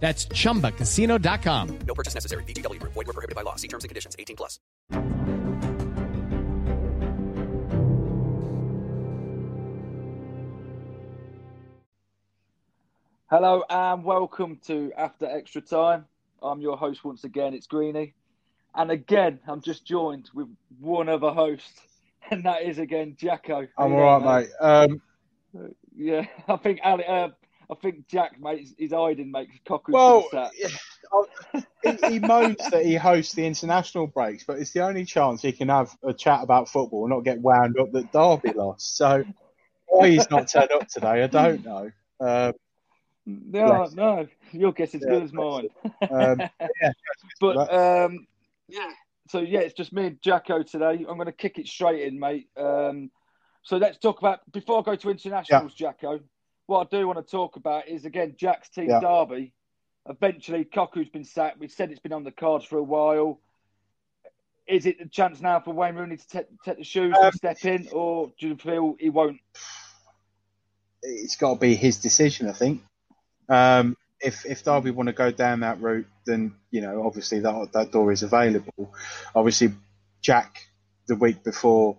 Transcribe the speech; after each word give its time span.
That's 0.00 0.26
chumbacasino.com. 0.26 1.78
No 1.86 1.94
purchase 1.94 2.14
necessary. 2.14 2.44
VGW 2.44 2.78
Group. 2.78 2.92
Void 2.92 3.06
were 3.06 3.14
prohibited 3.14 3.36
by 3.36 3.42
law. 3.42 3.56
See 3.56 3.68
terms 3.68 3.84
and 3.84 3.88
conditions. 3.88 4.14
18 4.18 4.36
plus. 4.36 4.60
Hello 13.36 13.64
and 13.68 14.04
welcome 14.04 14.60
to 14.66 14.92
After 14.96 15.26
Extra 15.26 15.60
Time. 15.60 16.04
I'm 16.40 16.60
your 16.60 16.76
host 16.76 17.04
once 17.04 17.24
again. 17.24 17.52
It's 17.52 17.66
Greeny, 17.66 18.14
and 18.76 18.92
again 18.92 19.40
I'm 19.48 19.60
just 19.60 19.84
joined 19.84 20.30
with 20.34 20.46
one 20.78 21.08
other 21.08 21.32
host, 21.32 21.80
and 22.30 22.44
that 22.44 22.62
is 22.62 22.78
again 22.78 23.16
Jacko. 23.18 23.66
I'm 23.76 23.92
all 23.92 24.20
right, 24.20 24.46
mate. 24.46 24.50
Um, 24.60 25.02
yeah, 25.96 26.26
I 26.48 26.56
think 26.58 26.78
Ali, 26.84 27.04
uh, 27.06 27.30
I 27.74 27.80
think 27.82 28.06
Jack, 28.08 28.40
mate, 28.40 28.68
he's 28.78 28.92
hiding, 28.92 29.30
mate. 29.30 29.48
Cockroach 29.66 29.94
well, 29.94 30.28
he, 31.82 32.08
he 32.08 32.18
moans 32.18 32.56
that 32.70 32.84
he 32.84 32.94
hosts 32.94 33.34
the 33.34 33.46
international 33.46 34.06
breaks, 34.06 34.44
but 34.44 34.58
it's 34.58 34.72
the 34.72 34.80
only 34.80 35.04
chance 35.04 35.42
he 35.42 35.52
can 35.52 35.68
have 35.68 35.96
a 36.02 36.12
chat 36.12 36.42
about 36.42 36.68
football 36.68 37.04
and 37.04 37.10
not 37.10 37.24
get 37.24 37.40
wound 37.40 37.78
up 37.78 37.92
that 37.92 38.12
Derby 38.12 38.52
lost. 38.56 38.96
So 38.96 39.24
why 39.86 40.10
he's 40.10 40.30
not 40.30 40.48
turned 40.48 40.72
up 40.72 40.88
today, 40.88 41.24
I 41.24 41.26
don't 41.26 41.64
know. 41.64 41.90
Um, 42.20 42.52
no, 43.26 43.88
no, 43.94 44.28
your 44.52 44.72
guess 44.72 44.94
is 44.94 45.02
yeah, 45.02 45.10
good 45.10 45.22
as 45.24 45.32
mine. 45.32 45.68
Um, 46.10 46.40
yeah, 46.80 46.92
but 47.40 47.72
um, 47.72 48.26
yeah, 48.68 48.90
so 49.28 49.40
yeah, 49.40 49.60
it's 49.60 49.74
just 49.74 49.92
me 49.92 50.06
and 50.06 50.22
Jacko 50.22 50.62
today. 50.62 51.04
I'm 51.08 51.16
going 51.16 51.26
to 51.26 51.32
kick 51.32 51.58
it 51.58 51.66
straight 51.66 52.02
in, 52.02 52.20
mate. 52.20 52.48
Um, 52.56 53.10
so 53.62 53.78
let's 53.78 53.98
talk 53.98 54.18
about 54.18 54.40
before 54.52 54.78
I 54.78 54.82
go 54.82 54.94
to 54.94 55.10
internationals, 55.10 55.74
yeah. 55.76 55.88
Jacko 55.88 56.20
what 56.66 56.86
I 56.86 56.96
do 56.96 57.06
want 57.06 57.24
to 57.24 57.30
talk 57.30 57.56
about 57.56 57.88
is 57.88 58.04
again 58.04 58.34
Jack's 58.36 58.68
team 58.68 58.88
yeah. 58.88 59.00
derby. 59.00 59.52
Eventually, 60.08 60.64
Cocu's 60.64 61.08
been 61.08 61.24
sacked. 61.24 61.58
We've 61.58 61.72
said 61.72 61.90
it's 61.90 62.00
been 62.00 62.12
on 62.12 62.24
the 62.24 62.30
cards 62.30 62.64
for 62.64 62.76
a 62.76 62.82
while. 62.82 63.40
Is 64.66 64.86
it 64.86 64.98
the 64.98 65.06
chance 65.06 65.40
now 65.40 65.60
for 65.60 65.72
Wayne 65.72 65.94
Rooney 65.94 66.16
to 66.16 66.28
take, 66.28 66.46
take 66.62 66.78
the 66.78 66.84
shoes 66.84 67.14
um, 67.18 67.26
and 67.26 67.34
step 67.34 67.64
in, 67.64 67.88
or 67.92 68.32
do 68.38 68.48
you 68.48 68.56
feel 68.56 68.96
he 68.98 69.10
won't? 69.10 69.38
It's 71.02 71.36
got 71.36 71.54
to 71.54 71.60
be 71.60 71.74
his 71.74 71.98
decision, 71.98 72.48
I 72.48 72.52
think. 72.52 72.82
Um, 73.48 73.96
if 74.20 74.46
if 74.46 74.64
Derby 74.64 74.90
want 74.90 75.08
to 75.08 75.12
go 75.12 75.30
down 75.30 75.60
that 75.60 75.80
route, 75.80 76.06
then 76.26 76.54
you 76.70 76.80
know 76.80 77.06
obviously 77.06 77.40
that 77.40 77.72
that 77.72 77.92
door 77.92 78.10
is 78.12 78.22
available. 78.22 78.94
Obviously, 79.34 79.72
Jack 80.22 80.68
the 81.06 81.16
week 81.16 81.44
before 81.44 81.98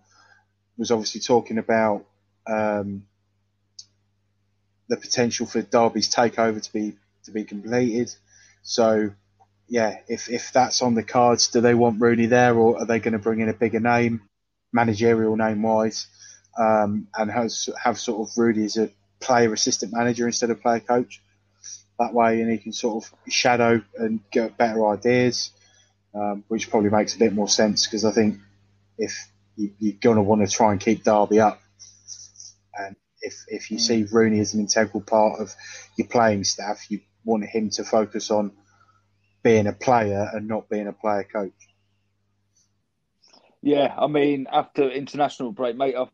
was 0.78 0.92
obviously 0.92 1.22
talking 1.22 1.58
about 1.58 2.06
um, 2.48 3.06
the 4.88 4.98
potential 4.98 5.46
for 5.46 5.62
Derby's 5.62 6.14
takeover 6.14 6.62
to 6.62 6.74
be 6.74 6.96
to 7.24 7.32
be 7.32 7.44
completed. 7.44 8.14
So, 8.62 9.12
yeah, 9.68 10.00
if 10.08 10.30
if 10.30 10.52
that's 10.52 10.82
on 10.82 10.96
the 10.96 11.04
cards, 11.04 11.48
do 11.48 11.62
they 11.62 11.74
want 11.74 12.02
Rooney 12.02 12.28
there, 12.28 12.56
or 12.56 12.80
are 12.80 12.86
they 12.86 13.00
going 13.00 13.14
to 13.14 13.20
bring 13.20 13.40
in 13.40 13.50
a 13.50 13.54
bigger 13.54 13.80
name, 13.80 14.22
managerial 14.72 15.36
name 15.36 15.62
wise, 15.62 16.08
um, 16.58 17.08
and 17.16 17.32
has, 17.32 17.70
have 17.82 18.00
sort 18.00 18.28
of 18.28 18.38
Rooney 18.38 18.66
as 18.66 18.78
a 18.78 18.90
player 19.20 19.54
assistant 19.54 19.94
manager 19.94 20.26
instead 20.26 20.50
of 20.50 20.62
player 20.62 20.80
coach? 20.80 21.22
That 22.00 22.14
way, 22.14 22.42
and 22.42 22.52
he 22.52 22.58
can 22.58 22.74
sort 22.74 23.06
of 23.06 23.32
shadow 23.32 23.82
and 23.98 24.20
get 24.30 24.58
better 24.58 24.86
ideas, 24.88 25.52
um, 26.14 26.44
which 26.50 26.70
probably 26.70 26.90
makes 26.90 27.16
a 27.16 27.20
bit 27.20 27.34
more 27.34 27.48
sense 27.48 27.88
because 27.88 28.04
I 28.04 28.12
think 28.12 28.40
if 28.98 29.30
you, 29.56 29.72
you're 29.80 29.98
going 30.00 30.18
to 30.18 30.22
want 30.22 30.48
to 30.48 30.54
try 30.54 30.72
and 30.72 30.82
keep 30.82 31.04
Derby 31.04 31.40
up, 31.40 31.62
and 32.78 32.96
if 33.26 33.46
if 33.48 33.72
you 33.72 33.78
mm. 33.78 33.82
see 33.82 34.06
Rooney 34.12 34.40
as 34.40 34.54
an 34.54 34.60
integral 34.60 35.02
part 35.02 35.40
of 35.40 35.54
your 35.98 36.08
playing 36.08 36.44
staff, 36.44 36.90
you 36.90 37.02
want 37.24 37.46
him 37.46 37.70
to 37.72 37.84
focus 37.84 38.32
on 38.32 38.52
being 39.44 39.68
a 39.68 39.74
player 39.74 40.30
and 40.34 40.48
not 40.48 40.70
being 40.70 40.88
a 40.88 40.94
player 40.94 41.24
coach. 41.24 41.54
Yeah, 43.62 43.94
I 43.98 44.08
mean, 44.08 44.48
after 44.52 44.90
international 44.90 45.52
break, 45.52 45.76
mate, 45.76 45.96
I've, 45.96 46.10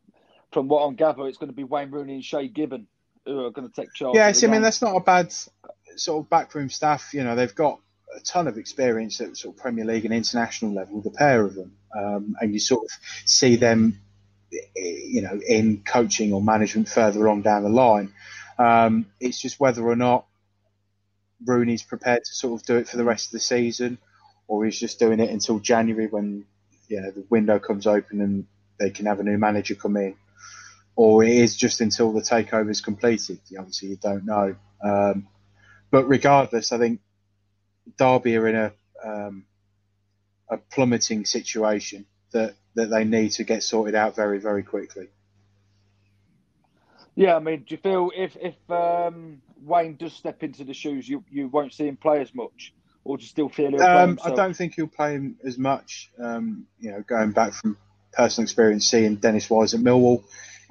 from 0.53 0.69
what 0.69 0.83
I'm 0.83 0.95
gathering, 0.95 1.27
it's 1.27 1.37
going 1.37 1.49
to 1.49 1.55
be 1.55 1.65
Wayne 1.65 1.91
Rooney 1.91 2.15
and 2.15 2.23
Shay 2.23 2.47
Given 2.47 2.87
who 3.25 3.45
are 3.45 3.51
going 3.51 3.69
to 3.69 3.73
take 3.73 3.93
charge. 3.93 4.15
Yeah, 4.15 4.31
I 4.33 4.47
mean, 4.47 4.61
that's 4.61 4.81
not 4.81 4.95
a 4.95 4.99
bad 4.99 5.33
sort 5.95 6.23
of 6.23 6.29
backroom 6.29 6.69
staff. 6.69 7.13
You 7.13 7.23
know, 7.23 7.35
they've 7.35 7.53
got 7.53 7.79
a 8.15 8.19
ton 8.21 8.47
of 8.47 8.57
experience 8.57 9.21
at 9.21 9.37
sort 9.37 9.55
of 9.55 9.61
Premier 9.61 9.85
League 9.85 10.05
and 10.05 10.13
international 10.13 10.73
level, 10.73 11.01
the 11.01 11.11
pair 11.11 11.45
of 11.45 11.55
them, 11.55 11.73
um, 11.97 12.35
and 12.39 12.53
you 12.53 12.59
sort 12.59 12.83
of 12.83 12.89
see 13.25 13.55
them 13.57 13.99
you 14.75 15.21
know, 15.21 15.39
in 15.47 15.83
coaching 15.83 16.33
or 16.33 16.41
management 16.41 16.89
further 16.89 17.27
on 17.27 17.41
down 17.41 17.63
the 17.63 17.69
line. 17.69 18.13
Um, 18.57 19.07
it's 19.19 19.39
just 19.41 19.59
whether 19.59 19.83
or 19.87 19.95
not 19.95 20.25
Rooney's 21.45 21.83
prepared 21.83 22.23
to 22.25 22.33
sort 22.33 22.59
of 22.59 22.65
do 22.65 22.77
it 22.77 22.87
for 22.87 22.97
the 22.97 23.03
rest 23.03 23.27
of 23.27 23.31
the 23.33 23.39
season, 23.39 23.97
or 24.47 24.65
he's 24.65 24.79
just 24.79 24.99
doing 24.99 25.19
it 25.19 25.29
until 25.29 25.59
January 25.59 26.07
when 26.07 26.45
you 26.87 27.01
know 27.01 27.11
the 27.11 27.25
window 27.29 27.59
comes 27.59 27.87
open 27.87 28.21
and 28.21 28.45
they 28.79 28.89
can 28.89 29.05
have 29.05 29.19
a 29.19 29.23
new 29.23 29.37
manager 29.37 29.75
come 29.75 29.97
in, 29.97 30.15
or 30.95 31.23
it 31.23 31.31
is 31.31 31.55
just 31.55 31.81
until 31.81 32.11
the 32.11 32.21
takeover 32.21 32.69
is 32.69 32.81
completed. 32.81 33.39
Obviously, 33.57 33.89
you 33.89 33.97
don't 33.97 34.25
know. 34.25 34.55
Um, 34.83 35.27
but 35.89 36.07
regardless, 36.07 36.71
I 36.71 36.77
think 36.77 36.99
Derby 37.97 38.37
are 38.37 38.47
in 38.47 38.55
a 38.55 38.73
um, 39.03 39.45
a 40.49 40.57
plummeting 40.57 41.25
situation 41.25 42.05
that 42.31 42.55
that 42.75 42.89
they 42.89 43.03
need 43.03 43.29
to 43.33 43.43
get 43.43 43.63
sorted 43.63 43.95
out 43.95 44.15
very, 44.15 44.39
very 44.39 44.63
quickly. 44.63 45.09
Yeah, 47.15 47.35
I 47.35 47.39
mean, 47.39 47.65
do 47.67 47.75
you 47.75 47.77
feel 47.77 48.11
if 48.15 48.37
if 48.39 48.55
um, 48.71 49.41
Wayne 49.61 49.95
does 49.95 50.13
step 50.13 50.43
into 50.43 50.63
the 50.63 50.73
shoes, 50.73 51.07
you 51.07 51.23
you 51.29 51.47
won't 51.47 51.73
see 51.73 51.87
him 51.87 51.97
play 51.97 52.21
as 52.21 52.33
much, 52.33 52.73
or 53.03 53.17
do 53.17 53.21
you 53.21 53.27
still 53.27 53.49
feel? 53.49 53.81
Um, 53.81 54.17
I 54.23 54.31
don't 54.31 54.55
think 54.55 54.75
he'll 54.75 54.87
play 54.87 55.13
him 55.13 55.37
as 55.43 55.57
much. 55.57 56.09
Um, 56.17 56.67
you 56.79 56.91
know, 56.91 57.01
going 57.01 57.31
back 57.31 57.53
from 57.53 57.77
personal 58.13 58.45
experience, 58.45 58.89
seeing 58.89 59.15
Dennis 59.17 59.49
Wise 59.49 59.73
at 59.73 59.81
Millwall, 59.81 60.23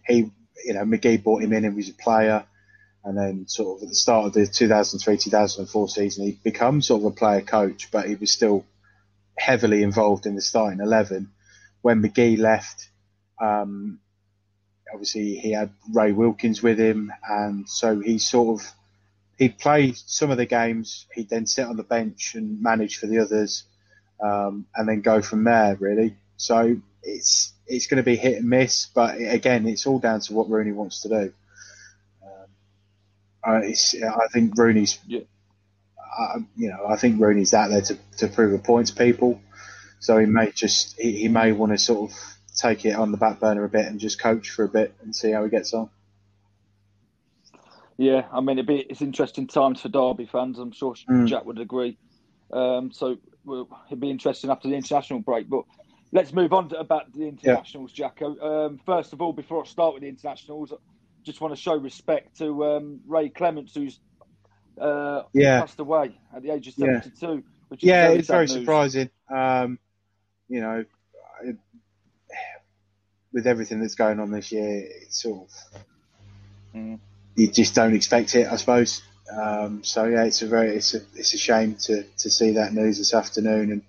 he, 0.07 0.31
you 0.65 0.75
know, 0.75 0.85
McGhee 0.85 1.23
brought 1.23 1.43
him 1.43 1.53
in 1.53 1.65
and 1.65 1.75
he 1.75 1.77
was 1.77 1.91
a 1.91 1.95
player, 1.95 2.45
and 3.05 3.19
then 3.19 3.47
sort 3.47 3.79
of 3.79 3.83
at 3.83 3.89
the 3.91 3.95
start 3.95 4.27
of 4.27 4.33
the 4.33 4.41
2003-2004 4.41 5.91
season, 5.91 6.25
he 6.25 6.39
become 6.43 6.81
sort 6.81 7.03
of 7.03 7.07
a 7.07 7.11
player 7.11 7.43
coach, 7.43 7.91
but 7.91 8.07
he 8.09 8.15
was 8.15 8.33
still 8.33 8.65
heavily 9.37 9.83
involved 9.83 10.25
in 10.25 10.35
the 10.35 10.43
starting 10.43 10.81
eleven 10.81 11.31
when 11.83 12.03
McGhee 12.03 12.39
left, 12.39 12.89
um, 13.41 14.01
obviously 14.93 15.37
he 15.37 15.53
had 15.53 15.71
Ray 15.93 16.13
Wilkins 16.13 16.63
with 16.63 16.79
him, 16.79 17.13
and 17.29 17.69
so 17.69 18.01
he 18.01 18.19
sort 18.19 18.61
of 18.61 18.73
he'd 19.39 19.59
play 19.59 19.93
some 19.95 20.31
of 20.31 20.37
the 20.37 20.47
games. 20.47 21.07
He'd 21.15 21.31
then 21.31 21.47
sit 21.47 21.67
on 21.67 21.77
the 21.77 21.83
bench 21.83 22.35
and 22.35 22.63
manage 22.63 22.99
for 22.99 23.07
the 23.07 23.19
others, 23.19 23.65
um, 24.23 24.67
and 24.75 24.89
then 24.89 25.01
go 25.01 25.23
from 25.23 25.45
there. 25.45 25.77
Really, 25.77 26.17
so 26.37 26.77
it's 27.03 27.53
it's 27.67 27.87
going 27.87 27.99
to 27.99 28.03
be 28.03 28.17
hit 28.17 28.39
and 28.39 28.49
miss. 28.49 28.87
But 28.87 29.17
again, 29.19 29.67
it's 29.67 29.87
all 29.87 29.99
down 29.99 30.21
to 30.21 30.35
what 30.35 30.51
Rooney 30.51 30.73
wants 30.73 31.03
to 31.03 31.09
do. 31.09 31.33
Um, 32.25 32.49
uh, 33.47 33.61
I 33.61 34.29
think 34.33 34.57
Rooney's. 34.57 34.99
Yeah. 35.07 35.21
Uh, 36.19 36.41
you 36.57 36.69
know, 36.69 36.87
I 36.89 36.97
think 36.97 37.21
Rooney's 37.21 37.55
out 37.55 37.71
there 37.71 37.81
to, 37.83 37.97
to 38.19 38.29
prove 38.29 38.53
a 38.53 38.59
point 38.59 38.89
to 38.89 38.95
people. 38.95 39.41
So 40.01 40.19
he 40.19 40.27
may 40.27 40.51
just 40.51 40.99
he, 40.99 41.13
he 41.13 41.29
may 41.29 41.53
want 41.53 41.73
to 41.73 41.79
sort 41.79 42.11
of 42.11 42.17
take 42.57 42.85
it 42.85 42.97
on 42.97 43.13
the 43.13 43.19
back 43.19 43.39
burner 43.39 43.65
a 43.65 43.69
bit 43.69 43.87
and 43.87 44.01
just 44.01 44.21
coach 44.21 44.51
for 44.51 44.65
a 44.65 44.69
bit 44.69 44.95
and 45.03 45.15
see 45.15 45.31
how 45.31 45.45
he 45.45 45.51
gets 45.51 45.73
on. 45.73 45.89
Yeah, 47.97 48.27
I 48.33 48.41
mean, 48.41 48.59
it'd 48.59 48.67
be, 48.67 48.79
it's 48.79 49.03
interesting 49.03 49.47
times 49.47 49.83
for 49.83 49.91
Derby 49.91 50.25
fans. 50.25 50.59
I'm 50.59 50.73
sure 50.73 50.95
mm. 50.95 51.27
Jack 51.27 51.45
would 51.45 51.59
agree. 51.59 51.99
Um, 52.51 52.93
so 52.93 53.19
well, 53.45 53.69
it'd 53.89 54.01
be 54.01 54.11
interesting 54.11 54.49
after 54.49 54.69
the 54.69 54.75
international 54.75 55.21
break. 55.21 55.51
But 55.51 55.65
let's 56.11 56.33
move 56.33 56.55
on 56.55 56.71
to, 56.71 56.79
about 56.79 57.13
the 57.13 57.29
internationals, 57.29 57.93
yeah. 57.95 58.07
Jacko. 58.07 58.67
Um, 58.67 58.81
first 58.87 59.13
of 59.13 59.21
all, 59.21 59.35
before 59.35 59.63
I 59.63 59.67
start 59.67 59.93
with 59.93 60.03
the 60.03 60.09
internationals, 60.09 60.73
I 60.73 60.77
just 61.25 61.43
want 61.43 61.55
to 61.55 61.61
show 61.61 61.77
respect 61.77 62.39
to 62.39 62.65
um, 62.65 63.01
Ray 63.07 63.29
Clemence, 63.29 63.75
who's 63.75 64.01
uh, 64.81 65.25
yeah. 65.35 65.61
passed 65.61 65.79
away 65.79 66.19
at 66.35 66.43
the 66.43 66.53
age 66.53 66.69
of 66.69 66.75
72. 66.75 67.27
Yeah, 67.27 67.41
which 67.69 67.85
yeah 67.85 68.07
very 68.07 68.19
it's 68.19 68.29
very 68.29 68.47
news. 68.47 68.53
surprising. 68.53 69.11
Um, 69.29 69.79
you 70.51 70.61
know, 70.61 70.85
with 73.33 73.47
everything 73.47 73.81
that's 73.81 73.95
going 73.95 74.19
on 74.19 74.31
this 74.31 74.51
year, 74.53 74.85
it's 75.03 75.23
sort 75.23 75.49
of 75.49 75.83
mm. 76.75 76.99
you 77.37 77.51
just 77.51 77.75
don't 77.75 77.95
expect 77.95 78.35
it, 78.35 78.49
I 78.49 78.57
suppose. 78.57 79.03
Um, 79.33 79.85
so 79.85 80.07
yeah, 80.07 80.25
it's 80.25 80.43
a 80.43 80.49
very 80.49 80.75
it's 80.75 80.95
a 80.95 81.01
it's 81.15 81.33
a 81.35 81.39
shame 81.39 81.77
to 81.83 82.03
to 82.03 82.31
see 82.31 82.53
that 82.53 82.75
news 82.75 82.99
this 82.99 83.15
afternoon, 83.15 83.71
and 83.71 83.83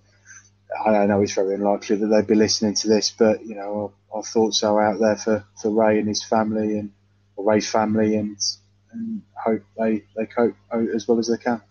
I 0.95 1.05
know 1.07 1.21
it's 1.21 1.33
very 1.33 1.55
unlikely 1.55 1.95
that 1.97 2.07
they'd 2.07 2.27
be 2.27 2.35
listening 2.35 2.75
to 2.75 2.87
this, 2.87 3.11
but 3.11 3.43
you 3.43 3.55
know 3.55 3.93
our, 4.11 4.17
our 4.17 4.23
thoughts 4.23 4.61
are 4.63 4.81
out 4.81 4.99
there 4.99 5.15
for, 5.15 5.43
for 5.59 5.71
Ray 5.71 5.97
and 5.97 6.07
his 6.07 6.23
family 6.23 6.77
and 6.77 6.91
or 7.35 7.51
Ray's 7.51 7.69
family, 7.69 8.15
and 8.15 8.37
and 8.91 9.23
hope 9.35 9.63
they 9.79 10.03
they 10.15 10.27
cope 10.27 10.55
as 10.93 11.07
well 11.07 11.17
as 11.17 11.27
they 11.27 11.37
can. 11.37 11.61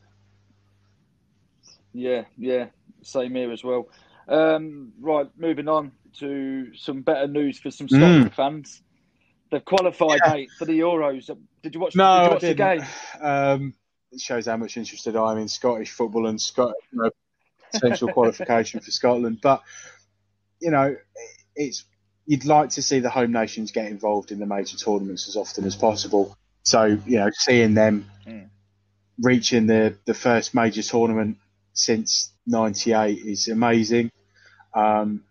Yeah, 1.93 2.25
yeah, 2.37 2.67
same 3.03 3.37
here 3.37 3.53
as 3.53 3.63
well. 3.63 3.89
Um, 4.28 4.93
right, 5.00 5.28
moving 5.37 5.69
on 5.69 5.93
to 6.19 6.75
some 6.75 7.02
better 7.02 7.26
news 7.26 7.58
for 7.58 7.70
some 7.70 7.88
Scotland 7.88 8.31
mm. 8.31 8.34
fans. 8.34 8.82
They've 9.50 9.64
qualified, 9.64 10.20
yeah. 10.25 10.32
mate, 10.32 10.50
for 10.58 10.64
the 10.64 10.78
Euros. 10.78 11.37
Did 11.62 11.75
you 11.75 11.81
watch? 11.81 11.96
No, 11.96 12.19
did 12.19 12.25
you 12.25 12.31
watch 12.31 12.43
the 12.43 12.55
game? 12.55 12.84
Um, 13.20 13.75
it 14.12 14.20
shows 14.20 14.46
how 14.46 14.56
much 14.56 14.76
interested 14.76 15.17
I 15.17 15.32
am 15.32 15.38
in 15.38 15.49
Scottish 15.49 15.90
football 15.90 16.26
and 16.26 16.40
Scott 16.40 16.75
you 16.93 17.02
know, 17.02 17.11
potential 17.72 18.08
qualification 18.12 18.81
for 18.81 18.90
Scotland. 18.90 19.38
But 19.43 19.62
you 20.61 20.70
know, 20.70 20.96
it's 21.56 21.84
you'd 22.26 22.44
like 22.44 22.70
to 22.70 22.82
see 22.82 23.00
the 23.00 23.11
home 23.11 23.32
nations 23.32 23.72
get 23.72 23.87
involved 23.87 24.31
in 24.31 24.38
the 24.38 24.46
major 24.46 24.76
tournaments 24.76 25.28
as 25.28 25.37
often 25.37 25.64
as 25.64 25.75
possible. 25.75 26.37
So 26.62 26.84
you 26.84 27.19
know, 27.19 27.31
seeing 27.32 27.75
them 27.75 28.11
mm. 28.26 28.49
reaching 29.20 29.67
the 29.67 29.96
the 30.05 30.14
first 30.14 30.55
major 30.55 30.82
tournament 30.82 31.38
since 31.72 32.32
'98 32.46 33.19
is 33.19 33.49
amazing. 33.49 34.11
Um, 34.75 35.25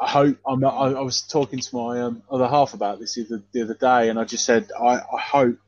I 0.00 0.08
hope 0.08 0.38
I'm 0.46 0.64
I, 0.64 0.68
I, 0.68 1.00
was 1.00 1.20
talking 1.20 1.58
to 1.58 1.76
my 1.76 2.00
um, 2.00 2.22
other 2.30 2.48
half 2.48 2.72
about 2.72 3.00
this 3.00 3.16
the, 3.16 3.42
the 3.52 3.62
other 3.62 3.74
day, 3.74 4.08
and 4.08 4.18
I 4.18 4.24
just 4.24 4.46
said 4.46 4.70
I, 4.78 4.96
I, 4.96 5.20
hope 5.20 5.58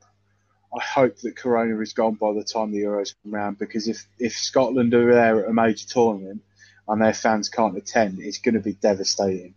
I 0.75 0.83
hope 0.83 1.17
that 1.17 1.35
Corona 1.35 1.79
is 1.81 1.93
gone 1.93 2.15
by 2.15 2.33
the 2.33 2.43
time 2.43 2.71
the 2.71 2.81
Euros 2.81 3.13
come 3.21 3.35
around 3.35 3.59
because 3.59 3.87
if 3.87 4.07
if 4.17 4.33
Scotland 4.33 4.93
are 4.95 5.13
there 5.13 5.43
at 5.43 5.49
a 5.49 5.53
major 5.53 5.87
tournament 5.87 6.41
and 6.87 7.01
their 7.01 7.13
fans 7.13 7.49
can't 7.49 7.77
attend, 7.77 8.19
it's 8.19 8.39
going 8.39 8.55
to 8.55 8.61
be 8.61 8.73
devastating. 8.73 9.53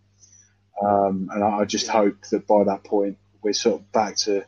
Um, 0.82 1.30
and 1.32 1.42
I, 1.42 1.60
I 1.60 1.64
just 1.64 1.88
hope 1.88 2.20
that 2.30 2.46
by 2.46 2.64
that 2.64 2.84
point 2.84 3.16
we're 3.42 3.54
sort 3.54 3.80
of 3.80 3.92
back 3.92 4.16
to 4.16 4.44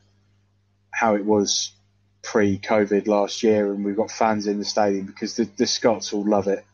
how 0.91 1.15
it 1.15 1.25
was 1.25 1.73
pre-COVID 2.23 3.07
last 3.07 3.43
year, 3.43 3.73
and 3.73 3.85
we've 3.85 3.97
got 3.97 4.11
fans 4.11 4.47
in 4.47 4.59
the 4.59 4.65
stadium 4.65 5.07
because 5.07 5.37
the, 5.37 5.45
the 5.57 5.67
Scots 5.67 6.13
will 6.13 6.29
love 6.29 6.49
it. 6.49 6.65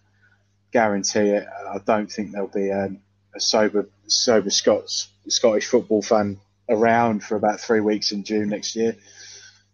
Guarantee 0.73 1.31
it. 1.31 1.47
I 1.47 1.79
don't 1.79 2.11
think 2.11 2.33
there'll 2.33 2.49
be 2.49 2.73
um, 2.73 3.01
a 3.35 3.41
sober 3.41 3.89
sober 4.07 4.51
Scots 4.51 5.09
Scottish 5.29 5.67
football 5.67 6.03
fan 6.03 6.39
around 6.69 7.23
for 7.23 7.37
about 7.37 7.61
three 7.61 7.81
weeks 7.81 8.13
in 8.13 8.25
June 8.25 8.49
next 8.49 8.77
year. 8.77 8.97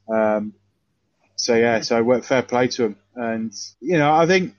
Um, 0.09 0.55
so 1.37 1.55
yeah, 1.55 1.81
so 1.81 2.21
fair 2.21 2.43
play 2.43 2.69
to 2.69 2.85
him, 2.85 2.97
and 3.15 3.53
you 3.81 3.99
know 3.99 4.13
I 4.13 4.27
think 4.27 4.55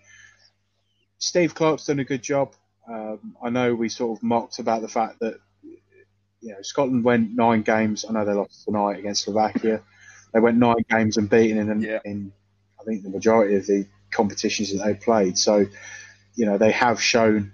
Steve 1.20 1.54
Clarke's 1.54 1.86
done 1.86 2.00
a 2.00 2.04
good 2.04 2.24
job. 2.24 2.54
Um, 2.88 3.36
I 3.44 3.50
know 3.50 3.76
we 3.76 3.90
sort 3.90 4.18
of 4.18 4.24
mocked 4.24 4.60
about 4.60 4.82
the 4.82 4.88
fact 4.88 5.20
that 5.20 5.40
you 6.42 6.54
know 6.54 6.62
Scotland 6.62 7.04
went 7.04 7.36
nine 7.36 7.62
games. 7.62 8.06
I 8.08 8.14
know 8.14 8.26
they 8.26 8.34
lost 8.34 8.66
tonight 8.66 8.98
against 8.98 9.26
Slovakia. 9.26 9.82
They 10.34 10.40
went 10.40 10.58
nine 10.58 10.84
games 10.90 11.18
and 11.18 11.30
beaten 11.30 11.58
in, 11.58 11.82
yeah. 11.82 12.00
in 12.06 12.32
I 12.80 12.84
think 12.84 13.04
the 13.04 13.10
majority 13.10 13.56
of 13.56 13.68
the 13.68 13.86
competitions 14.12 14.74
that 14.74 14.84
they 14.84 14.94
played. 14.94 15.38
So 15.38 15.66
you 16.36 16.46
know 16.46 16.58
they 16.58 16.72
have 16.72 17.02
shown 17.02 17.54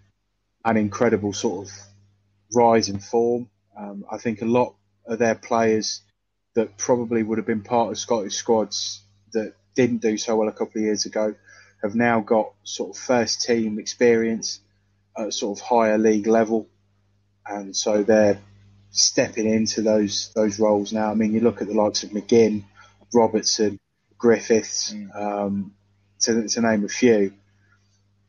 an 0.65 0.77
incredible 0.77 1.33
sort 1.33 1.67
of 1.67 1.73
rise 2.53 2.89
in 2.89 2.99
form. 2.99 3.49
Um, 3.77 4.05
I 4.11 4.17
think 4.17 4.41
a 4.41 4.45
lot 4.45 4.75
of 5.05 5.19
their 5.19 5.35
players 5.35 6.01
that 6.55 6.77
probably 6.77 7.23
would 7.23 7.37
have 7.37 7.47
been 7.47 7.61
part 7.61 7.91
of 7.91 7.99
Scottish 7.99 8.35
squads 8.35 9.01
that 9.33 9.53
didn't 9.75 10.01
do 10.01 10.17
so 10.17 10.35
well 10.35 10.47
a 10.47 10.51
couple 10.51 10.79
of 10.79 10.85
years 10.85 11.05
ago 11.05 11.35
have 11.83 11.95
now 11.95 12.19
got 12.19 12.53
sort 12.63 12.95
of 12.95 13.01
first 13.01 13.41
team 13.41 13.77
experience 13.77 14.59
at 15.15 15.33
sort 15.33 15.59
of 15.59 15.63
higher 15.63 15.97
league 15.97 16.27
level, 16.27 16.67
and 17.45 17.75
so 17.75 18.03
they're 18.03 18.39
stepping 18.91 19.47
into 19.47 19.81
those 19.81 20.31
those 20.35 20.59
roles 20.59 20.93
now. 20.93 21.11
I 21.11 21.13
mean, 21.13 21.33
you 21.33 21.41
look 21.41 21.61
at 21.61 21.67
the 21.67 21.73
likes 21.73 22.03
of 22.03 22.11
McGinn, 22.11 22.63
Robertson, 23.13 23.79
Griffiths, 24.17 24.93
mm. 24.93 25.15
um, 25.15 25.73
to, 26.21 26.47
to 26.47 26.61
name 26.61 26.85
a 26.85 26.89
few, 26.89 27.33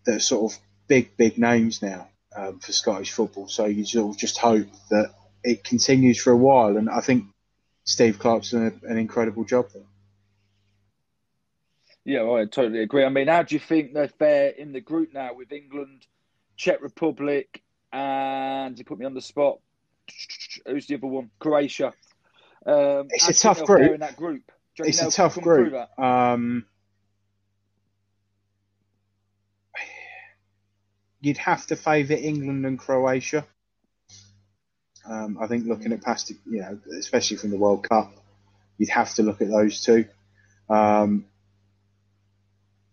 that 0.05 0.17
are 0.17 0.21
sort 0.21 0.53
of 0.53 0.59
big 0.87 1.17
big 1.17 1.39
names 1.39 1.83
now 1.83 2.09
um, 2.37 2.59
for 2.59 2.73
Scottish 2.73 3.13
football. 3.13 3.49
So 3.49 3.67
you 3.67 3.85
sort 3.85 4.15
of 4.15 4.21
just 4.21 4.39
hope 4.39 4.69
that 4.91 5.15
it 5.43 5.65
continues 5.65 6.21
for 6.21 6.33
a 6.33 6.37
while. 6.37 6.77
And 6.77 6.91
I 6.91 7.01
think 7.01 7.25
Steve 7.85 8.19
Clarke's 8.19 8.51
done 8.51 8.81
an 8.83 8.99
incredible 8.99 9.45
job 9.45 9.67
there. 9.73 9.83
Yeah, 12.05 12.23
I 12.23 12.47
totally 12.47 12.81
agree. 12.81 13.05
I 13.05 13.11
mean, 13.11 13.29
how 13.29 13.43
do 13.43 13.55
you 13.55 13.59
think 13.59 13.93
they 13.93 14.09
fare 14.09 14.49
in 14.49 14.73
the 14.73 14.81
group 14.81 15.13
now 15.13 15.35
with 15.35 15.53
England, 15.53 16.07
Czech 16.57 16.81
Republic, 16.81 17.63
and 17.93 18.79
you 18.79 18.85
put 18.85 18.99
me 18.99 19.07
on 19.07 19.15
the 19.15 19.21
spot. 19.21 19.59
Who's 20.67 20.87
the 20.87 20.97
other 20.97 21.07
one? 21.07 21.31
Croatia. 21.39 21.93
Um, 22.67 23.09
it's 23.11 23.29
a 23.29 23.35
tough 23.35 23.65
group. 23.65 23.93
In 23.93 24.01
that 24.01 24.17
group, 24.17 24.43
it's 24.77 25.03
a 25.03 25.11
tough 25.11 25.41
group. 25.41 25.75
Um, 25.99 26.67
you'd 31.21 31.39
have 31.39 31.67
to 31.69 31.77
favour 31.77 32.15
England 32.15 32.67
and 32.67 32.79
Croatia. 32.79 33.47
Um, 35.09 35.39
I 35.41 35.47
think 35.47 35.67
looking 35.67 35.93
at 35.93 36.03
past, 36.03 36.31
you 36.31 36.61
know, 36.61 36.79
especially 36.99 37.39
from 37.39 37.51
the 37.51 37.57
World 37.57 37.89
Cup, 37.89 38.13
you'd 38.77 38.91
have 38.91 39.15
to 39.15 39.23
look 39.23 39.41
at 39.41 39.49
those 39.49 39.83
two. 39.83 40.05
Um, 40.69 41.25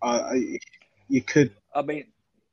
I, 0.00 0.58
you 1.08 1.22
could. 1.22 1.54
I 1.74 1.82
mean, 1.82 2.06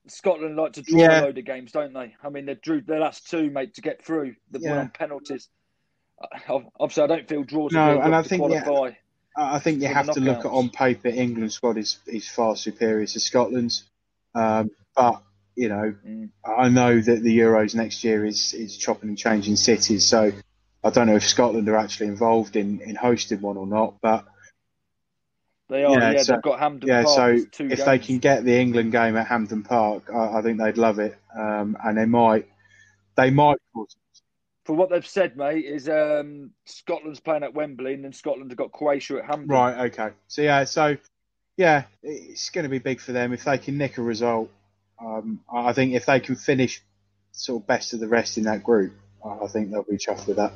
Scotland 0.07 0.55
like 0.55 0.73
to 0.73 0.81
draw 0.81 0.99
yeah. 0.99 1.21
a 1.21 1.23
load 1.23 1.37
of 1.37 1.45
games, 1.45 1.71
don't 1.71 1.93
they? 1.93 2.15
I 2.23 2.29
mean, 2.29 2.45
they 2.45 2.55
drew 2.55 2.81
their 2.81 2.99
last 2.99 3.29
two, 3.29 3.49
mate, 3.49 3.75
to 3.75 3.81
get 3.81 4.05
through. 4.05 4.35
The 4.51 4.59
yeah. 4.59 4.69
one 4.71 4.79
on 4.79 4.89
penalties. 4.89 5.47
Obviously, 6.49 7.03
I 7.03 7.07
don't 7.07 7.27
feel 7.27 7.43
draws. 7.43 7.71
No, 7.71 7.99
and 7.99 8.15
I 8.15 8.23
think 8.23 8.49
yeah, 8.49 8.91
I 9.35 9.59
think 9.59 9.81
you 9.81 9.87
have 9.87 10.11
to 10.11 10.19
look 10.19 10.39
at 10.39 10.45
on 10.45 10.69
paper. 10.69 11.07
England's 11.07 11.55
squad 11.55 11.77
is 11.77 11.99
is 12.05 12.27
far 12.29 12.55
superior 12.55 13.05
to 13.07 13.19
Scotland's, 13.19 13.83
um, 14.35 14.71
but 14.95 15.21
you 15.55 15.69
know, 15.69 15.95
mm. 16.05 16.29
I 16.45 16.69
know 16.69 16.99
that 16.99 17.21
the 17.21 17.39
Euros 17.39 17.75
next 17.75 18.03
year 18.03 18.25
is 18.25 18.53
is 18.53 18.77
chopping 18.77 19.09
and 19.09 19.17
changing 19.17 19.55
cities, 19.55 20.05
so 20.05 20.31
I 20.83 20.89
don't 20.89 21.07
know 21.07 21.15
if 21.15 21.27
Scotland 21.27 21.67
are 21.69 21.77
actually 21.77 22.07
involved 22.07 22.55
in, 22.55 22.81
in 22.81 22.95
hosting 22.95 23.41
one 23.41 23.57
or 23.57 23.67
not, 23.67 23.95
but 24.01 24.25
they 25.73 25.83
are. 25.83 25.99
Yeah, 25.99 26.11
yeah 26.11 26.21
so, 26.21 26.33
they've 26.33 26.41
got 26.41 26.59
Hampden 26.59 26.87
yeah, 26.89 27.03
Park. 27.03 27.15
so 27.15 27.27
if 27.29 27.51
games. 27.57 27.85
they 27.85 27.99
can 27.99 28.19
get 28.19 28.45
the 28.45 28.59
England 28.59 28.91
game 28.91 29.17
at 29.17 29.27
Hampden 29.27 29.63
Park, 29.63 30.09
I, 30.13 30.39
I 30.39 30.41
think 30.41 30.59
they'd 30.59 30.77
love 30.77 30.99
it, 30.99 31.17
um, 31.37 31.77
and 31.83 31.97
they 31.97 32.05
might 32.05 32.47
they 33.15 33.29
might. 33.29 33.57
For 34.65 34.73
what 34.73 34.89
they've 34.89 35.05
said, 35.05 35.35
mate, 35.35 35.65
is 35.65 35.89
um, 35.89 36.51
Scotland's 36.63 37.19
playing 37.19 37.43
at 37.43 37.53
Wembley, 37.53 37.95
and 37.95 38.05
then 38.05 38.13
Scotland 38.13 38.49
have 38.51 38.57
got 38.57 38.71
Croatia 38.71 39.17
at 39.17 39.25
Hampden. 39.25 39.49
Right. 39.49 39.91
Okay. 39.91 40.11
So 40.27 40.41
yeah. 40.41 40.63
So 40.63 40.95
yeah, 41.57 41.83
it's 42.01 42.49
going 42.49 42.63
to 42.63 42.69
be 42.69 42.79
big 42.79 43.01
for 43.01 43.11
them 43.11 43.33
if 43.33 43.43
they 43.43 43.57
can 43.57 43.77
nick 43.77 43.97
a 43.97 44.01
result 44.01 44.49
um, 45.03 45.41
I 45.51 45.73
think 45.73 45.93
if 45.93 46.05
they 46.05 46.19
can 46.19 46.35
finish 46.35 46.81
sort 47.31 47.61
of 47.61 47.67
best 47.67 47.93
of 47.93 47.99
the 47.99 48.07
rest 48.07 48.37
in 48.37 48.43
that 48.45 48.63
group, 48.63 48.93
I 49.25 49.47
think 49.47 49.71
they'll 49.71 49.83
be 49.83 49.97
chuffed 49.97 50.27
with 50.27 50.37
that. 50.37 50.53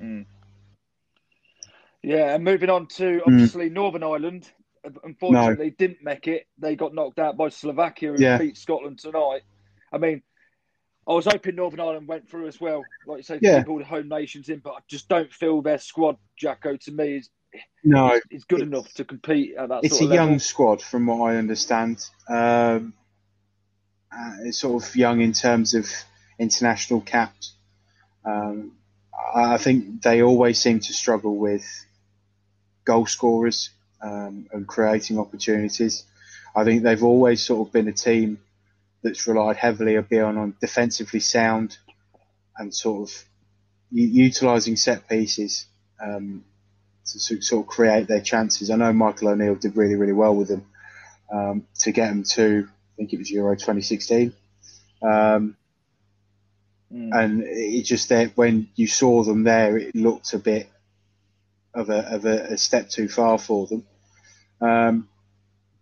Mm. 0.00 0.26
Yeah, 2.04 2.34
and 2.34 2.44
moving 2.44 2.70
on 2.70 2.86
to 2.98 3.20
hmm. 3.20 3.32
obviously 3.32 3.70
mm. 3.70 3.72
Northern 3.72 4.02
Ireland. 4.02 4.50
Unfortunately, 5.02 5.66
no. 5.66 5.74
didn't 5.78 6.02
make 6.02 6.28
it. 6.28 6.46
They 6.58 6.76
got 6.76 6.94
knocked 6.94 7.18
out 7.18 7.38
by 7.38 7.48
Slovakia 7.48 8.10
and 8.10 8.20
yeah. 8.20 8.36
beat 8.36 8.58
Scotland 8.58 8.98
tonight. 8.98 9.40
I 9.90 9.96
mean, 9.96 10.22
I 11.08 11.14
was 11.14 11.24
hoping 11.24 11.56
Northern 11.56 11.80
Ireland 11.80 12.06
went 12.06 12.28
through 12.28 12.48
as 12.48 12.60
well, 12.60 12.84
like 13.06 13.18
you 13.18 13.22
say, 13.22 13.38
yeah. 13.40 13.64
all 13.66 13.78
the 13.78 13.84
home 13.84 14.08
nations 14.08 14.50
in. 14.50 14.58
But 14.58 14.72
I 14.72 14.78
just 14.86 15.08
don't 15.08 15.32
feel 15.32 15.62
their 15.62 15.78
squad, 15.78 16.18
Jacko, 16.36 16.76
to 16.76 16.92
me 16.92 17.16
is 17.16 17.30
no, 17.82 18.20
is 18.30 18.44
good 18.44 18.60
enough 18.60 18.92
to 18.94 19.04
compete 19.04 19.54
at 19.56 19.70
that. 19.70 19.84
It's 19.84 20.02
a 20.02 20.06
young 20.06 20.38
squad, 20.38 20.82
from 20.82 21.06
what 21.06 21.30
I 21.30 21.36
understand. 21.36 22.04
Um, 22.28 22.92
uh, 24.12 24.36
it's 24.44 24.58
sort 24.58 24.82
of 24.82 24.94
young 24.96 25.22
in 25.22 25.32
terms 25.32 25.72
of 25.74 25.88
international 26.38 27.00
caps. 27.00 27.54
Um, 28.24 28.72
I 29.34 29.56
think 29.58 30.02
they 30.02 30.22
always 30.22 30.60
seem 30.60 30.80
to 30.80 30.92
struggle 30.92 31.36
with 31.36 31.64
goal 32.84 33.06
scorers 33.06 33.70
um, 34.02 34.46
and 34.52 34.66
creating 34.66 35.18
opportunities. 35.18 36.04
I 36.54 36.64
think 36.64 36.82
they've 36.82 37.02
always 37.02 37.44
sort 37.44 37.66
of 37.66 37.72
been 37.72 37.88
a 37.88 37.92
team 37.92 38.38
that's 39.02 39.26
relied 39.26 39.56
heavily 39.56 39.96
on 39.96 40.04
being 40.04 40.22
on 40.22 40.54
defensively 40.60 41.20
sound 41.20 41.76
and 42.56 42.74
sort 42.74 43.10
of 43.10 43.24
utilising 43.90 44.76
set 44.76 45.08
pieces 45.08 45.66
um, 46.02 46.44
to 47.06 47.40
sort 47.42 47.64
of 47.64 47.66
create 47.66 48.08
their 48.08 48.20
chances. 48.20 48.70
I 48.70 48.76
know 48.76 48.92
Michael 48.92 49.28
O'Neill 49.28 49.56
did 49.56 49.76
really, 49.76 49.94
really 49.94 50.12
well 50.12 50.34
with 50.34 50.48
them 50.48 50.66
um, 51.32 51.66
to 51.80 51.92
get 51.92 52.08
them 52.08 52.24
to, 52.34 52.68
I 52.68 52.96
think 52.96 53.12
it 53.12 53.18
was 53.18 53.30
Euro 53.30 53.54
2016. 53.54 54.32
Um, 55.02 55.56
mm. 56.92 57.10
And 57.12 57.42
it 57.42 57.82
just 57.82 58.08
that 58.08 58.36
when 58.36 58.68
you 58.74 58.86
saw 58.86 59.22
them 59.22 59.44
there, 59.44 59.76
it 59.76 59.94
looked 59.94 60.32
a 60.32 60.38
bit 60.38 60.70
of 61.74 61.90
a, 61.90 62.14
of 62.14 62.24
a, 62.24 62.52
a 62.52 62.58
step 62.58 62.88
too 62.88 63.08
far 63.08 63.38
for 63.38 63.66
them. 63.66 63.86
Um, 64.60 65.08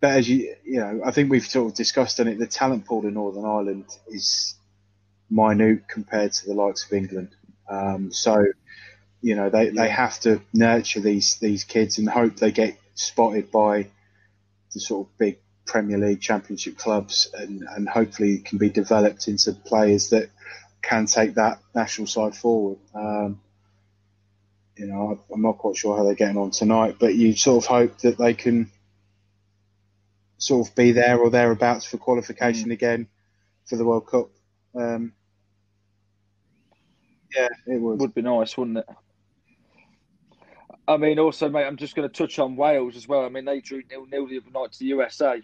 but 0.00 0.12
as 0.12 0.28
you, 0.28 0.56
you 0.64 0.80
know, 0.80 1.02
I 1.04 1.12
think 1.12 1.30
we've 1.30 1.46
sort 1.46 1.70
of 1.70 1.76
discussed 1.76 2.18
on 2.18 2.26
it. 2.26 2.38
The 2.38 2.46
talent 2.46 2.86
pool 2.86 3.06
in 3.06 3.14
Northern 3.14 3.44
Ireland 3.44 3.86
is 4.08 4.56
minute 5.30 5.88
compared 5.88 6.32
to 6.32 6.46
the 6.46 6.54
likes 6.54 6.84
of 6.84 6.92
England. 6.92 7.30
Um, 7.68 8.12
so, 8.12 8.46
you 9.20 9.36
know, 9.36 9.48
they, 9.48 9.70
they 9.70 9.88
have 9.88 10.18
to 10.20 10.42
nurture 10.52 11.00
these 11.00 11.36
these 11.36 11.64
kids 11.64 11.98
and 11.98 12.08
hope 12.08 12.36
they 12.36 12.50
get 12.50 12.76
spotted 12.94 13.50
by 13.50 13.88
the 14.74 14.80
sort 14.80 15.06
of 15.06 15.18
big 15.18 15.38
Premier 15.66 15.98
League 15.98 16.20
Championship 16.20 16.76
clubs 16.76 17.30
and, 17.32 17.62
and 17.62 17.88
hopefully 17.88 18.38
can 18.38 18.58
be 18.58 18.70
developed 18.70 19.28
into 19.28 19.52
players 19.52 20.10
that 20.10 20.30
can 20.82 21.06
take 21.06 21.34
that 21.34 21.60
national 21.74 22.08
side 22.08 22.34
forward. 22.34 22.78
Um, 22.94 23.40
you 24.82 24.88
know, 24.88 25.20
I'm 25.32 25.42
not 25.42 25.58
quite 25.58 25.76
sure 25.76 25.96
how 25.96 26.02
they're 26.02 26.14
getting 26.14 26.36
on 26.36 26.50
tonight, 26.50 26.96
but 26.98 27.14
you 27.14 27.36
sort 27.36 27.62
of 27.62 27.68
hope 27.68 27.98
that 27.98 28.18
they 28.18 28.34
can 28.34 28.68
sort 30.38 30.66
of 30.66 30.74
be 30.74 30.90
there 30.90 31.18
or 31.18 31.30
thereabouts 31.30 31.84
for 31.84 31.98
qualification 31.98 32.70
mm. 32.70 32.72
again 32.72 33.06
for 33.64 33.76
the 33.76 33.84
World 33.84 34.08
Cup. 34.08 34.30
Um, 34.74 35.12
yeah, 37.32 37.46
it 37.68 37.80
would. 37.80 38.00
Would 38.00 38.12
be 38.12 38.22
nice, 38.22 38.58
wouldn't 38.58 38.78
it? 38.78 38.86
I 40.88 40.96
mean, 40.96 41.20
also, 41.20 41.48
mate, 41.48 41.64
I'm 41.64 41.76
just 41.76 41.94
going 41.94 42.08
to 42.08 42.12
touch 42.12 42.40
on 42.40 42.56
Wales 42.56 42.96
as 42.96 43.06
well. 43.06 43.24
I 43.24 43.28
mean, 43.28 43.44
they 43.44 43.60
drew 43.60 43.84
nil 43.88 44.06
nil 44.10 44.26
the 44.26 44.38
other 44.38 44.50
night 44.50 44.72
to 44.72 44.78
the 44.80 44.86
USA. 44.86 45.40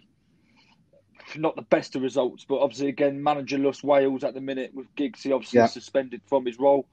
Not 1.37 1.55
the 1.55 1.61
best 1.61 1.95
of 1.95 2.01
results, 2.01 2.43
but 2.43 2.59
obviously, 2.59 2.89
again, 2.89 3.23
managerless 3.23 3.85
Wales 3.85 4.25
at 4.25 4.33
the 4.33 4.41
minute 4.41 4.71
with 4.73 4.93
Giggsy 4.95 5.33
obviously 5.33 5.59
yeah. 5.59 5.67
suspended 5.67 6.21
from 6.27 6.45
his 6.45 6.59
role. 6.59 6.87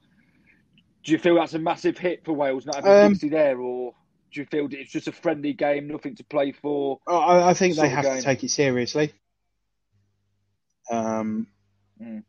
Do 1.07 1.13
you 1.13 1.19
feel 1.19 1.35
that's 1.35 1.53
a 1.53 1.59
massive 1.59 1.97
hit 1.97 2.25
for 2.25 2.33
Wales 2.33 2.65
not 2.65 2.75
having 2.75 2.91
um, 2.91 3.13
Giggsy 3.13 3.31
there, 3.31 3.57
or 3.57 3.95
do 4.33 4.41
you 4.41 4.45
feel 4.45 4.67
it's 4.69 4.91
just 4.91 5.07
a 5.07 5.13
friendly 5.13 5.53
game, 5.53 5.87
nothing 5.87 6.15
to 6.15 6.23
play 6.25 6.51
for? 6.51 6.99
I, 7.07 7.51
I 7.51 7.53
think 7.53 7.77
they 7.77 7.87
have 7.87 8.03
to 8.03 8.21
take 8.21 8.43
it 8.43 8.49
seriously. 8.49 9.13
Um, 10.91 11.47
mm. 12.01 12.23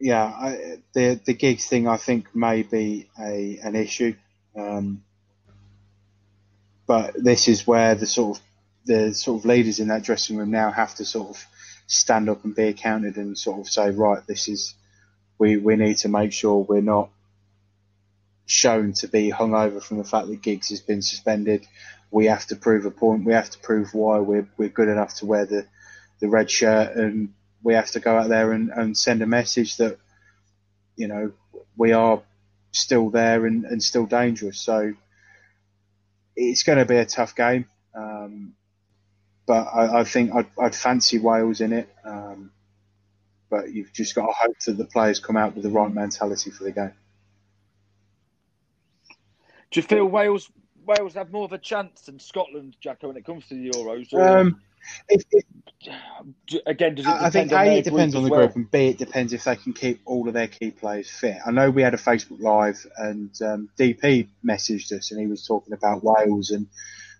Yeah, 0.00 0.24
I, 0.24 0.78
the 0.94 1.20
the 1.24 1.32
Giggs 1.32 1.66
thing 1.66 1.86
I 1.86 1.96
think 1.96 2.34
may 2.34 2.64
be 2.64 3.08
a 3.16 3.60
an 3.62 3.76
issue, 3.76 4.16
um, 4.56 5.04
but 6.88 7.14
this 7.14 7.46
is 7.46 7.68
where 7.68 7.94
the 7.94 8.06
sort 8.06 8.38
of 8.38 8.44
the 8.84 9.14
sort 9.14 9.42
of 9.42 9.44
leaders 9.44 9.78
in 9.78 9.86
that 9.88 10.02
dressing 10.02 10.38
room 10.38 10.50
now 10.50 10.72
have 10.72 10.96
to 10.96 11.04
sort 11.04 11.28
of 11.28 11.46
stand 11.86 12.28
up 12.28 12.44
and 12.44 12.56
be 12.56 12.64
accounted 12.64 13.16
and 13.16 13.38
sort 13.38 13.60
of 13.60 13.68
say, 13.68 13.92
right, 13.92 14.26
this 14.26 14.48
is 14.48 14.74
we 15.38 15.56
we 15.56 15.76
need 15.76 15.98
to 15.98 16.08
make 16.08 16.32
sure 16.32 16.66
we're 16.68 16.80
not 16.80 17.10
shown 18.48 18.94
to 18.94 19.06
be 19.06 19.30
hungover 19.30 19.80
from 19.80 19.98
the 19.98 20.04
fact 20.04 20.26
that 20.26 20.42
Giggs 20.42 20.70
has 20.70 20.80
been 20.80 21.02
suspended. 21.02 21.66
We 22.10 22.26
have 22.26 22.46
to 22.46 22.56
prove 22.56 22.86
a 22.86 22.90
point. 22.90 23.24
We 23.24 23.34
have 23.34 23.50
to 23.50 23.58
prove 23.58 23.94
why 23.94 24.18
we're 24.18 24.48
we're 24.56 24.70
good 24.70 24.88
enough 24.88 25.14
to 25.16 25.26
wear 25.26 25.46
the 25.46 25.66
the 26.20 26.28
red 26.28 26.50
shirt, 26.50 26.96
and 26.96 27.34
we 27.62 27.74
have 27.74 27.90
to 27.92 28.00
go 28.00 28.16
out 28.16 28.28
there 28.28 28.52
and, 28.52 28.70
and 28.70 28.96
send 28.96 29.22
a 29.22 29.26
message 29.26 29.76
that 29.76 29.98
you 30.96 31.06
know 31.06 31.32
we 31.76 31.92
are 31.92 32.22
still 32.72 33.10
there 33.10 33.46
and, 33.46 33.64
and 33.64 33.82
still 33.82 34.06
dangerous. 34.06 34.60
So 34.60 34.94
it's 36.34 36.62
going 36.62 36.78
to 36.78 36.84
be 36.84 36.96
a 36.96 37.06
tough 37.06 37.36
game. 37.36 37.66
Um, 37.94 38.54
but 39.46 39.66
I, 39.66 40.00
I 40.00 40.04
think 40.04 40.34
I'd, 40.34 40.46
I'd, 40.60 40.74
fancy 40.74 41.18
Wales 41.18 41.60
in 41.60 41.72
it. 41.72 41.88
Um, 42.04 42.50
but 43.50 43.72
you've 43.72 43.92
just 43.92 44.14
got 44.14 44.26
to 44.26 44.32
hope 44.32 44.58
that 44.66 44.76
the 44.76 44.84
players 44.84 45.20
come 45.20 45.36
out 45.36 45.54
with 45.54 45.64
the 45.64 45.70
right 45.70 45.92
mentality 45.92 46.50
for 46.50 46.64
the 46.64 46.72
game. 46.72 46.92
Do 49.70 49.80
you 49.80 49.82
feel 49.82 50.06
Wales 50.06 50.50
Wales 50.84 51.14
have 51.14 51.30
more 51.30 51.44
of 51.44 51.52
a 51.52 51.58
chance 51.58 52.02
than 52.02 52.18
Scotland, 52.18 52.76
Jacko, 52.80 53.08
when 53.08 53.16
it 53.16 53.24
comes 53.24 53.46
to 53.48 53.54
the 53.54 53.70
Euros? 53.70 54.14
Um, 54.14 54.60
if, 55.08 55.22
if, 55.30 55.44
again, 56.66 56.94
does 56.94 57.06
it 57.06 57.10
I 57.10 57.30
think 57.30 57.52
A, 57.52 57.78
it 57.78 57.84
depends 57.84 58.14
on 58.14 58.22
the 58.22 58.30
well? 58.30 58.40
group, 58.40 58.56
and 58.56 58.70
B, 58.70 58.88
it 58.88 58.98
depends 58.98 59.32
if 59.32 59.44
they 59.44 59.56
can 59.56 59.74
keep 59.74 60.00
all 60.06 60.26
of 60.26 60.34
their 60.34 60.48
key 60.48 60.70
players 60.70 61.10
fit. 61.10 61.36
I 61.44 61.50
know 61.50 61.70
we 61.70 61.82
had 61.82 61.94
a 61.94 61.98
Facebook 61.98 62.40
Live, 62.40 62.86
and 62.96 63.30
um, 63.42 63.68
DP 63.78 64.28
messaged 64.44 64.92
us, 64.92 65.10
and 65.10 65.20
he 65.20 65.26
was 65.26 65.46
talking 65.46 65.74
about 65.74 66.02
Wales 66.02 66.50
and 66.50 66.66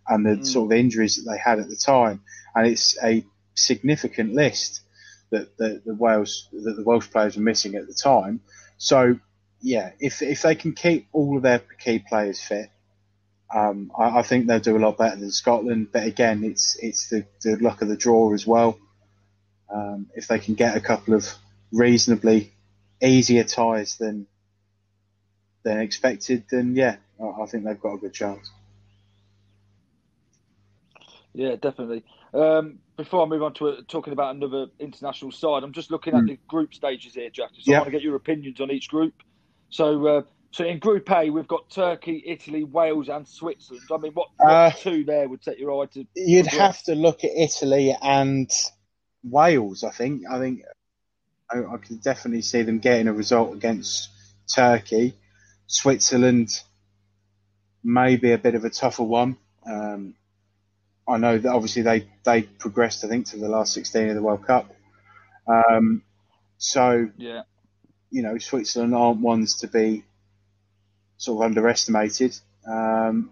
and 0.09 0.25
the 0.25 0.31
mm. 0.31 0.47
sort 0.47 0.73
of 0.73 0.79
injuries 0.79 1.17
that 1.17 1.31
they 1.31 1.39
had 1.39 1.59
at 1.59 1.69
the 1.69 1.77
time, 1.77 2.23
and 2.55 2.67
it's 2.67 2.97
a 3.05 3.25
significant 3.55 4.33
list 4.33 4.81
that 5.31 5.57
the, 5.59 5.83
the 5.85 5.95
Wales 5.95 6.49
that 6.53 6.75
the 6.75 6.83
Welsh 6.83 7.11
players 7.11 7.37
were 7.37 7.43
missing 7.43 7.75
at 7.75 7.87
the 7.87 7.95
time. 7.95 8.41
So 8.79 9.19
yeah, 9.61 9.93
if 10.01 10.23
if 10.23 10.43
they 10.43 10.55
can 10.55 10.73
keep 10.73 11.09
all 11.13 11.37
of 11.37 11.43
their 11.43 11.59
key 11.59 11.99
players 11.99 12.41
fit, 12.41 12.71
um, 13.55 13.91
I, 13.99 14.19
I, 14.19 14.23
think 14.23 14.47
they'll 14.47 14.61
do 14.61 14.77
a 14.77 14.79
lot 14.79 14.99
better 14.99 15.17
than 15.17 15.31
Scotland. 15.31 15.89
But 15.93 16.05
again, 16.05 16.45
it's 16.45 16.77
it's 16.77 17.09
the, 17.09 17.25
the 17.43 17.57
luck 17.61 17.83
of 17.83 17.89
the 17.89 17.97
draw 17.97 18.33
as 18.35 18.47
well. 18.47 18.79
Um, 19.73 20.09
if 20.15 20.29
they 20.29 20.39
can 20.39 20.55
get 20.55 20.77
a 20.77 20.81
couple 20.81 21.15
of 21.15 21.29
reasonably 21.73 22.53
easier 23.03 23.45
ties 23.45 23.97
than 23.97 24.27
than 25.65 25.81
expected, 25.81 26.45
then 26.51 26.77
yeah, 26.77 26.97
I, 27.21 27.43
I 27.43 27.47
think 27.47 27.65
they've 27.65 27.81
got 27.81 27.95
a 27.95 27.99
good 27.99 28.15
chance. 28.15 28.51
Yeah, 31.35 31.57
definitely. 31.57 32.05
Um, 32.35 32.79
before 32.97 33.23
I 33.23 33.27
move 33.27 33.43
on 33.43 33.55
to 33.55 33.83
talking 33.87 34.13
about 34.13 34.35
another 34.35 34.67
international 34.79 35.31
side, 35.31 35.63
I'm 35.63 35.73
just 35.73 35.91
looking 35.91 36.15
at 36.15 36.25
mm. 36.25 36.29
the 36.29 36.39
group 36.49 36.75
stages 36.75 37.15
here, 37.15 37.31
Jack. 37.31 37.51
So 37.59 37.73
I 37.73 37.79
want 37.79 37.87
to 37.87 37.93
get 37.93 38.03
your 38.03 38.17
opinions 38.17 38.61
on 38.61 38.71
each 38.71 38.89
group. 38.89 39.15
So, 39.71 40.07
uh, 40.07 40.23
so 40.51 40.65
in 40.65 40.79
Group 40.79 41.11
A, 41.11 41.31
we've 41.31 41.49
got 41.49 41.71
Turkey, 41.71 42.23
Italy, 42.27 42.65
Wales, 42.65 43.09
and 43.09 43.27
Switzerland. 43.27 43.87
I 43.93 43.97
mean, 43.99 44.13
what, 44.13 44.29
what 44.37 44.51
uh, 44.51 44.71
two 44.71 45.05
there 45.05 45.29
would 45.29 45.45
set 45.45 45.59
your 45.59 45.83
eye 45.83 45.87
to? 45.87 46.07
You'd 46.15 46.47
have 46.47 46.83
to 46.85 46.95
look 46.95 47.25
at 47.25 47.31
Italy 47.37 47.95
and 48.01 48.51
Wales. 49.23 49.85
I 49.85 49.91
think. 49.91 50.23
I 50.31 50.39
think 50.39 50.63
I, 51.51 51.59
I 51.59 51.77
can 51.79 51.99
definitely 51.99 52.43
see 52.43 52.63
them 52.63 52.79
getting 52.79 53.09
a 53.09 53.13
result 53.13 53.55
against 53.55 54.09
Turkey. 54.53 55.15
Switzerland 55.67 56.49
may 57.85 58.17
be 58.17 58.33
a 58.33 58.39
bit 58.39 58.55
of 58.55 58.65
a 58.65 58.71
tougher 58.71 59.05
one. 59.05 59.37
Um, 59.67 60.15
I 61.07 61.17
know 61.17 61.39
that 61.39 61.49
obviously 61.49 61.83
they, 61.83 62.09
they 62.25 62.43
progressed, 62.43 63.05
I 63.05 63.09
think, 63.09 63.27
to 63.29 63.39
the 63.39 63.49
last 63.49 63.73
16 63.73 64.09
of 64.09 64.15
the 64.15 64.23
World 64.23 64.47
Cup. 64.47 64.75
Um, 65.47 66.03
so 66.59 67.09
yeah, 67.17 67.43
you 68.11 68.23
know, 68.23 68.39
Switzerland 68.39 68.95
aren't 68.95 69.21
ones 69.21 69.59
to 69.59 69.69
be 69.69 70.05
sort 71.17 71.43
of 71.43 71.47
underestimated. 71.47 72.39
Um, 72.67 73.31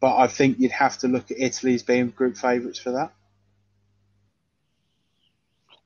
but 0.00 0.16
I 0.16 0.26
think 0.26 0.58
you'd 0.58 0.72
have 0.72 0.98
to 0.98 1.08
look 1.08 1.30
at 1.30 1.38
Italy 1.38 1.74
as 1.74 1.82
being 1.82 2.10
group 2.10 2.36
favourites 2.36 2.78
for 2.78 2.92
that. 2.92 3.12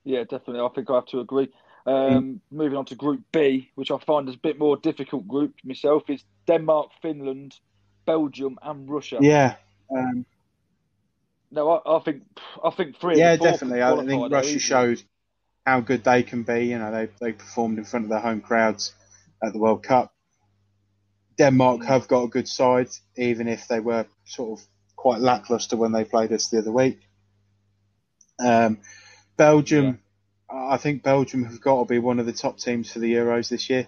Yeah, 0.04 0.20
definitely. 0.22 0.60
I 0.60 0.68
think 0.74 0.88
I 0.90 0.94
have 0.94 1.06
to 1.06 1.20
agree. 1.20 1.50
Um, 1.84 1.94
mm. 1.94 2.40
Moving 2.50 2.78
on 2.78 2.84
to 2.86 2.94
Group 2.94 3.22
B, 3.32 3.70
which 3.74 3.90
I 3.90 3.98
find 3.98 4.28
is 4.28 4.34
a 4.34 4.38
bit 4.38 4.58
more 4.58 4.76
difficult 4.76 5.26
group 5.28 5.54
myself, 5.64 6.04
is 6.08 6.24
Denmark, 6.46 6.90
Finland, 7.02 7.58
Belgium, 8.06 8.58
and 8.62 8.88
Russia. 8.88 9.18
Yeah. 9.20 9.56
Um, 9.94 10.24
no, 11.50 11.70
I, 11.70 11.96
I, 11.96 12.00
think 12.00 12.22
I 12.64 12.70
think 12.70 12.98
three. 12.98 13.18
Yeah, 13.18 13.36
definitely. 13.36 13.82
I 13.82 14.04
think 14.04 14.32
Russia 14.32 14.58
showed 14.58 15.02
how 15.66 15.80
good 15.80 16.04
they 16.04 16.22
can 16.22 16.44
be. 16.44 16.66
You 16.66 16.78
know, 16.78 16.92
they 16.92 17.08
they 17.20 17.32
performed 17.32 17.78
in 17.78 17.84
front 17.84 18.06
of 18.06 18.10
their 18.10 18.20
home 18.20 18.40
crowds 18.40 18.94
at 19.42 19.52
the 19.52 19.58
World 19.58 19.82
Cup. 19.82 20.14
Denmark 21.36 21.84
have 21.84 22.08
got 22.08 22.22
a 22.22 22.28
good 22.28 22.48
side, 22.48 22.88
even 23.16 23.48
if 23.48 23.68
they 23.68 23.80
were 23.80 24.06
sort 24.24 24.58
of 24.58 24.66
quite 24.94 25.20
lackluster 25.20 25.76
when 25.76 25.92
they 25.92 26.04
played 26.04 26.32
us 26.32 26.48
the 26.48 26.58
other 26.58 26.72
week. 26.72 26.98
Um, 28.38 28.78
Belgium, 29.36 30.00
yeah. 30.50 30.68
I 30.72 30.76
think 30.78 31.02
Belgium 31.02 31.44
have 31.44 31.60
got 31.60 31.80
to 31.80 31.84
be 31.84 31.98
one 31.98 32.20
of 32.20 32.26
the 32.26 32.32
top 32.32 32.58
teams 32.58 32.90
for 32.90 33.00
the 33.00 33.12
Euros 33.12 33.50
this 33.50 33.68
year. 33.68 33.86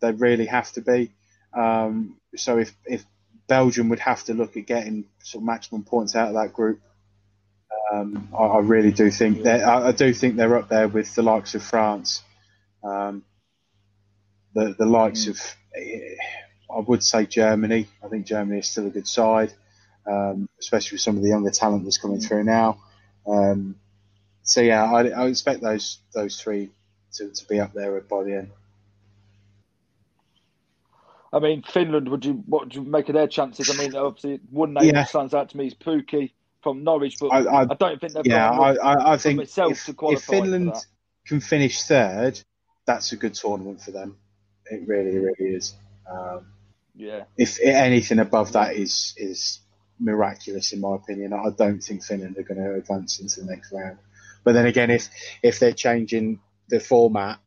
They 0.00 0.12
really 0.12 0.46
have 0.46 0.70
to 0.72 0.80
be. 0.80 1.12
Um, 1.52 2.18
so 2.36 2.58
if, 2.58 2.72
if 2.84 3.04
Belgium 3.48 3.88
would 3.88 3.98
have 3.98 4.22
to 4.24 4.34
look 4.34 4.56
at 4.56 4.66
getting 4.66 5.06
sort 5.20 5.42
of 5.42 5.46
maximum 5.46 5.82
points 5.82 6.14
out 6.14 6.28
of 6.28 6.34
that 6.34 6.52
group, 6.52 6.80
um, 7.92 8.28
I, 8.38 8.42
I, 8.42 8.58
really 8.60 8.92
do 8.92 9.10
think 9.10 9.44
that 9.44 9.62
I, 9.62 9.88
I, 9.88 9.92
do 9.92 10.12
think 10.12 10.36
they're 10.36 10.56
up 10.56 10.68
there 10.68 10.88
with 10.88 11.14
the 11.14 11.22
likes 11.22 11.54
of 11.54 11.62
France, 11.62 12.22
um, 12.84 13.24
the 14.54 14.74
the 14.78 14.86
likes 14.86 15.24
mm. 15.24 15.30
of 15.30 15.56
I 16.70 16.80
would 16.80 17.02
say 17.02 17.26
Germany. 17.26 17.86
I 18.04 18.08
think 18.08 18.26
Germany 18.26 18.58
is 18.60 18.68
still 18.68 18.86
a 18.86 18.90
good 18.90 19.08
side, 19.08 19.52
um, 20.06 20.48
especially 20.58 20.96
with 20.96 21.02
some 21.02 21.16
of 21.16 21.22
the 21.22 21.28
younger 21.28 21.50
talent 21.50 21.84
that's 21.84 21.98
coming 21.98 22.18
mm. 22.18 22.26
through 22.26 22.44
now. 22.44 22.78
Um, 23.26 23.76
so 24.42 24.60
yeah, 24.60 24.84
I, 24.84 25.08
I, 25.08 25.26
expect 25.26 25.62
those 25.62 25.98
those 26.14 26.40
three 26.40 26.70
to, 27.14 27.30
to 27.30 27.48
be 27.48 27.60
up 27.60 27.72
there 27.72 28.00
by 28.00 28.22
the 28.24 28.34
end. 28.34 28.50
I 31.32 31.38
mean, 31.40 31.62
Finland. 31.62 32.08
Would 32.08 32.24
you 32.24 32.42
what 32.46 32.64
would 32.64 32.74
you 32.74 32.82
make 32.82 33.08
of 33.08 33.14
their 33.14 33.28
chances? 33.28 33.70
I 33.70 33.82
mean, 33.82 33.94
obviously, 33.94 34.40
one 34.50 34.74
name 34.74 34.94
yeah. 34.94 35.04
stands 35.04 35.34
out 35.34 35.50
to 35.50 35.56
me 35.56 35.66
is 35.66 35.74
Pukki 35.74 36.32
from 36.62 36.84
Norwich, 36.84 37.16
but 37.20 37.28
I, 37.28 37.42
I, 37.42 37.60
I 37.62 37.74
don't 37.74 38.00
think 38.00 38.12
they've 38.12 38.26
yeah, 38.26 38.50
I, 38.50 39.12
I 39.12 39.16
think 39.16 39.42
if, 39.42 39.88
if 39.88 40.22
Finland 40.22 40.74
can 41.26 41.40
finish 41.40 41.82
third, 41.82 42.40
that's 42.86 43.12
a 43.12 43.16
good 43.16 43.34
tournament 43.34 43.80
for 43.80 43.90
them. 43.90 44.16
It 44.66 44.86
really, 44.86 45.16
really 45.18 45.54
is. 45.54 45.74
Um, 46.10 46.46
yeah. 46.94 47.24
If 47.36 47.58
anything 47.62 48.18
above 48.18 48.52
that 48.52 48.74
is 48.74 49.14
is 49.16 49.60
miraculous, 50.00 50.72
in 50.72 50.80
my 50.80 50.96
opinion, 50.96 51.32
I 51.32 51.50
don't 51.56 51.80
think 51.80 52.02
Finland 52.02 52.36
are 52.38 52.42
going 52.42 52.62
to 52.62 52.74
advance 52.74 53.20
into 53.20 53.40
the 53.40 53.46
next 53.46 53.72
round. 53.72 53.98
But 54.44 54.52
then 54.52 54.66
again, 54.66 54.90
if 54.90 55.08
if 55.42 55.58
they're 55.60 55.72
changing 55.72 56.40
the 56.68 56.80
format, 56.80 57.38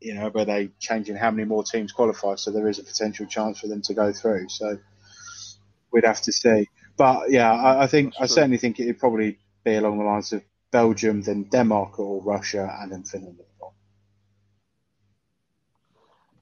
you 0.00 0.14
know, 0.14 0.28
where 0.30 0.44
they 0.44 0.70
changing 0.78 1.16
how 1.16 1.30
many 1.30 1.44
more 1.44 1.64
teams 1.64 1.92
qualify, 1.92 2.36
so 2.36 2.50
there 2.50 2.68
is 2.68 2.78
a 2.78 2.84
potential 2.84 3.26
chance 3.26 3.58
for 3.58 3.66
them 3.66 3.82
to 3.82 3.94
go 3.94 4.12
through. 4.12 4.48
So 4.48 4.78
we'd 5.92 6.04
have 6.04 6.22
to 6.22 6.32
see. 6.32 6.68
But 6.96 7.30
yeah, 7.30 7.52
I, 7.52 7.84
I 7.84 7.86
think 7.86 8.14
I 8.20 8.26
certainly 8.26 8.58
think 8.58 8.78
it'd 8.78 8.98
probably 8.98 9.38
be 9.64 9.74
along 9.74 9.98
the 9.98 10.04
lines 10.04 10.32
of 10.32 10.42
Belgium, 10.70 11.22
then 11.22 11.44
Denmark 11.44 11.98
or 11.98 12.22
Russia, 12.22 12.76
and 12.80 12.92
then 12.92 13.04
Finland. 13.04 13.38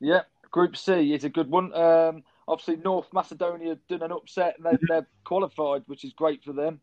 Yeah, 0.00 0.22
Group 0.50 0.76
C 0.76 1.12
is 1.12 1.24
a 1.24 1.28
good 1.28 1.50
one. 1.50 1.74
Um, 1.74 2.22
obviously, 2.48 2.76
North 2.76 3.08
Macedonia 3.12 3.76
done 3.88 4.02
an 4.02 4.12
upset 4.12 4.56
and 4.56 4.64
they're, 4.64 4.72
mm-hmm. 4.72 4.86
they're 4.88 5.06
qualified, 5.24 5.82
which 5.86 6.04
is 6.04 6.12
great 6.14 6.42
for 6.42 6.52
them. 6.52 6.80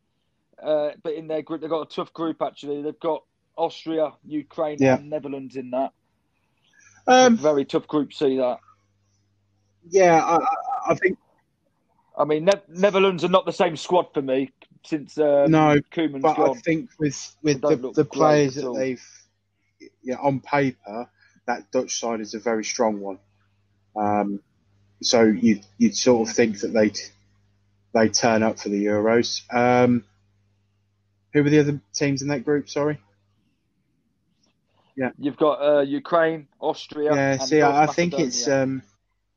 Uh, 0.61 0.91
but 1.03 1.13
in 1.13 1.27
their 1.27 1.41
group, 1.41 1.61
they've 1.61 1.69
got 1.69 1.91
a 1.91 1.95
tough 1.95 2.13
group 2.13 2.41
actually. 2.41 2.81
They've 2.81 2.99
got 2.99 3.23
Austria, 3.55 4.13
Ukraine, 4.25 4.77
yeah. 4.79 4.97
and 4.97 5.09
Netherlands 5.09 5.55
in 5.55 5.71
that. 5.71 5.91
Um, 7.07 7.37
very 7.37 7.65
tough 7.65 7.87
group 7.87 8.13
C 8.13 8.37
that. 8.37 8.59
Yeah, 9.89 10.21
I, 10.23 10.91
I 10.91 10.95
think 10.95 11.17
I 12.17 12.25
mean, 12.25 12.45
ne- 12.45 12.61
Netherlands 12.67 13.23
are 13.23 13.29
not 13.29 13.45
the 13.45 13.53
same 13.53 13.77
squad 13.77 14.13
for 14.13 14.21
me 14.21 14.51
since 14.83 15.17
um, 15.17 15.51
no, 15.51 15.79
Koeman's 15.91 16.23
but 16.23 16.37
gone. 16.37 16.57
I 16.57 16.59
think 16.61 16.89
with 16.99 17.35
with 17.43 17.61
the, 17.61 17.91
the 17.95 18.05
players 18.05 18.55
that 18.55 18.73
they've 18.73 19.03
yeah 20.01 20.15
on 20.15 20.39
paper, 20.39 21.09
that 21.45 21.71
Dutch 21.71 21.99
side 21.99 22.21
is 22.21 22.33
a 22.33 22.39
very 22.39 22.63
strong 22.63 22.99
one. 22.99 23.19
Um, 23.95 24.41
so 25.01 25.23
you 25.23 25.61
you'd 25.77 25.95
sort 25.95 26.27
of 26.27 26.35
think 26.35 26.59
that 26.61 26.73
they 26.73 26.91
they 27.93 28.09
turn 28.09 28.41
up 28.43 28.59
for 28.59 28.69
the 28.69 28.85
Euros. 28.85 29.41
Um, 29.53 30.03
who 31.33 31.43
were 31.43 31.49
the 31.49 31.59
other 31.59 31.79
teams 31.93 32.21
in 32.21 32.29
that 32.29 32.43
group? 32.43 32.69
Sorry. 32.69 32.99
Yeah, 34.95 35.11
you've 35.19 35.37
got 35.37 35.61
uh, 35.61 35.81
Ukraine, 35.81 36.47
Austria. 36.59 37.13
Yeah, 37.13 37.37
see, 37.37 37.61
I, 37.61 37.83
I 37.83 37.85
think 37.85 38.17
it's 38.17 38.47
um, 38.47 38.81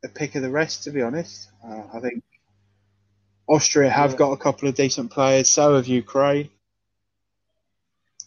a 0.02 0.09
pick 0.09 0.35
of 0.35 0.40
the 0.40 0.50
rest. 0.50 0.85
To 0.85 0.90
be 0.90 1.02
honest, 1.02 1.50
uh, 1.62 1.83
I 1.92 2.00
think 2.00 2.22
Austria 3.50 3.90
have 3.90 4.12
yeah. 4.12 4.16
got 4.16 4.32
a 4.32 4.36
couple 4.36 4.68
of 4.68 4.76
decent 4.76 5.10
players. 5.10 5.50
So 5.50 5.74
have 5.74 5.88
Ukraine. 5.88 6.50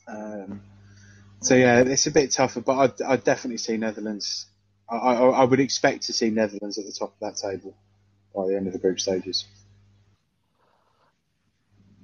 Um, 0.06 0.62
so 1.40 1.56
yeah, 1.56 1.80
it's 1.80 2.08
a 2.08 2.12
bit 2.12 2.32
tougher, 2.32 2.60
but 2.60 3.02
I 3.02 3.12
would 3.12 3.24
definitely 3.24 3.58
see 3.58 3.78
Netherlands. 3.78 4.48
I, 4.90 4.98
I, 4.98 5.14
I, 5.14 5.44
would 5.46 5.62
expect 5.62 6.04
to 6.04 6.14
see 6.14 6.30
Netherlands 6.30 6.78
at 6.78 6.86
the 6.86 6.92
top 6.92 7.14
of 7.14 7.20
that 7.22 7.38
table 7.38 7.74
by 8.36 8.48
the 8.48 8.58
end 8.58 8.68
of 8.68 8.74
the 8.74 8.80
group 8.80 9.00
stages. 9.00 9.46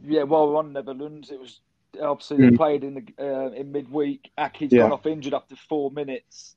Yeah, 0.06 0.24
while 0.24 0.48
we're 0.48 0.58
on 0.58 0.72
Netherlands, 0.72 1.30
it 1.30 1.42
was 1.42 1.60
obviously 2.02 2.38
mm. 2.38 2.52
they 2.52 2.58
played 2.58 2.84
in 2.86 2.94
the 2.94 3.04
uh, 3.22 3.52
in 3.52 3.74
midweek. 3.74 4.32
Ake's 4.38 4.72
yeah. 4.72 4.84
gone 4.84 4.94
off 4.94 5.06
injured 5.06 5.34
after 5.34 5.58
four 5.68 5.92
minutes. 5.92 6.56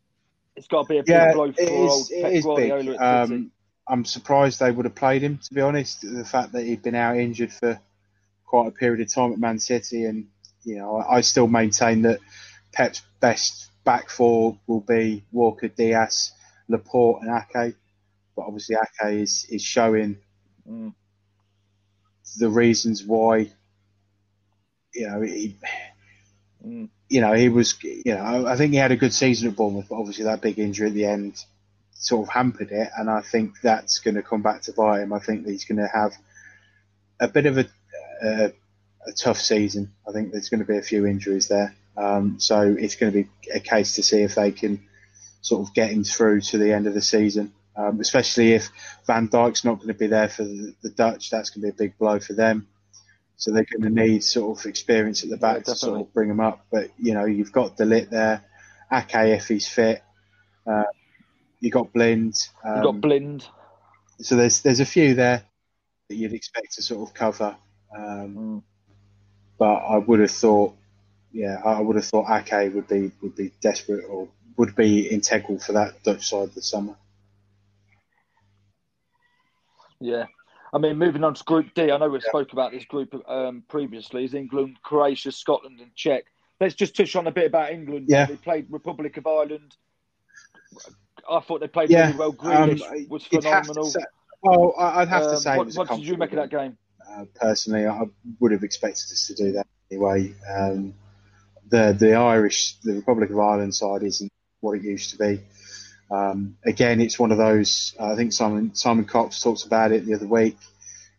It's 0.55 0.69
got 0.69 0.83
to 0.83 0.89
be 0.89 0.99
a 0.99 1.03
big 1.03 1.09
yeah, 1.09 1.33
blow 1.33 1.51
for 1.51 1.71
old 1.71 2.09
Pep 2.09 2.43
Guardiola 2.43 2.95
at 2.95 3.29
City. 3.29 3.35
Um, 3.35 3.51
I'm 3.87 4.05
surprised 4.05 4.61
they 4.61 4.71
would 4.71 4.87
have 4.87 4.95
played 4.95 5.23
him. 5.23 5.39
To 5.39 5.55
be 5.55 5.61
honest, 5.61 6.03
the 6.03 6.25
fact 6.25 6.53
that 6.53 6.65
he'd 6.65 6.83
been 6.83 6.95
out 6.95 7.17
injured 7.17 7.53
for 7.53 7.81
quite 8.47 8.69
a 8.69 8.73
period 8.73 9.01
of 9.01 9.13
time 9.13 9.33
at 9.33 9.39
Man 9.39 9.59
City, 9.59 10.05
and 10.05 10.29
you 10.63 10.77
know, 10.77 10.97
I, 10.97 11.17
I 11.17 11.21
still 11.23 11.49
maintain 11.49 12.03
that 12.03 12.21
Pep's 12.73 13.03
best 13.21 13.71
back 13.85 14.11
four 14.11 14.59
will 14.67 14.81
be 14.81 15.25
Walker, 15.33 15.69
Dias, 15.69 16.33
Laporte, 16.69 17.23
and 17.23 17.31
Ake. 17.31 17.75
But 18.37 18.43
obviously, 18.43 18.77
Ake 18.77 19.15
is 19.15 19.47
is 19.51 19.63
showing 19.63 20.19
mm. 20.69 20.95
the 22.39 22.49
reasons 22.49 23.05
why. 23.05 23.51
You 24.95 25.09
know, 25.09 25.21
he, 25.23 25.57
mm. 26.65 26.89
you 27.09 27.21
know, 27.21 27.33
he 27.33 27.49
was. 27.49 27.83
You 27.83 28.15
know, 28.15 28.47
I 28.47 28.57
think 28.57 28.73
he 28.73 28.79
had 28.79 28.93
a 28.93 28.97
good 28.97 29.13
season 29.13 29.49
at 29.49 29.57
Bournemouth, 29.57 29.87
but 29.89 29.97
obviously 29.97 30.25
that 30.25 30.41
big 30.41 30.59
injury 30.59 30.89
at 30.89 30.95
the 30.95 31.07
end 31.07 31.45
sort 32.03 32.29
of 32.29 32.35
hampered 32.35 32.73
it, 32.73 32.91
and 32.99 33.09
I 33.09 33.21
think 33.21 33.61
that's 33.63 34.01
going 34.01 34.17
to 34.17 34.23
come 34.23 34.43
back 34.43 34.63
to 34.63 34.73
bite 34.73 35.03
him. 35.03 35.13
I 35.13 35.21
think 35.21 35.45
that 35.45 35.53
he's 35.53 35.65
going 35.65 35.79
to 35.79 35.89
have 35.89 36.13
a 37.21 37.29
bit 37.29 37.47
of 37.47 37.59
a, 37.59 37.67
a, 38.23 38.53
a 39.07 39.13
tough 39.13 39.39
season. 39.39 39.93
I 40.07 40.13
think 40.13 40.33
there's 40.33 40.49
going 40.49 40.61
to 40.61 40.67
be 40.67 40.77
a 40.77 40.83
few 40.83 41.07
injuries 41.07 41.47
there, 41.47 41.75
um, 41.97 42.41
so 42.41 42.75
it's 42.77 42.97
going 42.97 43.13
to 43.13 43.23
be 43.23 43.29
a 43.55 43.61
case 43.61 43.95
to 43.95 44.03
see 44.03 44.23
if 44.23 44.35
they 44.35 44.51
can 44.51 44.85
sort 45.43 45.67
of 45.67 45.75
get 45.75 45.91
him 45.91 46.03
through 46.03 46.41
to 46.41 46.59
the 46.59 46.73
end 46.73 46.89
of 46.89 46.95
the 46.95 47.01
season. 47.01 47.53
Um, 47.75 48.01
especially 48.01 48.53
if 48.53 48.69
Van 49.07 49.29
Dijk's 49.29 49.65
not 49.65 49.77
going 49.77 49.89
to 49.89 49.95
be 49.95 50.09
there 50.09 50.29
for 50.29 50.45
the, 50.45 50.75
the, 50.83 50.91
Dutch, 50.91 51.31
that's 51.31 51.49
going 51.49 51.63
to 51.63 51.73
be 51.73 51.85
a 51.85 51.89
big 51.89 51.97
blow 51.97 52.21
for 52.21 52.35
them. 52.35 52.67
So 53.37 53.51
they're 53.51 53.65
going 53.65 53.95
to 53.95 54.03
need 54.03 54.23
sort 54.23 54.59
of 54.59 54.67
experience 54.67 55.25
at 55.25 55.31
the 55.31 55.39
back 55.39 55.59
yeah, 55.59 55.73
to 55.73 55.75
sort 55.75 56.01
of 56.01 56.13
bring 56.13 56.29
them 56.29 56.41
up. 56.41 56.67
But 56.71 56.91
you 56.99 57.15
know, 57.15 57.25
you've 57.25 57.51
got 57.51 57.79
De 57.79 57.85
Ligt 57.85 58.11
there, 58.11 58.45
Ake 58.93 59.15
if 59.15 59.49
he's 59.49 59.67
fit. 59.67 60.03
Uh, 60.67 60.85
you 61.63 61.71
got 61.71 61.93
Blind. 61.93 62.35
Um, 62.65 62.77
you 62.77 62.83
got 62.83 63.01
Blind. 63.01 63.47
So 64.19 64.35
there's 64.37 64.61
there's 64.63 64.81
a 64.81 64.85
few 64.85 65.15
there 65.15 65.45
that 66.09 66.17
you'd 66.17 66.35
expect 66.35 66.75
to 66.75 66.83
sort 66.83 67.09
of 67.09 67.15
cover. 67.15 67.57
Um, 67.97 68.37
mm. 68.37 68.63
But 69.59 69.75
I 69.75 69.99
would 69.99 70.19
have 70.19 70.31
thought, 70.31 70.75
yeah, 71.33 71.63
I 71.65 71.81
would 71.81 71.97
have 71.97 72.05
thought 72.05 72.27
Ake 72.29 72.75
would 72.75 72.89
be 72.89 73.13
would 73.23 73.37
be 73.37 73.53
desperate 73.63 74.05
or 74.05 74.29
would 74.57 74.75
be 74.75 75.09
integral 75.09 75.61
for 75.61 75.73
that 75.75 76.03
Dutch 76.03 76.29
side 76.29 76.51
this 76.53 76.69
summer. 76.69 76.97
Yeah. 80.01 80.27
I 80.75 80.79
mean, 80.79 80.99
moving 80.99 81.23
on 81.23 81.35
to 81.35 81.45
Group 81.45 81.75
D, 81.75 81.93
I 81.93 81.99
know 81.99 82.09
we 82.09 82.19
yeah. 82.19 82.29
spoke 82.29 82.53
about 82.53 82.73
this 82.73 82.87
group 82.87 83.15
um, 83.29 83.63
previously. 83.69 84.25
Is 84.25 84.35
England, 84.35 84.79
Croatia, 84.83 85.31
Scotland, 85.31 85.79
and 85.81 85.95
Czech. 85.95 86.25
Let's 86.61 86.75
just 86.75 86.97
touch 86.97 87.15
on 87.15 87.27
a 87.27 87.31
bit 87.31 87.47
about 87.47 87.71
England. 87.71 88.07
Yeah. 88.09 88.27
They 88.27 88.37
played 88.37 88.67
Republic 88.71 89.17
of 89.17 89.27
Ireland, 89.27 89.77
I 91.29 91.41
thought 91.41 91.61
they 91.61 91.69
played 91.69 91.91
yeah, 91.91 92.07
really 92.07 92.19
well. 92.19 92.33
Grealish 92.33 92.83
um, 92.83 93.07
was 93.09 93.27
phenomenal. 93.27 93.85
Say, 93.85 94.01
well, 94.43 94.75
I'd 94.79 95.09
have 95.09 95.23
um, 95.25 95.31
to 95.31 95.37
say. 95.37 95.57
What, 95.57 95.73
what 95.75 95.89
did 95.89 96.01
you 96.01 96.17
make 96.17 96.31
of 96.31 96.37
that 96.37 96.51
game? 96.51 96.77
Uh, 97.09 97.25
personally, 97.35 97.87
I 97.87 98.03
would 98.41 98.53
have 98.53 98.63
expected 98.63 99.05
us 99.13 99.27
to 99.29 99.35
do 99.35 99.53
that 99.53 99.67
anyway. 99.91 100.35
Um, 100.51 100.95
the 101.69 101.97
the 101.99 102.15
Irish, 102.15 102.77
the 102.83 102.95
Republic 102.95 103.31
of 103.31 103.39
Ireland 103.39 103.75
side 103.75 104.03
isn't 104.03 104.31
what 104.61 104.77
it 104.77 104.83
used 104.83 105.11
to 105.11 105.19
be. 105.19 105.41
Um, 106.11 106.57
again, 106.65 107.01
it's 107.01 107.19
one 107.19 107.33
of 107.33 107.39
those. 107.39 107.95
I 107.99 108.15
think 108.15 108.33
Simon 108.33 108.75
Simon 108.75 109.05
Cox 109.05 109.43
talks 109.43 109.65
about 109.65 109.93
it 109.93 110.07
the 110.07 110.15
other 110.15 110.27
week, 110.27 110.57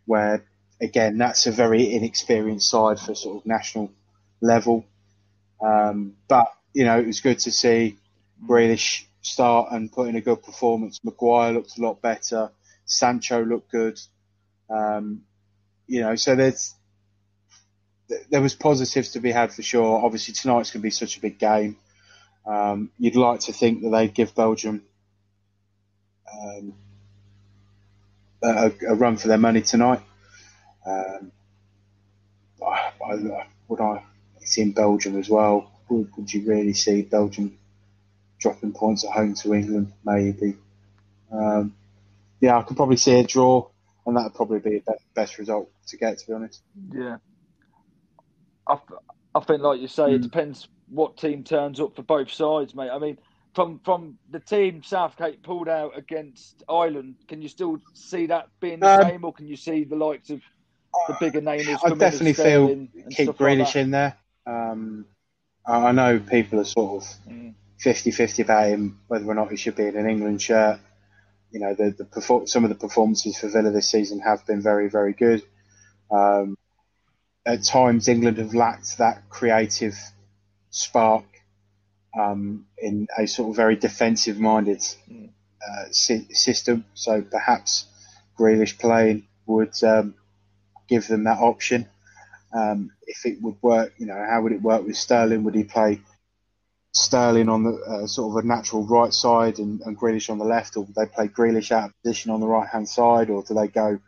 where 0.06 0.44
again 0.82 1.18
that's 1.18 1.48
a 1.48 1.52
very 1.52 1.94
inexperienced 1.94 2.70
side 2.70 3.00
for 3.00 3.16
sort 3.16 3.38
of 3.38 3.46
national 3.46 3.92
level. 4.42 4.86
Um, 5.64 6.16
but 6.28 6.48
you 6.74 6.86
know, 6.86 7.00
it 7.00 7.08
was 7.08 7.22
good 7.22 7.40
to 7.40 7.52
see 7.52 7.98
Grealish 8.46 9.06
start 9.24 9.72
and 9.72 9.92
put 9.92 10.10
in 10.10 10.16
a 10.16 10.22
good 10.22 10.44
performance. 10.44 11.00
Maguire 11.04 11.54
looked 11.54 11.78
a 11.80 11.82
lot 11.82 12.02
better. 12.02 12.52
Sancho 12.86 13.44
looked 13.44 13.72
good. 13.72 14.00
Um, 14.70 15.24
you 15.88 16.02
know, 16.02 16.16
so 16.16 16.36
there's 16.36 16.76
there 18.30 18.42
was 18.42 18.54
positives 18.54 19.14
to 19.14 19.20
be 19.20 19.32
had 19.32 19.52
for 19.52 19.64
sure. 19.64 20.04
Obviously, 20.04 20.34
tonight's 20.34 20.72
going 20.72 20.82
to 20.82 20.84
be 20.84 20.92
such 20.92 21.18
a 21.18 21.22
big 21.22 21.40
game. 21.40 21.78
Um, 22.46 22.92
you'd 23.00 23.16
like 23.16 23.40
to 23.42 23.54
think 23.54 23.82
that 23.82 23.90
they'd 23.90 24.14
give 24.14 24.36
Belgium 24.36 24.84
um, 26.32 26.74
a, 28.44 28.72
a, 28.90 28.96
run 28.96 29.16
for 29.16 29.30
their 29.30 29.38
money 29.38 29.62
tonight. 29.62 30.02
Um, 30.86 31.32
I, 32.62 32.92
I, 33.10 33.48
would 33.70 33.80
I? 33.80 34.04
It's 34.42 34.58
in 34.58 34.74
Belgium 34.74 35.18
as 35.18 35.30
well. 35.30 35.72
Would, 35.88 36.10
would, 36.18 36.34
you 36.34 36.46
really 36.46 36.74
see 36.74 37.04
Belgium 37.04 37.58
dropping 38.44 38.74
points 38.74 39.04
at 39.04 39.12
home 39.12 39.34
to 39.34 39.54
England? 39.54 39.92
Maybe. 40.06 40.56
Um, 41.32 41.76
yeah, 42.40 42.58
I 42.58 42.62
could 42.62 42.78
probably 42.78 42.98
see 42.98 43.20
a 43.20 43.24
draw, 43.24 43.68
and 44.06 44.16
that 44.16 44.24
would 44.24 44.36
probably 44.36 44.60
be 44.60 44.84
the 44.86 44.98
best 45.16 45.40
result 45.40 45.72
to 45.88 45.98
get. 45.98 46.20
To 46.20 46.28
be 46.28 46.34
honest. 46.34 46.62
Yeah. 46.94 47.18
I, 48.68 48.78
I 49.34 49.40
think, 49.40 49.62
like 49.62 49.82
you 49.82 49.88
say, 49.88 50.04
mm. 50.04 50.14
it 50.14 50.18
hmm. 50.18 50.24
depends 50.24 50.68
what 50.90 51.18
team 51.18 51.44
turns 51.44 51.80
up 51.80 51.96
for 51.96 52.04
both 52.04 52.32
sides, 52.32 52.76
mate. 52.76 52.92
I 52.92 53.00
mean, 53.00 53.18
from 53.54 53.80
from 53.84 54.18
the 54.30 54.40
team 54.40 54.84
Southgate 54.84 55.42
pulled 55.44 55.70
out 55.70 55.98
against 55.98 56.64
Ireland, 56.70 57.16
can 57.28 57.42
you 57.42 57.50
still 57.50 57.80
see 57.94 58.28
that 58.28 58.50
being 58.60 58.80
the 58.80 58.90
um, 58.90 59.10
same, 59.10 59.26
or 59.26 59.34
can 59.34 59.48
you 59.48 59.56
see 59.56 59.84
the 59.84 59.96
likes 59.96 60.30
of 60.30 60.42
the 61.08 61.18
bigger 61.20 61.42
names? 61.42 61.68
I 61.84 61.90
definitely 61.90 62.34
feel 62.34 62.88
keep 63.10 63.30
Grealish 63.30 63.66
like 63.66 63.76
in 63.78 63.92
there. 63.92 64.18
Um, 64.46 65.06
I 65.66 65.92
know 65.94 66.20
people 66.20 66.60
are 66.60 66.66
sort 66.66 67.04
of 67.04 67.10
mm. 67.28 67.54
50-50 67.84 68.44
about 68.44 68.68
him, 68.68 69.00
whether 69.08 69.26
or 69.26 69.36
not 69.36 69.52
he 69.52 69.58
should 69.58 69.76
be 69.76 69.88
in 69.88 69.98
an 69.98 70.10
England 70.10 70.42
shirt. 70.42 70.80
You 71.52 71.60
know, 71.60 71.74
the, 71.74 71.92
the 71.92 72.48
some 72.48 72.64
of 72.64 72.70
the 72.70 72.76
performances 72.76 73.38
for 73.38 73.48
Villa 73.48 73.72
this 73.72 73.90
season 73.90 74.20
have 74.20 74.46
been 74.48 74.62
very, 74.62 74.90
very 74.90 75.14
good. 75.14 75.44
Um, 76.10 76.58
at 77.46 77.64
times, 77.64 78.08
England 78.08 78.38
have 78.38 78.54
lacked 78.56 78.98
that 78.98 79.30
creative 79.30 79.96
spark 80.70 81.26
um, 82.18 82.66
in 82.78 83.08
a 83.18 83.28
sort 83.28 83.50
of 83.50 83.56
very 83.56 83.76
defensive-minded 83.76 84.82
uh, 85.12 85.84
si- 85.92 86.34
system. 86.34 86.86
So 86.94 87.22
perhaps 87.22 87.86
Grealish 88.40 88.80
playing 88.80 89.28
would 89.46 89.74
um, 89.84 90.16
give 90.88 91.08
them 91.08 91.26
that 91.26 91.40
option. 91.40 91.88
Um, 92.54 92.92
if 93.08 93.26
it 93.26 93.42
would 93.42 93.56
work, 93.62 93.94
you 93.98 94.06
know, 94.06 94.26
how 94.30 94.42
would 94.42 94.52
it 94.52 94.62
work 94.62 94.86
with 94.86 94.96
Sterling? 94.96 95.44
Would 95.44 95.56
he 95.56 95.64
play 95.64 96.02
Sterling 96.96 97.50
on 97.50 97.64
the 97.64 97.74
uh, 97.74 98.08
sort 98.08 98.32
of 98.32 98.44
a 98.44 98.48
natural 98.48 98.86
right 98.86 99.14
side 99.14 99.58
and, 99.58 99.82
and 99.82 99.98
Grealish 99.98 100.30
on 100.30 100.38
the 100.38 100.46
left, 100.46 100.78
or 100.78 100.88
they 100.96 101.06
play 101.08 101.28
Grealish 101.28 101.72
out 101.72 101.90
of 101.90 102.02
position 102.04 102.32
on 102.32 102.40
the 102.40 102.48
right 102.48 102.68
hand 102.68 102.88
side, 102.88 103.30
or 103.30 103.44
do 103.44 103.56
they 103.56 103.68
go 103.68 104.00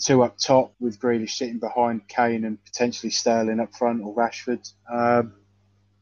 two 0.00 0.22
up 0.22 0.36
top 0.38 0.74
with 0.80 0.98
Grealish 0.98 1.30
sitting 1.30 1.58
behind 1.58 2.08
Kane 2.08 2.44
and 2.44 2.62
potentially 2.64 3.10
Sterling 3.10 3.60
up 3.60 3.74
front 3.74 4.02
or 4.02 4.14
Rashford? 4.14 4.68
Um, 4.90 5.34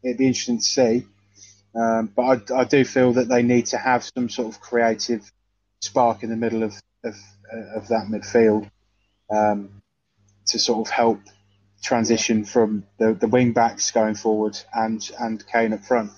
it'd 0.02 0.18
be 0.18 0.26
interesting 0.26 0.58
to 0.58 0.64
see. 0.64 1.06
Um, 1.74 2.10
but 2.16 2.50
I, 2.50 2.60
I, 2.60 2.64
do 2.64 2.86
feel 2.86 3.12
that 3.14 3.28
they 3.28 3.42
need 3.42 3.66
to 3.66 3.76
have 3.76 4.02
some 4.02 4.30
sort 4.30 4.48
of 4.48 4.62
creative 4.62 5.30
spark 5.82 6.22
in 6.22 6.30
the 6.30 6.36
middle 6.36 6.62
of 6.62 6.74
of, 7.04 7.14
of 7.74 7.88
that 7.88 8.06
midfield 8.10 8.70
um, 9.30 9.82
to 10.46 10.58
sort 10.58 10.86
of 10.86 10.90
help 10.90 11.20
transition 11.82 12.44
from 12.44 12.84
the, 12.98 13.14
the 13.14 13.28
wing 13.28 13.52
backs 13.52 13.90
going 13.90 14.14
forward 14.14 14.58
and 14.74 15.08
and 15.18 15.44
Kane 15.46 15.72
up 15.72 15.84
front. 15.84 16.12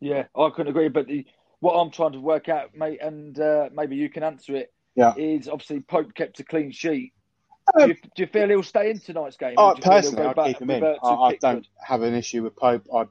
Yeah, 0.00 0.24
I 0.36 0.50
couldn't 0.50 0.68
agree. 0.70 0.88
But 0.88 1.06
the, 1.06 1.24
what 1.60 1.74
I'm 1.74 1.90
trying 1.90 2.12
to 2.12 2.20
work 2.20 2.48
out, 2.48 2.74
mate, 2.74 3.00
and 3.00 3.38
uh, 3.38 3.70
maybe 3.72 3.96
you 3.96 4.10
can 4.10 4.24
answer 4.24 4.56
it, 4.56 4.72
yeah. 4.96 5.14
is 5.16 5.48
obviously 5.48 5.80
Pope 5.80 6.12
kept 6.14 6.40
a 6.40 6.44
clean 6.44 6.72
sheet. 6.72 7.12
Um, 7.78 7.86
do, 7.86 7.88
you, 7.88 7.94
do, 7.94 8.22
you, 8.22 8.26
feel 8.26 8.48
he'll 8.48 8.62
stay 8.64 8.90
in 8.90 8.98
tonight's 8.98 9.36
game? 9.36 9.54
Oh, 9.56 9.76
personally, 9.80 10.26
I'd 10.26 10.46
keep 10.46 10.60
him 10.60 10.70
in. 10.70 10.82
I, 10.82 11.06
I 11.06 11.36
don't 11.36 11.66
have 11.80 12.02
an 12.02 12.14
issue 12.14 12.42
with 12.42 12.56
Pope. 12.56 12.84
I, 12.92 13.06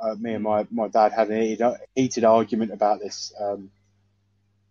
uh, 0.00 0.14
me 0.14 0.34
and 0.34 0.44
my, 0.44 0.66
my 0.70 0.86
dad 0.86 1.12
had 1.12 1.28
an 1.30 1.42
heated, 1.42 1.74
heated 1.96 2.24
argument 2.24 2.72
about 2.72 3.00
this 3.00 3.32
um, 3.40 3.70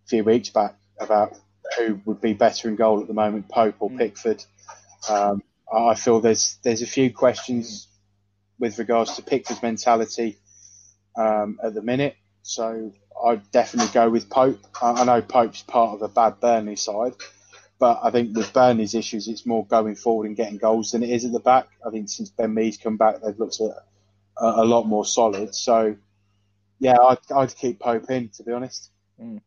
a 0.06 0.08
few 0.08 0.24
weeks 0.24 0.50
back 0.50 0.78
about 1.00 1.34
who 1.78 2.00
would 2.06 2.22
be 2.22 2.34
better 2.34 2.70
in 2.70 2.76
goal 2.76 3.02
at 3.02 3.08
the 3.08 3.14
moment, 3.14 3.50
Pope 3.50 3.76
or 3.80 3.90
mm. 3.90 3.98
Pickford. 3.98 4.44
Um, 5.10 5.44
I 5.72 5.96
feel 5.96 6.20
there's 6.20 6.58
there's 6.64 6.82
a 6.82 6.88
few 6.88 7.12
questions 7.14 7.88
with 8.60 8.78
regards 8.80 9.16
to 9.16 9.22
Pickford's 9.24 9.62
mentality 9.62 10.38
um, 11.18 11.60
at 11.64 11.74
the 11.74 11.82
minute. 11.82 12.16
So 12.44 12.92
I'd 13.26 13.50
definitely 13.52 13.92
go 13.94 14.10
with 14.10 14.30
Pope. 14.30 14.60
I, 14.82 14.92
I 14.92 15.04
know 15.06 15.22
Pope's 15.22 15.64
part 15.64 15.96
of 15.96 16.02
a 16.02 16.08
bad 16.08 16.40
Burnley 16.40 16.76
side, 16.76 17.14
but 17.80 18.00
I 18.04 18.12
think 18.12 18.36
with 18.36 18.54
Burnley's 18.54 18.96
issues, 18.96 19.28
it's 19.28 19.46
more 19.46 19.66
going 19.66 19.96
forward 19.96 20.28
and 20.28 20.36
getting 20.36 20.58
goals 20.58 20.92
than 20.92 21.04
it 21.04 21.10
is 21.10 21.26
at 21.26 21.32
the 21.32 21.40
back. 21.40 21.68
I 21.86 21.90
think 21.90 22.10
since 22.10 22.30
Ben 22.30 22.54
Mee's 22.54 22.78
come 22.78 22.98
back, 22.98 23.18
they've 23.22 23.38
looked 23.38 23.60
a, 23.60 23.74
a, 24.38 24.66
lot 24.66 24.84
more 24.84 25.06
solid. 25.06 25.56
So, 25.56 25.96
yeah, 26.80 26.98
I'd, 26.98 27.32
I'd 27.34 27.56
keep 27.56 27.80
Pope 27.80 28.10
in, 28.10 28.30
to 28.30 28.44
be 28.44 28.52
honest. 28.52 28.92
Mm. 29.22 29.42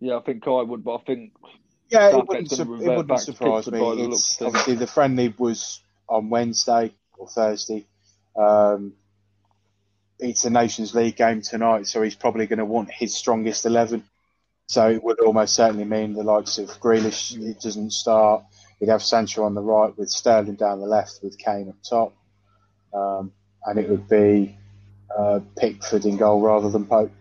Yeah, 0.00 0.16
I 0.16 0.20
think 0.20 0.46
I 0.46 0.62
would, 0.62 0.84
but 0.84 0.96
I 0.96 1.02
think 1.04 1.32
yeah, 1.90 2.10
it 2.10 2.26
wouldn't, 2.28 2.50
su- 2.50 2.74
it 2.74 2.96
wouldn't 2.96 3.20
surprise 3.20 3.70
me. 3.70 3.80
It's, 4.04 4.40
obviously, 4.42 4.74
the 4.74 4.86
friendly 4.86 5.34
was 5.36 5.80
on 6.08 6.30
Wednesday 6.30 6.92
or 7.16 7.28
Thursday. 7.28 7.86
Um, 8.36 8.92
it's 10.18 10.44
a 10.44 10.50
Nations 10.50 10.94
League 10.94 11.16
game 11.16 11.42
tonight, 11.42 11.86
so 11.86 12.02
he's 12.02 12.14
probably 12.14 12.46
going 12.46 12.58
to 12.58 12.64
want 12.64 12.90
his 12.90 13.16
strongest 13.16 13.64
eleven. 13.66 14.04
So 14.66 14.90
it 14.90 15.02
would 15.02 15.20
almost 15.20 15.54
certainly 15.54 15.84
mean 15.84 16.12
the 16.12 16.22
likes 16.22 16.58
of 16.58 16.68
Grealish 16.80 17.36
it 17.40 17.60
doesn't 17.60 17.92
start. 17.92 18.44
He'd 18.78 18.90
have 18.90 19.02
Sancho 19.02 19.44
on 19.44 19.54
the 19.54 19.62
right 19.62 19.96
with 19.96 20.10
Sterling 20.10 20.56
down 20.56 20.80
the 20.80 20.86
left 20.86 21.20
with 21.22 21.38
Kane 21.38 21.70
up 21.70 21.76
top, 21.88 22.14
um, 22.92 23.32
and 23.64 23.78
it 23.78 23.88
would 23.88 24.08
be 24.08 24.56
uh, 25.16 25.40
Pickford 25.56 26.04
in 26.04 26.16
goal 26.18 26.40
rather 26.42 26.68
than 26.68 26.84
Pope. 26.84 27.12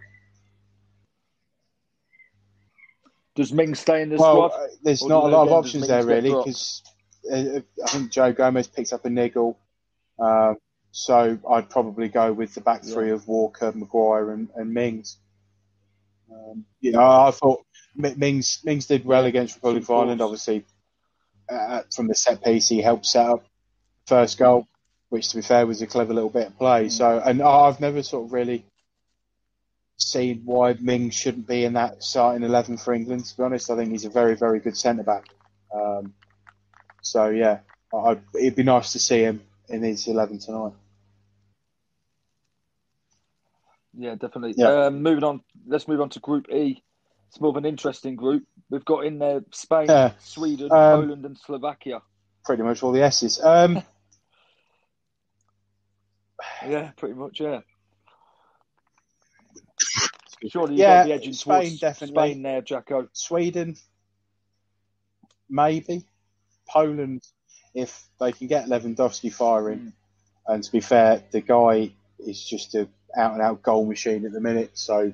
Does 3.38 3.54
Ming 3.54 3.76
stay 3.76 4.02
in 4.02 4.10
the 4.10 4.17
well, 4.17 4.50
squad? 4.50 4.63
Uh, 4.63 4.67
there's 4.84 5.06
not 5.06 5.23
a 5.23 5.28
lot 5.28 5.47
of 5.47 5.54
options 5.54 5.88
there 5.88 6.04
really 6.04 6.30
because 6.32 6.84
uh, 7.32 7.62
I 7.86 7.89
think 7.89 8.12
Joe 8.12 8.34
Gomez 8.34 8.67
picks 8.67 8.91
up 8.91 9.06
a 9.06 9.10
niggle. 9.10 9.58
Um, 10.19 10.58
so 10.91 11.38
I'd 11.47 11.69
probably 11.69 12.10
go 12.10 12.34
with 12.34 12.56
the 12.56 12.62
back 12.62 12.84
three 12.84 13.10
yeah. 13.10 13.13
of 13.13 13.28
Walker, 13.28 13.71
Maguire, 13.71 14.32
and, 14.32 14.50
and 14.56 14.73
Mings. 14.73 15.17
Um, 16.32 16.65
you 16.82 16.91
know, 16.91 17.08
I 17.08 17.30
thought 17.32 17.63
Mings 17.95 18.62
Mings 18.63 18.88
did 18.88 19.06
well 19.06 19.26
against 19.26 19.56
Republic 19.56 19.84
of 19.84 19.91
Ireland. 19.91 20.21
Obviously, 20.21 20.65
uh, 21.47 21.82
from 21.95 22.08
the 22.08 22.15
set 22.15 22.43
piece, 22.43 22.67
he 22.67 22.82
helped 22.82 23.06
set 23.06 23.28
up 23.28 23.45
first 24.08 24.39
goal, 24.39 24.67
which, 25.10 25.30
to 25.30 25.36
be 25.36 25.41
fair, 25.43 25.67
was 25.67 25.82
a 25.84 25.88
clever 25.88 26.13
little 26.13 26.32
bit 26.32 26.47
of 26.47 26.58
play. 26.58 26.88
Mm. 26.88 26.91
So, 26.91 27.21
and 27.23 27.41
I've 27.41 27.80
never 27.80 28.02
sort 28.02 28.26
of 28.26 28.34
really 28.34 28.65
seen 29.98 30.44
why 30.46 30.76
Ming 30.80 31.10
shouldn't 31.10 31.48
be 31.48 31.66
in 31.66 31.74
that 31.74 32.04
starting 32.04 32.44
eleven 32.44 32.78
for 32.78 32.94
England. 32.94 33.26
To 33.26 33.38
be 33.38 33.44
honest, 33.44 33.70
I 33.70 33.76
think 33.76 33.92
he's 33.92 34.06
a 34.06 34.10
very, 34.10 34.36
very 34.36 34.60
good 34.60 34.78
centre 34.78 35.04
back. 35.04 35.26
Um, 35.74 36.14
so 37.02 37.30
yeah, 37.30 37.60
I'd, 37.94 38.22
it'd 38.36 38.56
be 38.56 38.64
nice 38.64 38.94
to 38.94 39.00
see 39.00 39.22
him 39.22 39.42
in 39.70 39.82
his 39.84 40.08
eleven 40.08 40.40
tonight. 40.40 40.74
Yeah, 43.98 44.16
definitely. 44.16 44.54
Yeah. 44.56 44.86
Um, 44.86 45.02
moving 45.02 45.24
on, 45.24 45.42
let's 45.66 45.88
move 45.88 46.02
on 46.02 46.10
to 46.10 46.20
Group 46.20 46.50
E. 46.52 46.84
It's 47.30 47.42
more 47.42 47.50
of 47.50 47.58
an 47.58 47.66
interesting 47.66 48.16
group. 48.16 48.44
We've 48.70 48.86
got 48.86 49.06
in 49.06 49.20
there 49.20 49.42
Spain, 49.52 49.88
yeah. 49.90 50.12
Sweden, 50.20 50.72
um, 50.72 51.02
Poland, 51.02 51.26
and 51.26 51.38
Slovakia. 51.38 52.02
Pretty 52.46 52.64
much 52.64 52.84
all 52.84 52.92
the 52.92 53.04
S's. 53.04 53.44
Um, 53.44 53.82
yeah, 56.66 56.92
pretty 56.96 57.16
much. 57.16 57.40
Yeah. 57.40 57.62
Surely 60.50 60.76
you 60.76 60.82
yeah, 60.82 61.00
got 61.00 61.08
the 61.08 61.13
edge 61.13 61.28
in 61.28 61.34
Spain, 61.34 61.78
definitely. 61.80 62.16
Spain 62.16 62.42
there, 62.44 62.62
Jacko. 62.62 63.10
Sweden, 63.13 63.76
maybe. 65.50 66.04
Poland, 66.68 67.24
if 67.74 68.08
they 68.20 68.32
can 68.32 68.48
get 68.48 68.68
Lewandowski 68.68 69.34
firing. 69.34 69.80
Mm. 69.80 69.94
And 70.48 70.63
to 70.63 70.72
be 70.72 70.80
fair, 70.80 71.24
the 71.32 71.42
guy 71.42 71.92
is 72.20 72.44
just 72.44 72.76
a 72.76 72.88
out 73.16 73.34
and 73.34 73.42
out 73.42 73.62
goal 73.63 73.86
machine 73.86 74.26
at 74.26 74.32
the 74.32 74.42
minute. 74.42 74.72
So, 74.78 75.13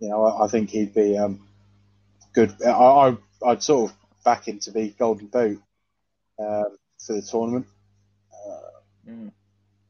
you 0.00 0.08
know, 0.08 0.24
I, 0.24 0.44
I 0.44 0.48
think 0.48 0.70
he'd 0.70 0.94
be 0.94 1.16
um, 1.16 1.46
good. 2.34 2.54
I, 2.62 2.70
I, 2.70 3.16
would 3.42 3.62
sort 3.62 3.90
of 3.90 3.96
back 4.24 4.46
him 4.48 4.58
to 4.60 4.70
be 4.70 4.94
golden 4.98 5.28
boot 5.28 5.60
um, 6.38 6.76
for 7.04 7.14
the 7.14 7.22
tournament. 7.22 7.66
Uh, 8.32 9.10
mm. 9.10 9.32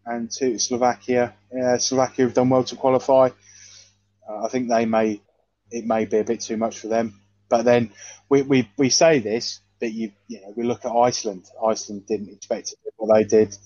And 0.09 0.31
to 0.40 0.59
Slovakia, 0.59 1.35
yeah, 1.53 1.77
Slovakia 1.77 2.25
have 2.25 2.35
done 2.35 2.49
well 2.49 2.64
to 2.64 2.77
qualify. 2.77 3.29
Uh, 4.27 4.44
I 4.44 4.49
think 4.49 4.68
they 4.68 4.87
may, 4.87 5.21
it 5.71 5.85
may 5.85 6.07
be 6.07 6.18
a 6.18 6.25
bit 6.25 6.40
too 6.40 6.57
much 6.57 6.79
for 6.79 6.88
them. 6.88 7.21
But 7.51 7.64
then 7.64 7.92
we, 8.31 8.40
we, 8.42 8.71
we 8.79 8.88
say 8.88 9.18
this, 9.18 9.61
but 9.81 9.92
you 9.92 10.12
you 10.27 10.40
know 10.40 10.53
we 10.57 10.64
look 10.64 10.85
at 10.85 10.92
Iceland. 10.92 11.44
Iceland 11.62 12.07
didn't 12.07 12.31
expect 12.31 12.75
what 12.97 13.14
they 13.14 13.25
did. 13.25 13.57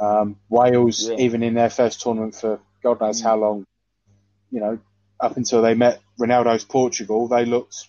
Um, 0.00 0.36
Wales, 0.48 1.08
yeah. 1.08 1.16
even 1.16 1.42
in 1.42 1.54
their 1.54 1.70
first 1.70 2.00
tournament 2.00 2.34
for 2.34 2.60
God 2.82 3.00
knows 3.00 3.20
mm. 3.20 3.24
how 3.24 3.36
long, 3.36 3.66
you 4.50 4.60
know, 4.60 4.78
up 5.20 5.36
until 5.36 5.62
they 5.62 5.74
met 5.74 6.00
Ronaldo's 6.20 6.64
Portugal, 6.64 7.28
they 7.28 7.44
looked 7.44 7.88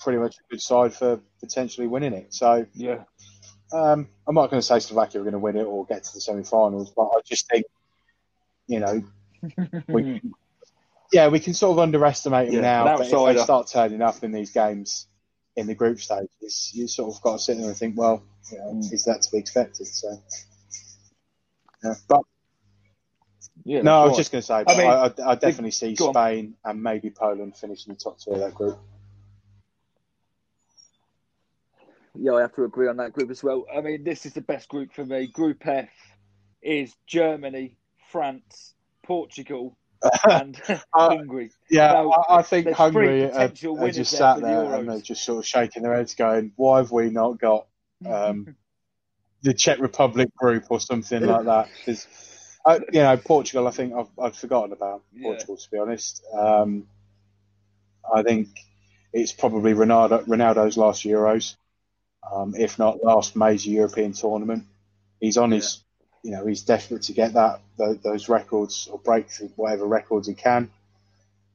pretty 0.00 0.18
much 0.18 0.36
a 0.36 0.50
good 0.50 0.60
side 0.60 0.94
for 0.94 1.20
potentially 1.40 1.86
winning 1.86 2.14
it. 2.14 2.32
So, 2.32 2.66
yeah, 2.74 3.04
um, 3.72 4.08
I'm 4.26 4.34
not 4.34 4.50
going 4.50 4.60
to 4.60 4.66
say 4.66 4.78
Slovakia 4.78 5.20
are 5.20 5.24
going 5.24 5.32
to 5.32 5.38
win 5.38 5.56
it 5.56 5.64
or 5.64 5.86
get 5.86 6.04
to 6.04 6.14
the 6.14 6.20
semi-finals, 6.20 6.92
but 6.94 7.04
I 7.04 7.20
just 7.24 7.48
think, 7.48 7.66
you 8.66 8.80
know, 8.80 9.02
we, 9.88 10.20
yeah, 11.12 11.28
we 11.28 11.40
can 11.40 11.54
sort 11.54 11.72
of 11.72 11.78
underestimate 11.80 12.46
them 12.46 12.56
yeah, 12.56 12.84
now, 12.84 12.96
but 12.96 13.06
if 13.06 13.36
they 13.36 13.42
start 13.42 13.68
turning 13.68 14.02
up 14.02 14.22
in 14.22 14.32
these 14.32 14.50
games 14.50 15.06
in 15.56 15.66
the 15.66 15.74
group 15.74 16.00
stages, 16.00 16.70
you 16.74 16.86
sort 16.86 17.14
of 17.14 17.20
got 17.22 17.34
to 17.34 17.38
sit 17.38 17.58
there 17.58 17.66
and 17.66 17.76
think, 17.76 17.96
well, 17.96 18.22
you 18.50 18.58
know, 18.58 18.72
mm. 18.74 18.92
is 18.92 19.04
that 19.04 19.22
to 19.22 19.30
be 19.30 19.38
expected? 19.38 19.86
So, 19.86 20.18
yeah. 21.84 21.94
but 22.08 22.22
yeah, 23.64 23.82
no, 23.82 24.02
I 24.02 24.06
was 24.06 24.16
just 24.16 24.32
going 24.32 24.40
to 24.40 24.46
say, 24.46 24.64
I, 24.66 24.76
mean, 24.76 24.86
I, 24.86 25.30
I, 25.30 25.34
definitely 25.34 25.70
see 25.70 25.94
Spain 25.94 26.54
on. 26.64 26.70
and 26.70 26.82
maybe 26.82 27.10
Poland 27.10 27.56
finishing 27.56 27.92
the 27.92 28.00
top 28.00 28.18
two 28.18 28.32
of 28.32 28.40
that 28.40 28.54
group. 28.54 28.78
Yeah, 32.18 32.32
I 32.34 32.42
have 32.42 32.54
to 32.54 32.64
agree 32.64 32.88
on 32.88 32.98
that 32.98 33.12
group 33.12 33.30
as 33.30 33.42
well. 33.42 33.64
I 33.74 33.80
mean, 33.80 34.04
this 34.04 34.26
is 34.26 34.34
the 34.34 34.42
best 34.42 34.68
group 34.68 34.92
for 34.92 35.04
me. 35.04 35.26
Group 35.28 35.66
F 35.66 35.88
is 36.60 36.94
Germany, 37.06 37.76
France, 38.10 38.74
Portugal, 39.02 39.76
and 40.28 40.60
uh, 40.68 40.78
Hungary. 40.94 41.50
Yeah, 41.70 41.92
now, 41.92 42.10
I, 42.10 42.38
I, 42.38 42.42
think 42.42 42.70
Hungary 42.70 43.30
are, 43.30 43.42
are 43.42 43.90
just 43.90 44.10
sat 44.10 44.40
there 44.40 44.62
the 44.62 44.78
and 44.78 44.88
they're 44.88 45.00
just 45.00 45.24
sort 45.24 45.38
of 45.38 45.46
shaking 45.46 45.82
their 45.82 45.94
heads, 45.94 46.14
going, 46.14 46.52
"Why 46.56 46.78
have 46.78 46.90
we 46.90 47.10
not 47.10 47.40
got 47.40 47.66
um, 48.04 48.56
the 49.42 49.54
Czech 49.54 49.78
Republic 49.78 50.34
group 50.36 50.64
or 50.70 50.80
something 50.80 51.24
like 51.24 51.44
that?" 51.44 51.68
Because 51.78 52.06
uh, 52.64 52.80
you 52.92 53.00
know, 53.00 53.16
Portugal, 53.16 53.66
I 53.66 53.70
think 53.70 53.94
I've, 53.94 54.10
I've 54.20 54.36
forgotten 54.36 54.72
about 54.72 55.02
yeah. 55.14 55.28
Portugal 55.28 55.56
to 55.56 55.70
be 55.70 55.78
honest. 55.78 56.22
Um, 56.32 56.86
I 58.12 58.22
think 58.22 58.48
it's 59.12 59.32
probably 59.32 59.72
Ronaldo, 59.72 60.26
Ronaldo's 60.26 60.76
last 60.76 61.04
Euros, 61.04 61.56
um, 62.30 62.54
if 62.56 62.78
not 62.78 63.02
last 63.02 63.36
major 63.36 63.70
European 63.70 64.12
tournament. 64.12 64.64
He's 65.20 65.36
on 65.36 65.50
yeah. 65.50 65.56
his 65.56 65.82
you 66.22 66.30
know 66.30 66.46
he's 66.46 66.62
desperate 66.62 67.02
to 67.02 67.12
get 67.12 67.34
that 67.34 67.60
those 67.76 68.28
records 68.28 68.88
or 68.90 68.98
break 68.98 69.30
through 69.30 69.52
whatever 69.56 69.86
records 69.86 70.28
he 70.28 70.34
can. 70.34 70.70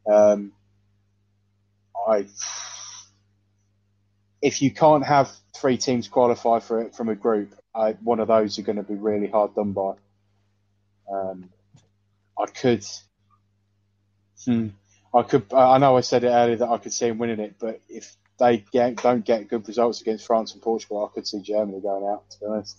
Um, 0.05 0.51
I 2.07 2.25
if 4.41 4.61
you 4.61 4.71
can't 4.71 5.05
have 5.05 5.31
three 5.55 5.77
teams 5.77 6.07
qualify 6.07 6.59
for 6.59 6.81
it 6.81 6.95
from 6.95 7.09
a 7.09 7.15
group, 7.15 7.53
I, 7.73 7.93
one 7.93 8.19
of 8.19 8.27
those 8.27 8.59
are 8.59 8.63
going 8.63 8.77
to 8.77 8.83
be 8.83 8.95
really 8.95 9.27
hard 9.27 9.55
done 9.55 9.73
by. 9.73 9.93
Um, 11.11 11.49
I 12.37 12.45
could, 12.45 12.85
hmm, 14.45 14.67
I 15.13 15.23
could. 15.23 15.51
I 15.53 15.77
know 15.79 15.97
I 15.97 16.01
said 16.01 16.23
it 16.23 16.29
earlier 16.29 16.57
that 16.57 16.69
I 16.69 16.77
could 16.77 16.93
see 16.93 17.07
him 17.07 17.17
winning 17.17 17.39
it, 17.39 17.55
but 17.59 17.81
if 17.89 18.15
they 18.39 18.65
get, 18.71 18.97
don't 18.97 19.25
get 19.25 19.47
good 19.47 19.67
results 19.67 20.01
against 20.01 20.25
France 20.25 20.53
and 20.53 20.61
Portugal, 20.61 21.05
I 21.05 21.13
could 21.13 21.27
see 21.27 21.41
Germany 21.41 21.81
going 21.81 22.05
out. 22.05 22.29
To 22.31 22.39
be 22.39 22.45
honest. 22.45 22.77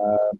Um, 0.00 0.38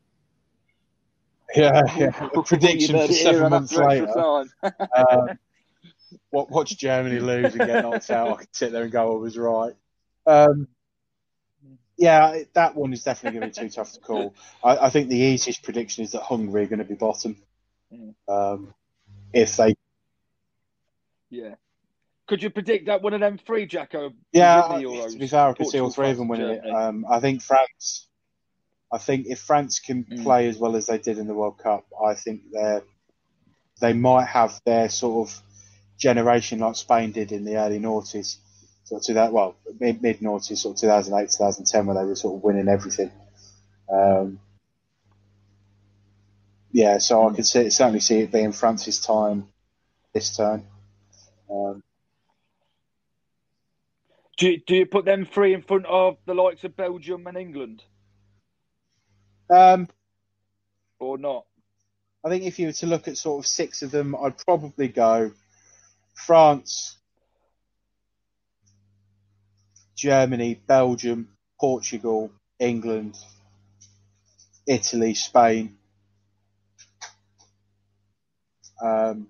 yeah, 1.54 1.80
yeah. 1.96 2.28
A 2.34 2.42
prediction 2.42 2.98
for 3.06 3.12
seven 3.12 3.50
months 3.50 3.74
later. 3.74 4.44
uh, 4.62 5.26
watch 6.30 6.76
Germany 6.76 7.20
lose 7.20 7.54
and 7.54 7.66
get 7.66 7.82
knocked 7.82 8.10
out. 8.10 8.28
I 8.28 8.36
could 8.36 8.54
sit 8.54 8.72
there 8.72 8.82
and 8.82 8.92
go, 8.92 9.12
I 9.12 9.18
was 9.18 9.38
right. 9.38 9.72
Um, 10.26 10.68
yeah, 11.96 12.42
that 12.52 12.76
one 12.76 12.92
is 12.92 13.02
definitely 13.02 13.40
going 13.40 13.52
to 13.52 13.60
be 13.60 13.68
too 13.68 13.74
tough 13.74 13.92
to 13.94 14.00
call. 14.00 14.34
I, 14.62 14.76
I, 14.86 14.90
think 14.90 15.08
the 15.08 15.16
easiest 15.16 15.64
prediction 15.64 16.04
is 16.04 16.12
that 16.12 16.22
Hungary 16.22 16.62
are 16.62 16.66
going 16.66 16.78
to 16.78 16.84
be 16.84 16.94
bottom. 16.94 17.36
Mm. 17.92 18.14
Um, 18.28 18.74
if 19.32 19.56
they. 19.56 19.74
Yeah. 21.30 21.54
Could 22.28 22.42
you 22.42 22.50
predict 22.50 22.86
that 22.86 23.02
one 23.02 23.14
of 23.14 23.20
them 23.20 23.38
three, 23.38 23.66
Jacko? 23.66 24.12
Yeah, 24.32 24.62
to 24.62 25.18
be 25.18 25.26
fair, 25.26 25.48
I 25.48 25.52
could 25.54 25.66
see 25.66 25.80
all 25.80 25.90
three 25.90 26.10
of 26.10 26.18
them 26.18 26.28
winning 26.28 26.50
it. 26.50 26.68
Um, 26.68 27.06
I 27.10 27.20
think 27.20 27.42
France 27.42 28.08
I 28.90 28.98
think 28.98 29.26
if 29.26 29.40
France 29.40 29.80
can 29.80 30.04
mm. 30.04 30.22
play 30.22 30.48
as 30.48 30.58
well 30.58 30.76
as 30.76 30.86
they 30.86 30.98
did 30.98 31.18
in 31.18 31.26
the 31.26 31.34
World 31.34 31.58
Cup, 31.58 31.86
I 32.02 32.14
think 32.14 32.42
they 32.52 32.80
they 33.80 33.92
might 33.92 34.26
have 34.26 34.60
their 34.64 34.88
sort 34.88 35.28
of 35.28 35.42
generation 35.98 36.60
like 36.60 36.76
Spain 36.76 37.12
did 37.12 37.32
in 37.32 37.44
the 37.44 37.56
early 37.56 37.78
noughties, 37.78 38.36
sort 38.84 39.02
of 39.02 39.06
to 39.06 39.14
that 39.14 39.32
well 39.32 39.56
mid 39.78 40.02
mid 40.02 40.20
noughties, 40.20 40.58
sort 40.58 40.76
of 40.76 40.80
2008 40.80 41.30
2010, 41.30 41.86
where 41.86 41.96
they 41.96 42.04
were 42.04 42.16
sort 42.16 42.36
of 42.36 42.42
winning 42.42 42.68
everything. 42.68 43.10
Um, 43.92 44.40
yeah, 46.72 46.98
so 46.98 47.28
I 47.28 47.34
could 47.34 47.46
see, 47.46 47.70
certainly 47.70 48.00
see 48.00 48.20
it 48.20 48.32
being 48.32 48.52
France's 48.52 49.00
time 49.00 49.48
this 50.14 50.36
turn. 50.36 50.66
Um, 51.50 51.82
do 54.38 54.50
you, 54.50 54.60
do 54.66 54.76
you 54.76 54.86
put 54.86 55.04
them 55.04 55.26
three 55.26 55.52
in 55.52 55.62
front 55.62 55.84
of 55.86 56.16
the 56.24 56.34
likes 56.34 56.62
of 56.64 56.76
Belgium 56.76 57.26
and 57.26 57.36
England? 57.36 57.82
Um, 59.50 59.88
or 61.00 61.18
not? 61.18 61.44
I 62.24 62.28
think 62.28 62.44
if 62.44 62.58
you 62.58 62.66
were 62.66 62.72
to 62.72 62.86
look 62.86 63.08
at 63.08 63.16
sort 63.16 63.40
of 63.40 63.46
six 63.46 63.82
of 63.82 63.90
them, 63.90 64.14
I'd 64.14 64.38
probably 64.38 64.88
go 64.88 65.32
France, 66.14 66.96
Germany, 69.96 70.60
Belgium, 70.66 71.28
Portugal, 71.60 72.30
England, 72.60 73.16
Italy, 74.66 75.14
Spain. 75.14 75.76
Um, 78.80 79.26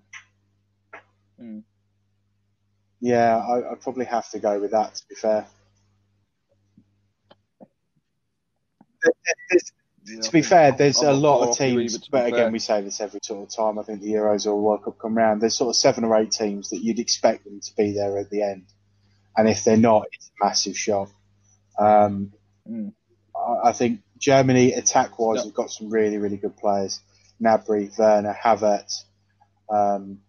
mm. 1.41 1.63
Yeah, 3.01 3.37
I, 3.37 3.69
would 3.69 3.81
probably 3.81 4.05
have 4.05 4.29
to 4.31 4.39
go 4.39 4.59
with 4.59 4.71
that. 4.71 4.95
To 4.95 5.03
be 5.07 5.15
fair, 5.15 5.47
there's, 9.49 9.71
yeah, 10.05 10.21
to 10.21 10.31
be 10.31 10.41
fair, 10.41 10.71
there's 10.71 11.01
a 11.01 11.13
lot 11.13 11.47
of 11.47 11.57
teams, 11.57 11.97
but 12.09 12.27
again, 12.27 12.39
fair. 12.39 12.51
we 12.51 12.59
say 12.59 12.81
this 12.81 12.99
every 12.99 13.19
sort 13.23 13.47
of 13.47 13.55
time. 13.55 13.79
I 13.79 13.83
think 13.83 14.01
the 14.01 14.13
Euros 14.13 14.45
or 14.45 14.55
World 14.59 14.83
Cup 14.83 14.97
come 14.99 15.15
round. 15.15 15.41
There's 15.41 15.55
sort 15.55 15.69
of 15.69 15.75
seven 15.75 16.03
or 16.03 16.17
eight 16.17 16.31
teams 16.31 16.69
that 16.71 16.83
you'd 16.83 16.99
expect 16.99 17.45
them 17.45 17.59
to 17.59 17.75
be 17.75 17.93
there 17.93 18.17
at 18.17 18.29
the 18.29 18.43
end, 18.43 18.65
and 19.37 19.47
if 19.47 19.63
they're 19.63 19.77
not, 19.77 20.07
it's 20.11 20.27
a 20.27 20.45
massive 20.45 20.77
shock. 20.77 21.09
Um, 21.77 22.33
mm. 22.69 22.91
I, 23.35 23.69
I, 23.69 23.71
think 23.71 24.01
Germany, 24.17 24.73
attack-wise, 24.73 25.37
yep. 25.37 25.45
have 25.45 25.53
got 25.53 25.71
some 25.71 25.89
really, 25.89 26.17
really 26.17 26.37
good 26.37 26.57
players. 26.57 26.99
Gnabry, 27.41 27.97
Werner, 27.97 28.35
Havertz. 28.43 29.03
Um, 29.69 30.19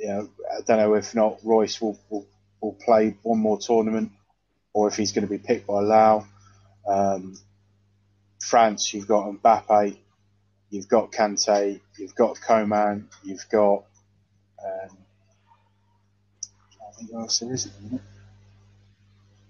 you 0.00 0.08
know, 0.08 0.28
I 0.50 0.62
don't 0.62 0.78
know 0.78 0.94
if 0.94 1.14
not 1.14 1.40
Reus 1.44 1.80
will, 1.80 1.98
will, 2.08 2.26
will 2.60 2.72
play 2.72 3.16
one 3.22 3.38
more 3.38 3.58
tournament, 3.58 4.12
or 4.72 4.88
if 4.88 4.96
he's 4.96 5.12
going 5.12 5.26
to 5.26 5.30
be 5.30 5.38
picked 5.38 5.66
by 5.66 5.74
Löw. 5.74 6.26
Um, 6.88 7.36
France, 8.42 8.94
you've 8.94 9.06
got 9.06 9.30
Mbappe, 9.30 9.96
you've 10.70 10.88
got 10.88 11.12
Kante, 11.12 11.80
you've 11.98 12.14
got 12.14 12.40
Coman, 12.40 13.08
you've 13.22 13.44
got. 13.52 13.84
Um. 14.64 14.96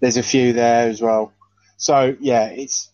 There's 0.01 0.17
a 0.17 0.23
few 0.23 0.53
there 0.53 0.89
as 0.89 1.01
well. 1.01 1.31
So 1.77 2.15
yeah, 2.19 2.47
it's 2.47 2.89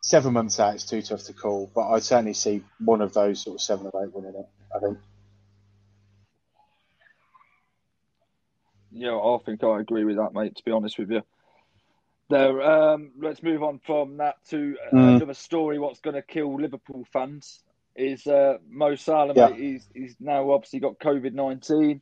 seven 0.00 0.32
months 0.32 0.58
out. 0.58 0.74
It's 0.74 0.84
too 0.84 1.02
tough 1.02 1.24
to 1.24 1.32
call, 1.34 1.70
but 1.74 1.88
I 1.90 1.98
certainly 1.98 2.34
see 2.34 2.62
one 2.78 3.02
of 3.02 3.12
those 3.12 3.42
sort 3.42 3.56
of 3.56 3.60
seven 3.60 3.90
or 3.92 4.04
eight 4.04 4.14
winning 4.14 4.34
it. 4.34 4.48
I 4.74 4.78
think. 4.78 4.98
Yeah, 8.92 9.16
I 9.16 9.38
think 9.44 9.64
I 9.64 9.80
agree 9.80 10.04
with 10.04 10.16
that, 10.16 10.34
mate. 10.34 10.56
To 10.56 10.64
be 10.64 10.70
honest 10.70 10.98
with 10.98 11.10
you. 11.10 11.22
There. 12.28 12.62
Um, 12.62 13.10
let's 13.20 13.42
move 13.42 13.62
on 13.62 13.80
from 13.84 14.18
that 14.18 14.36
to 14.50 14.76
uh, 14.86 14.94
mm. 14.94 15.16
another 15.16 15.34
story. 15.34 15.78
What's 15.78 16.00
going 16.00 16.14
to 16.14 16.22
kill 16.22 16.60
Liverpool 16.60 17.06
fans 17.12 17.60
is 17.94 18.26
uh, 18.26 18.58
Mo 18.68 18.94
Salah. 18.94 19.34
Yeah. 19.36 19.52
He's 19.54 19.86
he's 19.94 20.16
now 20.20 20.50
obviously 20.52 20.80
got 20.80 20.98
COVID 20.98 21.32
nineteen. 21.32 22.00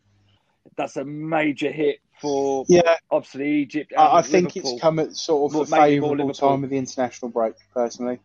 That's 0.76 0.96
a 0.96 1.04
major 1.04 1.70
hit 1.70 2.00
for 2.20 2.64
yeah. 2.68 2.96
obviously 3.10 3.62
Egypt. 3.62 3.92
I, 3.96 4.18
I 4.18 4.22
think 4.22 4.56
it's 4.56 4.80
come 4.80 4.98
at 4.98 5.16
sort 5.16 5.52
of 5.52 5.60
a 5.60 5.66
favourable 5.66 6.32
time 6.32 6.64
of 6.64 6.70
the 6.70 6.76
international 6.76 7.30
break. 7.30 7.54
Personally, 7.74 8.20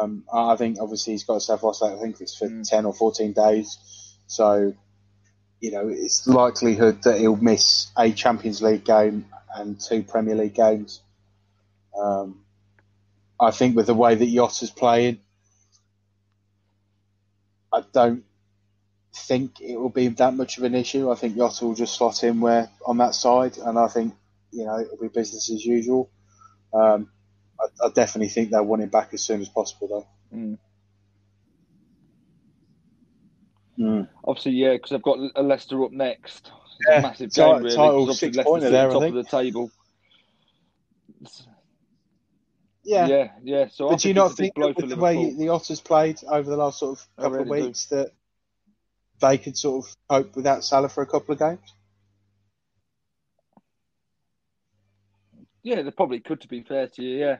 um, 0.00 0.24
I 0.32 0.56
think 0.56 0.78
obviously 0.80 1.12
he's 1.14 1.24
got 1.24 1.34
to 1.34 1.40
self 1.40 1.64
isolate. 1.64 1.98
I 1.98 2.00
think 2.00 2.20
it's 2.20 2.36
for 2.36 2.48
mm. 2.48 2.68
ten 2.68 2.84
or 2.84 2.94
fourteen 2.94 3.32
days. 3.32 3.78
So, 4.26 4.74
you 5.60 5.72
know, 5.72 5.88
it's 5.88 6.26
likelihood 6.26 7.02
that 7.02 7.18
he'll 7.18 7.36
miss 7.36 7.90
a 7.96 8.12
Champions 8.12 8.62
League 8.62 8.84
game 8.84 9.26
and 9.54 9.80
two 9.80 10.02
Premier 10.02 10.34
League 10.34 10.54
games. 10.54 11.00
Um, 11.98 12.40
I 13.40 13.50
think 13.50 13.76
with 13.76 13.86
the 13.86 13.94
way 13.94 14.14
that 14.14 14.26
Jota's 14.26 14.70
playing, 14.70 15.20
I 17.72 17.82
don't 17.92 18.24
think 19.14 19.60
it 19.60 19.76
will 19.76 19.90
be 19.90 20.08
that 20.08 20.34
much 20.34 20.58
of 20.58 20.64
an 20.64 20.74
issue. 20.74 21.10
I 21.10 21.14
think 21.14 21.36
Jota 21.36 21.66
will 21.66 21.74
just 21.74 21.94
slot 21.94 22.22
in 22.22 22.40
where 22.40 22.70
on 22.86 22.98
that 22.98 23.14
side, 23.14 23.58
and 23.58 23.78
I 23.78 23.88
think 23.88 24.14
you 24.52 24.64
know 24.64 24.78
it'll 24.78 24.96
be 24.96 25.08
business 25.08 25.50
as 25.50 25.64
usual. 25.64 26.10
Um, 26.72 27.10
I, 27.60 27.86
I, 27.86 27.90
definitely 27.90 28.28
think 28.28 28.50
they'll 28.50 28.64
want 28.64 28.82
him 28.82 28.90
back 28.90 29.14
as 29.14 29.22
soon 29.22 29.40
as 29.40 29.48
possible, 29.48 29.88
though. 29.88 30.36
Mm. 30.36 30.58
Mm. 33.78 34.08
Obviously, 34.24 34.52
yeah, 34.52 34.72
because 34.72 34.90
they've 34.90 35.02
got 35.02 35.18
Leicester 35.42 35.84
up 35.84 35.92
next 35.92 36.50
yeah, 36.86 37.00
massive 37.00 37.32
game, 37.32 37.56
really. 37.58 37.76
Title 37.76 38.14
six 38.14 38.36
there, 38.36 38.90
top 38.90 39.02
of 39.02 39.14
the 39.14 39.24
table. 39.24 39.70
Yeah, 42.84 43.06
yeah, 43.06 43.28
yeah. 43.42 43.68
So, 43.70 43.90
but 43.90 44.00
do 44.00 44.08
you 44.08 44.14
not 44.14 44.36
think 44.36 44.56
with 44.56 44.76
the 44.76 44.82
Liverpool. 44.82 45.02
way 45.02 45.34
the 45.34 45.48
Otters 45.50 45.80
played 45.80 46.20
over 46.26 46.48
the 46.48 46.56
last 46.56 46.78
sort 46.78 46.98
of 46.98 47.06
couple 47.16 47.38
really 47.38 47.60
of 47.60 47.66
weeks 47.66 47.86
do. 47.86 47.96
that 47.96 48.12
they 49.20 49.38
could 49.38 49.56
sort 49.56 49.84
of 49.84 49.96
cope 50.08 50.36
without 50.36 50.64
Salah 50.64 50.88
for 50.88 51.02
a 51.02 51.06
couple 51.06 51.32
of 51.32 51.38
games? 51.38 51.74
Yeah, 55.62 55.82
they 55.82 55.90
probably 55.90 56.20
could. 56.20 56.40
To 56.40 56.48
be 56.48 56.62
fair 56.62 56.88
to 56.88 57.02
you, 57.02 57.18
yeah. 57.18 57.36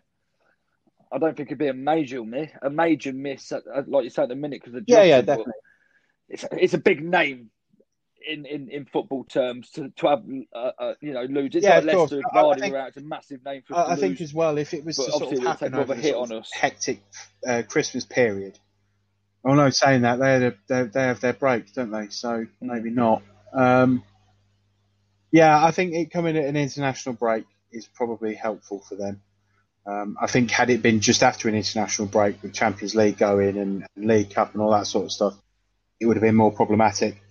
I 1.11 1.17
don't 1.17 1.35
think 1.35 1.49
it'd 1.49 1.59
be 1.59 1.69
a 1.69 1.73
major 1.73 2.23
miss, 2.23 2.51
a 2.61 2.69
major 2.69 3.15
miss, 3.15 3.51
at, 3.51 3.89
like 3.89 4.05
you 4.05 4.11
said 4.11 4.25
at 4.25 4.29
the 4.29 4.35
minute, 4.35 4.63
because 4.63 4.83
yeah, 4.87 5.05
yeah, 5.05 5.23
definitely. 5.23 5.55
It's 6.29 6.45
it's 6.53 6.75
a 6.75 6.79
big 6.79 7.03
name 7.03 7.51
in, 8.27 8.45
in, 8.47 8.69
in 8.69 8.85
football 8.85 9.25
terms 9.25 9.71
to, 9.71 9.91
to 9.91 10.09
have 10.09 10.23
uh, 10.55 10.71
uh, 10.79 10.95
you 11.01 11.13
know 11.13 11.23
lose. 11.23 11.55
It's 11.55 11.65
yeah, 11.65 11.77
like 11.77 11.97
Leicester 11.97 12.21
Vardy 12.35 12.61
think, 12.61 12.75
out. 12.75 12.89
It's 12.89 12.97
a 12.97 13.03
massive 13.03 13.45
name 13.45 13.63
for. 13.67 13.77
I, 13.77 13.93
I 13.93 13.97
think 13.97 14.21
as 14.21 14.35
well 14.35 14.59
if 14.59 14.75
it 14.75 14.85
was 14.85 14.97
to 14.97 15.11
sort 15.11 15.33
of 15.33 15.43
happen 15.43 15.75
over 15.75 15.95
a 15.95 15.97
hit 15.97 16.15
on 16.15 16.33
us. 16.33 16.51
hectic 16.53 17.03
uh, 17.47 17.63
Christmas 17.69 18.05
period. 18.05 18.59
Oh 19.45 19.55
no, 19.55 19.71
saying 19.71 20.03
that 20.03 20.19
they 20.19 20.47
a, 20.47 20.55
they, 20.69 20.83
they 20.91 21.03
have 21.03 21.21
their 21.21 21.33
break, 21.33 21.73
don't 21.73 21.91
they? 21.91 22.09
So 22.09 22.29
mm. 22.29 22.49
maybe 22.61 22.91
not. 22.91 23.23
Um, 23.55 24.03
yeah, 25.31 25.65
I 25.65 25.71
think 25.71 25.95
it 25.95 26.11
coming 26.11 26.37
at 26.37 26.45
an 26.45 26.57
international 26.57 27.15
break 27.15 27.45
is 27.71 27.87
probably 27.87 28.35
helpful 28.35 28.81
for 28.81 28.97
them. 28.97 29.23
Um, 29.87 30.19
I 30.21 30.27
think 30.27 30.51
had 30.51 30.69
it 30.69 30.83
been 30.83 31.01
just 31.01 31.23
after 31.23 31.49
an 31.49 31.55
international 31.55 32.09
break 32.09 32.43
with 32.43 32.53
Champions 32.53 32.95
League 32.95 33.17
going 33.17 33.57
and, 33.57 33.87
and 33.97 34.07
League 34.07 34.35
Cup 34.35 34.53
and 34.53 34.63
all 34.63 34.73
that 34.73 34.87
sort 34.87 35.07
of 35.07 35.13
stuff, 35.13 35.35
it 36.01 36.07
would 36.07 36.17
have 36.17 36.23
been 36.23 36.37
more 36.37 36.53
problematic. 36.53 37.23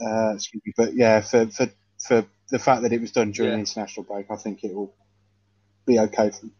Uh, 0.00 0.34
excuse 0.34 0.62
me, 0.66 0.72
but 0.76 0.94
yeah, 0.94 1.20
for, 1.20 1.46
for 1.46 1.68
for 1.98 2.26
the 2.50 2.58
fact 2.58 2.82
that 2.82 2.92
it 2.92 3.00
was 3.00 3.12
done 3.12 3.32
during 3.32 3.50
yeah. 3.50 3.56
the 3.56 3.60
international 3.60 4.04
break, 4.04 4.26
I 4.30 4.36
think 4.36 4.62
it 4.62 4.74
will 4.74 4.94
be 5.86 5.98
okay 5.98 6.30
for 6.30 6.40
them. 6.40 6.52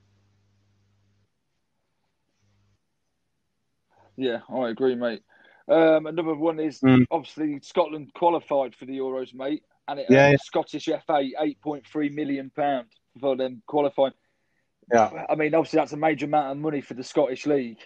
Yeah, 4.17 4.39
I 4.49 4.69
agree, 4.71 4.95
mate. 4.95 5.23
Um, 5.69 6.07
another 6.07 6.35
one 6.35 6.61
is 6.61 6.81
mm. 6.81 7.05
obviously 7.11 7.59
Scotland 7.63 8.13
qualified 8.15 8.75
for 8.75 8.87
the 8.87 8.99
Euros, 8.99 9.35
mate, 9.35 9.63
and 9.89 10.01
it 10.01 10.07
yeah, 10.09 10.31
yeah. 10.31 10.37
Scottish 10.43 10.89
FA 11.07 11.29
eight 11.41 11.61
point 11.61 11.87
three 11.87 12.09
million 12.09 12.51
pound 12.55 12.87
for 13.21 13.37
them 13.37 13.63
qualifying. 13.67 14.13
Yeah, 14.93 15.11
I 15.29 15.35
mean, 15.35 15.55
obviously 15.55 15.79
that's 15.79 15.93
a 15.93 15.97
major 15.97 16.27
amount 16.27 16.53
of 16.53 16.59
money 16.59 16.81
for 16.81 16.95
the 16.95 17.03
Scottish 17.03 17.45
league. 17.47 17.81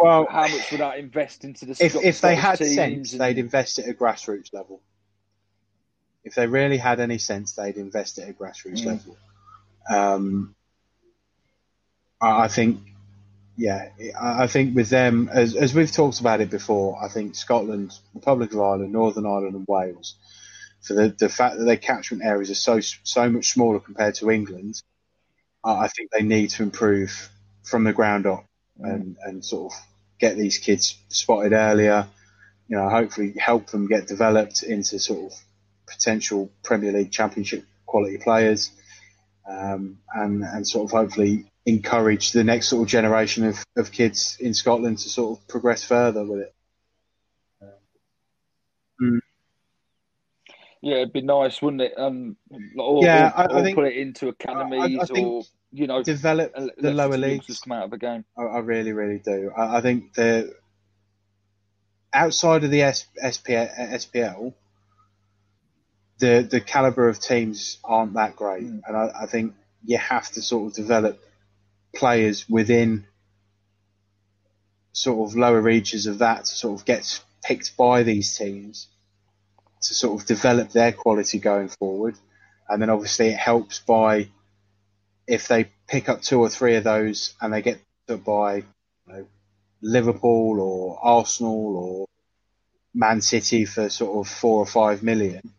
Well, 0.00 0.26
how 0.30 0.48
much 0.48 0.70
would 0.70 0.80
that 0.80 0.98
invest 0.98 1.44
into 1.44 1.66
the? 1.66 1.76
If, 1.78 1.94
if 1.94 2.22
they 2.22 2.34
had 2.34 2.56
sense, 2.56 3.12
and... 3.12 3.20
they'd 3.20 3.36
invest 3.36 3.78
at 3.78 3.86
a 3.86 3.92
grassroots 3.92 4.52
level. 4.54 4.80
If 6.24 6.34
they 6.34 6.46
really 6.46 6.78
had 6.78 7.00
any 7.00 7.18
sense, 7.18 7.52
they'd 7.52 7.76
invest 7.76 8.18
at 8.18 8.28
a 8.28 8.32
grassroots 8.32 8.80
mm. 8.80 8.86
level. 8.86 9.16
Um, 9.90 10.54
I 12.18 12.48
think, 12.48 12.80
yeah, 13.56 13.90
I 14.18 14.46
think 14.46 14.74
with 14.74 14.88
them, 14.88 15.30
as, 15.32 15.54
as 15.54 15.74
we've 15.74 15.90
talked 15.90 16.20
about 16.20 16.40
it 16.40 16.50
before, 16.50 17.02
I 17.02 17.08
think 17.08 17.34
Scotland, 17.34 17.98
Republic 18.14 18.52
of 18.52 18.60
Ireland, 18.60 18.92
Northern 18.92 19.26
Ireland, 19.26 19.54
and 19.54 19.66
Wales, 19.66 20.16
for 20.82 20.94
the, 20.94 21.14
the 21.18 21.28
fact 21.28 21.58
that 21.58 21.64
their 21.64 21.76
catchment 21.76 22.24
areas 22.24 22.50
are 22.50 22.54
so 22.54 22.80
so 22.80 23.28
much 23.28 23.50
smaller 23.50 23.80
compared 23.80 24.14
to 24.16 24.30
England, 24.30 24.82
I 25.62 25.88
think 25.88 26.10
they 26.10 26.22
need 26.22 26.50
to 26.50 26.62
improve 26.62 27.30
from 27.64 27.84
the 27.84 27.92
ground 27.92 28.26
up 28.26 28.46
mm. 28.80 28.90
and, 28.90 29.16
and 29.22 29.44
sort 29.44 29.74
of 29.74 29.78
get 30.20 30.36
these 30.36 30.58
kids 30.58 30.96
spotted 31.08 31.52
earlier. 31.52 32.06
You 32.68 32.76
know, 32.76 32.88
hopefully 32.88 33.34
help 33.36 33.68
them 33.68 33.88
get 33.88 34.06
developed 34.06 34.62
into 34.62 34.98
sort 34.98 35.32
of 35.32 35.38
potential 35.88 36.50
Premier 36.62 36.92
League 36.92 37.10
Championship 37.10 37.64
quality 37.86 38.18
players, 38.18 38.70
um, 39.48 39.98
and 40.14 40.44
and 40.44 40.66
sort 40.66 40.84
of 40.84 40.92
hopefully 40.92 41.46
encourage 41.66 42.32
the 42.32 42.44
next 42.44 42.68
sort 42.68 42.82
of 42.82 42.88
generation 42.88 43.44
of, 43.44 43.62
of 43.76 43.92
kids 43.92 44.36
in 44.40 44.54
Scotland 44.54 44.98
to 44.98 45.08
sort 45.08 45.38
of 45.38 45.48
progress 45.48 45.82
further 45.84 46.24
with 46.24 46.40
it. 46.40 46.54
Yeah, 50.82 50.96
it'd 50.96 51.12
be 51.12 51.20
nice, 51.20 51.60
wouldn't 51.60 51.82
it? 51.82 51.92
Um, 51.96 52.36
or, 52.78 53.04
yeah, 53.04 53.32
or, 53.36 53.52
I, 53.52 53.58
I 53.58 53.62
think, 53.62 53.76
put 53.76 53.86
it 53.86 53.96
into 53.96 54.28
academies 54.28 55.10
I, 55.10 55.20
or 55.20 55.42
you 55.72 55.86
know, 55.86 56.02
develop 56.02 56.54
the 56.78 56.90
lower 56.90 57.18
leagues. 57.18 57.46
Just 57.46 57.64
come 57.64 57.72
out 57.72 57.84
of 57.84 57.90
the 57.90 57.98
game. 57.98 58.24
I, 58.36 58.42
I 58.42 58.58
really, 58.58 58.92
really 58.92 59.18
do. 59.18 59.52
I, 59.56 59.80
think 59.82 60.14
the 60.14 60.54
outside 62.12 62.64
of 62.64 62.70
the 62.70 62.82
S, 62.82 63.06
SPL, 63.22 64.54
the 66.18 66.48
the 66.50 66.60
caliber 66.60 67.08
of 67.08 67.20
teams 67.20 67.78
aren't 67.84 68.14
that 68.14 68.36
great, 68.36 68.64
mm. 68.64 68.80
and 68.86 68.96
I, 68.96 69.10
I 69.22 69.26
think 69.26 69.54
you 69.84 69.98
have 69.98 70.30
to 70.32 70.42
sort 70.42 70.70
of 70.70 70.76
develop 70.76 71.22
players 71.94 72.48
within 72.48 73.06
sort 74.92 75.28
of 75.28 75.36
lower 75.36 75.60
reaches 75.60 76.06
of 76.06 76.18
that 76.18 76.46
to 76.46 76.50
sort 76.50 76.80
of 76.80 76.86
get 76.86 77.22
picked 77.42 77.76
by 77.76 78.02
these 78.02 78.36
teams 78.36 78.88
to 79.82 79.94
sort 79.94 80.20
of 80.20 80.26
develop 80.26 80.70
their 80.70 80.92
quality 80.92 81.38
going 81.38 81.68
forward. 81.68 82.16
And 82.68 82.80
then 82.80 82.90
obviously 82.90 83.28
it 83.28 83.38
helps 83.38 83.80
by 83.80 84.28
if 85.26 85.48
they 85.48 85.70
pick 85.88 86.08
up 86.08 86.22
two 86.22 86.40
or 86.40 86.48
three 86.48 86.76
of 86.76 86.84
those 86.84 87.34
and 87.40 87.52
they 87.52 87.62
get 87.62 87.80
to 88.08 88.16
by 88.16 88.56
you 88.56 88.64
know, 89.06 89.26
Liverpool 89.80 90.60
or 90.60 90.98
Arsenal 91.02 91.76
or 91.76 92.06
Man 92.94 93.20
City 93.20 93.64
for 93.64 93.88
sort 93.88 94.26
of 94.26 94.32
four 94.32 94.58
or 94.58 94.66
five 94.66 95.02
million, 95.02 95.52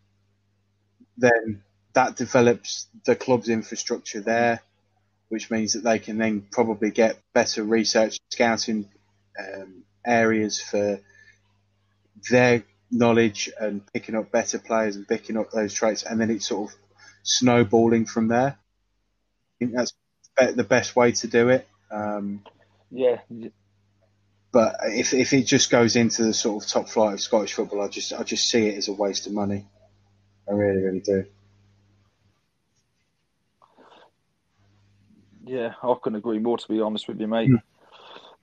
then 1.18 1.64
that 1.94 2.16
develops 2.16 2.88
the 3.06 3.16
club's 3.16 3.50
infrastructure 3.50 4.22
there, 4.22 4.62
which 5.30 5.50
means 5.50 5.74
that 5.74 5.84
they 5.84 6.00
can 6.00 6.18
then 6.18 6.46
probably 6.52 6.92
get 6.92 7.18
better 7.34 7.64
research 7.64 8.20
scouting 8.30 8.90
um, 9.40 9.84
areas 10.06 10.62
for 10.62 11.00
their 12.30 12.64
knowledge 12.92 13.50
and 13.60 13.82
picking 13.94 14.16
up 14.16 14.32
better 14.32 14.60
players 14.60 14.96
and 14.96 15.08
picking 15.08 15.38
up 15.38 15.52
those 15.52 15.74
traits, 15.74 16.04
and 16.04 16.20
then 16.20 16.30
it's 16.30 16.48
sort 16.48 16.72
of 16.72 16.78
snowballing 17.24 18.06
from 18.06 18.28
there 18.28 18.58
I 19.62 19.66
think 19.66 19.76
that's 19.76 19.94
the 20.56 20.64
best 20.64 20.96
way 20.96 21.12
to 21.12 21.28
do 21.28 21.50
it. 21.50 21.68
Um, 21.92 22.44
yeah. 22.90 23.18
But 24.52 24.76
if 24.86 25.14
if 25.14 25.34
it 25.34 25.44
just 25.44 25.70
goes 25.70 25.96
into 25.96 26.24
the 26.24 26.34
sort 26.34 26.64
of 26.64 26.70
top 26.70 26.90
flight 26.90 27.14
of 27.14 27.22
Scottish 27.22 27.54
football, 27.54 27.82
I 27.82 27.88
just 27.88 28.12
I 28.12 28.24
just 28.24 28.50
see 28.50 28.68
it 28.68 28.78
as 28.78 28.88
a 28.88 28.94
waste 28.94 29.28
of 29.28 29.34
money. 29.34 29.68
I 30.50 30.54
really, 30.54 30.82
really 30.82 31.00
do. 31.00 31.26
Yeah, 35.46 35.74
I 35.84 35.96
couldn't 36.02 36.18
agree 36.18 36.40
more. 36.40 36.58
To 36.58 36.68
be 36.68 36.82
honest 36.82 37.08
with 37.08 37.20
you, 37.20 37.28
mate. 37.28 37.50
Mm. 37.50 37.62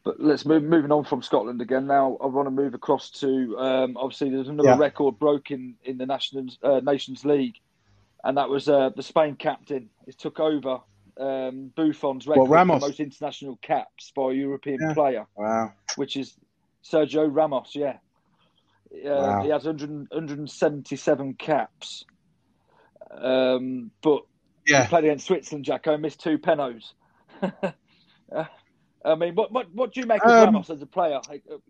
But 0.04 0.20
let's 0.20 0.46
move 0.46 0.62
moving 0.62 0.92
on 0.92 1.04
from 1.04 1.22
Scotland 1.22 1.60
again. 1.60 1.86
Now 1.86 2.16
I 2.22 2.26
want 2.26 2.46
to 2.46 2.50
move 2.50 2.74
across 2.74 3.10
to 3.20 3.58
um, 3.58 3.96
obviously 3.96 4.30
there's 4.30 4.48
another 4.48 4.70
yeah. 4.70 4.78
record 4.78 5.18
broken 5.18 5.74
in 5.84 5.98
the 5.98 6.06
Nations 6.06 6.58
uh, 6.62 6.80
Nations 6.82 7.24
League, 7.24 7.56
and 8.24 8.36
that 8.38 8.48
was 8.48 8.68
uh, 8.68 8.90
the 8.96 9.02
Spain 9.02 9.36
captain. 9.36 9.90
He 10.06 10.12
took 10.12 10.40
over 10.40 10.80
um, 11.18 11.72
Buffon's 11.74 12.26
record 12.26 12.48
well, 12.48 12.60
for 12.60 12.78
most 12.78 13.00
international 13.00 13.58
caps 13.60 14.12
by 14.14 14.30
a 14.30 14.34
European 14.34 14.78
yeah. 14.80 14.94
player. 14.94 15.26
Wow. 15.36 15.72
Which 15.96 16.16
is 16.16 16.34
Sergio 16.84 17.28
Ramos, 17.30 17.72
yeah. 17.74 17.96
Uh, 18.92 19.10
wow. 19.10 19.42
He 19.42 19.50
has 19.50 19.64
100, 19.64 20.08
177 20.10 21.34
caps. 21.34 22.04
Um, 23.10 23.90
but 24.02 24.22
yeah. 24.66 24.84
he 24.84 24.88
played 24.88 25.04
against 25.04 25.26
Switzerland, 25.26 25.64
Jacko, 25.64 25.96
missed 25.96 26.20
two 26.20 26.38
penos. 26.38 26.94
I 29.08 29.14
mean, 29.14 29.34
what, 29.34 29.52
what 29.52 29.74
what 29.74 29.92
do 29.92 30.00
you 30.00 30.06
make 30.06 30.24
of 30.24 30.30
um, 30.30 30.44
Ramos 30.44 30.70
as 30.70 30.82
a 30.82 30.86
player? 30.86 31.20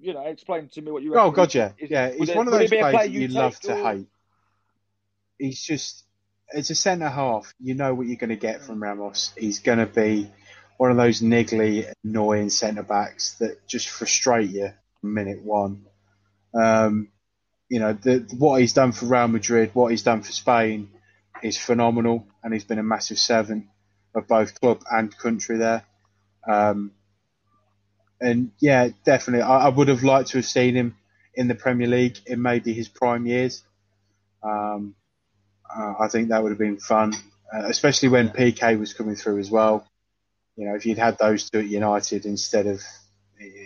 You 0.00 0.14
know, 0.14 0.22
explain 0.22 0.68
to 0.68 0.82
me 0.82 0.90
what 0.90 1.02
you. 1.02 1.16
Oh 1.16 1.30
God, 1.30 1.54
yeah, 1.54 1.72
is, 1.78 1.90
yeah. 1.90 2.10
He's 2.10 2.34
one 2.34 2.46
of 2.46 2.52
those 2.52 2.68
players 2.68 2.94
player 2.94 3.08
you, 3.08 3.20
you 3.20 3.28
love 3.28 3.58
to 3.60 3.74
or... 3.74 3.92
hate. 3.92 4.06
He's 5.38 5.62
just 5.62 6.04
as 6.52 6.70
a 6.70 6.74
centre 6.74 7.08
half, 7.08 7.52
you 7.60 7.74
know 7.74 7.94
what 7.94 8.06
you're 8.06 8.16
going 8.16 8.30
to 8.30 8.36
get 8.36 8.62
from 8.62 8.82
Ramos. 8.82 9.32
He's 9.36 9.58
going 9.60 9.78
to 9.78 9.86
be 9.86 10.30
one 10.76 10.90
of 10.90 10.96
those 10.96 11.20
niggly, 11.20 11.92
annoying 12.04 12.50
centre 12.50 12.82
backs 12.82 13.34
that 13.34 13.66
just 13.66 13.88
frustrate 13.88 14.50
you 14.50 14.72
from 15.00 15.14
minute 15.14 15.42
one. 15.42 15.84
Um, 16.54 17.08
you 17.68 17.80
know, 17.80 17.92
the, 17.92 18.26
what 18.38 18.60
he's 18.60 18.72
done 18.72 18.92
for 18.92 19.06
Real 19.06 19.28
Madrid, 19.28 19.70
what 19.74 19.90
he's 19.90 20.02
done 20.02 20.22
for 20.22 20.32
Spain 20.32 20.90
is 21.42 21.58
phenomenal, 21.58 22.26
and 22.42 22.52
he's 22.52 22.64
been 22.64 22.78
a 22.78 22.84
massive 22.84 23.18
servant 23.18 23.66
of 24.14 24.26
both 24.26 24.58
club 24.60 24.82
and 24.90 25.16
country 25.16 25.58
there. 25.58 25.84
Um, 26.48 26.92
and 28.20 28.50
yeah, 28.58 28.88
definitely, 29.04 29.42
I, 29.42 29.66
I, 29.66 29.68
would 29.68 29.88
have 29.88 30.02
liked 30.02 30.30
to 30.30 30.38
have 30.38 30.46
seen 30.46 30.74
him 30.74 30.96
in 31.34 31.48
the 31.48 31.54
Premier 31.54 31.86
League 31.86 32.18
in 32.26 32.42
maybe 32.42 32.72
his 32.72 32.88
prime 32.88 33.26
years. 33.26 33.62
Um, 34.42 34.94
uh, 35.68 35.94
I 36.00 36.08
think 36.08 36.28
that 36.28 36.42
would 36.42 36.50
have 36.50 36.58
been 36.58 36.78
fun, 36.78 37.14
uh, 37.52 37.66
especially 37.66 38.08
when 38.08 38.30
PK 38.30 38.78
was 38.78 38.94
coming 38.94 39.14
through 39.14 39.38
as 39.38 39.50
well. 39.50 39.86
You 40.56 40.66
know, 40.66 40.74
if 40.74 40.86
you'd 40.86 40.98
had 40.98 41.18
those 41.18 41.48
two 41.48 41.60
at 41.60 41.68
United 41.68 42.26
instead 42.26 42.66
of 42.66 42.82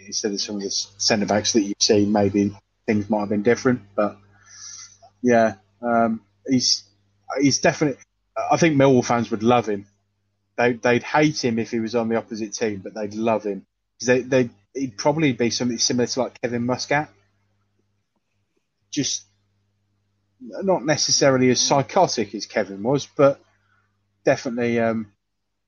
instead 0.06 0.32
of 0.32 0.40
some 0.40 0.56
of 0.56 0.62
the 0.62 0.70
centre 0.70 1.24
backs 1.24 1.54
that 1.54 1.62
you've 1.62 1.76
seen, 1.80 2.12
maybe 2.12 2.54
things 2.86 3.08
might 3.08 3.20
have 3.20 3.28
been 3.30 3.42
different. 3.42 3.80
But 3.94 4.18
yeah, 5.22 5.54
um, 5.80 6.20
he's 6.46 6.84
he's 7.40 7.58
definitely. 7.60 8.02
I 8.50 8.58
think 8.58 8.76
Millwall 8.76 9.04
fans 9.04 9.30
would 9.30 9.42
love 9.42 9.66
him. 9.66 9.86
they 10.58 10.74
they'd 10.74 11.02
hate 11.02 11.42
him 11.42 11.58
if 11.58 11.70
he 11.70 11.80
was 11.80 11.94
on 11.94 12.08
the 12.08 12.16
opposite 12.16 12.52
team, 12.52 12.80
but 12.84 12.94
they'd 12.94 13.14
love 13.14 13.44
him 13.44 13.66
because 14.02 14.06
they 14.06 14.20
they 14.44 14.50
he'd 14.74 14.96
probably 14.96 15.32
be 15.32 15.50
something 15.50 15.78
similar 15.78 16.06
to 16.06 16.20
like 16.22 16.40
Kevin 16.40 16.66
Muscat, 16.66 17.08
just 18.90 19.24
not 20.40 20.84
necessarily 20.84 21.50
as 21.50 21.60
psychotic 21.60 22.34
as 22.34 22.46
Kevin 22.46 22.82
was, 22.82 23.06
but 23.06 23.40
definitely 24.24 24.80
um, 24.80 25.12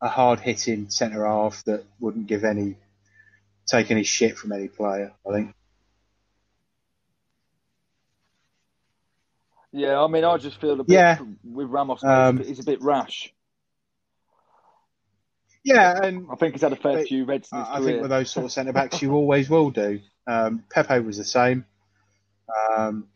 a 0.00 0.08
hard 0.08 0.40
hitting 0.40 0.90
centre 0.90 1.26
half 1.26 1.64
that 1.64 1.84
wouldn't 2.00 2.26
give 2.26 2.44
any 2.44 2.76
take 3.66 3.90
any 3.90 4.02
shit 4.04 4.36
from 4.36 4.52
any 4.52 4.68
player. 4.68 5.12
I 5.28 5.32
think. 5.32 5.54
Yeah, 9.72 10.00
I 10.00 10.06
mean, 10.06 10.22
I 10.22 10.36
just 10.36 10.60
feel 10.60 10.74
a 10.80 10.84
bit 10.84 10.88
Yeah. 10.94 11.18
with 11.42 11.68
Ramos. 11.68 12.04
Um, 12.04 12.38
he's 12.38 12.60
a 12.60 12.64
bit 12.64 12.80
rash. 12.80 13.33
Yeah, 15.64 15.98
and 16.02 16.26
I 16.30 16.36
think 16.36 16.52
he's 16.54 16.62
had 16.62 16.72
a 16.72 16.76
fair 16.76 17.02
few 17.04 17.24
reds 17.24 17.48
in 17.50 17.58
his 17.58 17.68
I 17.68 17.76
career. 17.78 17.86
think 17.88 18.02
with 18.02 18.10
those 18.10 18.30
sort 18.30 18.44
of 18.44 18.52
centre 18.52 18.72
backs, 18.72 19.00
you 19.00 19.12
always 19.14 19.48
will 19.48 19.70
do. 19.70 20.00
Um, 20.26 20.62
Pepe 20.70 21.00
was 21.00 21.16
the 21.16 21.24
same. 21.24 21.64
Um, 22.76 23.08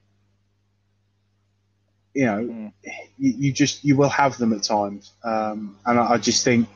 you 2.14 2.24
know, 2.26 2.38
Mm. 2.40 2.72
you, 3.18 3.34
you 3.38 3.52
just 3.52 3.84
you 3.84 3.96
will 3.96 4.08
have 4.08 4.38
them 4.38 4.52
at 4.54 4.62
times, 4.62 5.12
um, 5.22 5.76
and 5.84 5.98
I, 6.00 6.12
I 6.12 6.16
just 6.18 6.42
think 6.42 6.68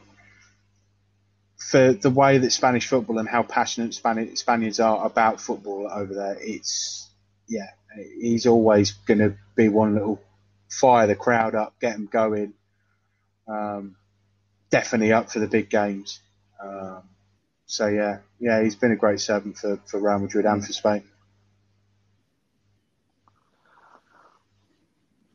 for 1.56 1.92
the 1.94 2.10
way 2.10 2.38
that 2.38 2.50
Spanish 2.50 2.86
football 2.86 3.18
and 3.18 3.28
how 3.28 3.42
passionate 3.42 3.92
Spani- 3.92 4.36
Spaniards 4.36 4.78
are 4.78 5.04
about 5.06 5.40
football 5.40 5.88
over 5.90 6.12
there, 6.12 6.36
it's 6.38 7.08
yeah, 7.48 7.70
he's 8.20 8.46
always 8.46 8.92
going 8.92 9.18
to 9.20 9.34
be 9.56 9.68
one 9.68 9.94
that'll 9.94 10.20
fire 10.70 11.06
the 11.06 11.16
crowd 11.16 11.54
up, 11.54 11.74
get 11.80 11.94
them 11.94 12.08
going. 12.12 12.52
Um, 13.48 13.96
definitely 14.72 15.14
up 15.14 15.32
for 15.32 15.40
the 15.40 15.48
big 15.48 15.70
games. 15.70 16.20
Um, 16.64 17.04
so 17.66 17.88
yeah, 17.88 18.20
yeah, 18.40 18.62
he's 18.64 18.76
been 18.76 18.92
a 18.92 18.96
great 18.96 19.20
servant 19.20 19.58
for, 19.58 19.78
for 19.86 20.00
Real 20.00 20.20
Madrid 20.20 20.46
and 20.46 20.66
for 20.66 20.74
Spain. 20.74 21.04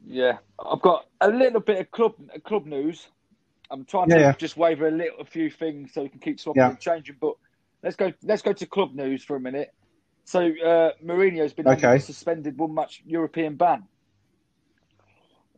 Yeah, 0.05 0.39
I've 0.59 0.81
got 0.81 1.05
a 1.21 1.29
little 1.29 1.61
bit 1.61 1.79
of 1.79 1.91
club 1.91 2.13
club 2.45 2.65
news. 2.65 3.07
I'm 3.71 3.85
trying 3.85 4.09
Yeah, 4.09 4.15
to 4.15 4.19
yeah. 4.19 4.35
just 4.37 4.57
waver 4.57 4.87
a 4.87 4.91
little, 4.91 5.19
a 5.19 5.25
few 5.25 5.49
things 5.51 5.93
so 5.93 6.03
we 6.03 6.09
can 6.09 6.19
keep 6.21 6.39
swapping 6.39 6.69
Yeah. 6.69 6.71
and 6.71 6.79
changing. 6.79 7.17
But 7.21 7.35
let's 7.83 7.95
go. 7.97 8.13
Let's 8.23 8.43
go 8.43 8.53
to 8.53 8.65
club 8.67 8.95
news 8.95 9.23
for 9.23 9.35
a 9.35 9.41
minute. 9.41 9.69
So 10.25 10.41
uh, 10.41 10.91
Mourinho's 11.05 11.53
been 11.53 11.67
Okay. 11.67 11.97
suspended 11.97 12.57
one 12.57 12.75
match 12.75 13.01
European 13.05 13.55
ban. 13.57 13.85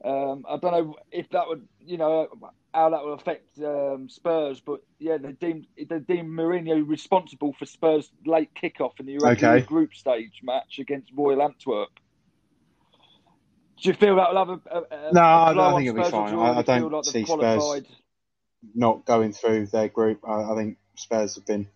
Um, 0.03 0.45
I 0.49 0.57
don't 0.57 0.71
know 0.73 0.95
if 1.11 1.29
that 1.31 1.47
would, 1.47 1.67
you 1.79 1.97
know, 1.97 2.27
how 2.73 2.89
that 2.91 3.03
will 3.03 3.13
affect 3.13 3.57
um, 3.59 4.07
Spurs, 4.09 4.59
but 4.59 4.81
yeah, 4.99 5.17
they 5.17 5.31
deemed 5.31 5.65
they 5.77 5.99
deemed 5.99 6.29
Mourinho 6.29 6.87
responsible 6.87 7.53
for 7.57 7.65
Spurs' 7.65 8.11
late 8.25 8.49
kickoff 8.53 8.99
in 8.99 9.05
the 9.07 9.13
Europa 9.13 9.31
Okay. 9.31 9.61
Group 9.65 9.93
stage 9.93 10.41
match 10.43 10.79
against 10.79 11.11
Royal 11.15 11.41
Antwerp. 11.41 11.89
Do 13.81 13.89
you 13.89 13.93
feel 13.95 14.17
that 14.17 14.33
will 14.33 14.45
have 14.45 14.49
a, 14.49 14.77
a, 15.09 15.13
No, 15.13 15.21
I- 15.21 15.53
on 15.53 15.75
think 15.75 15.87
it'll 15.89 15.97
be 15.97 16.03
Spurs, 16.03 16.13
or 16.13 16.25
fine. 16.27 16.33
do 16.33 16.41
I- 16.41 16.57
I 16.57 16.61
don't 16.61 16.91
like 16.91 17.05
see 17.05 17.25
Spurs- 17.25 17.83
Not 18.75 19.05
going 19.05 19.31
through 19.31 19.67
their 19.67 19.87
group, 19.87 20.19
I, 20.27 20.51
I 20.51 20.55
think 20.55 20.77
Spurs 20.95 21.35
have 21.35 21.45
been 21.45 21.67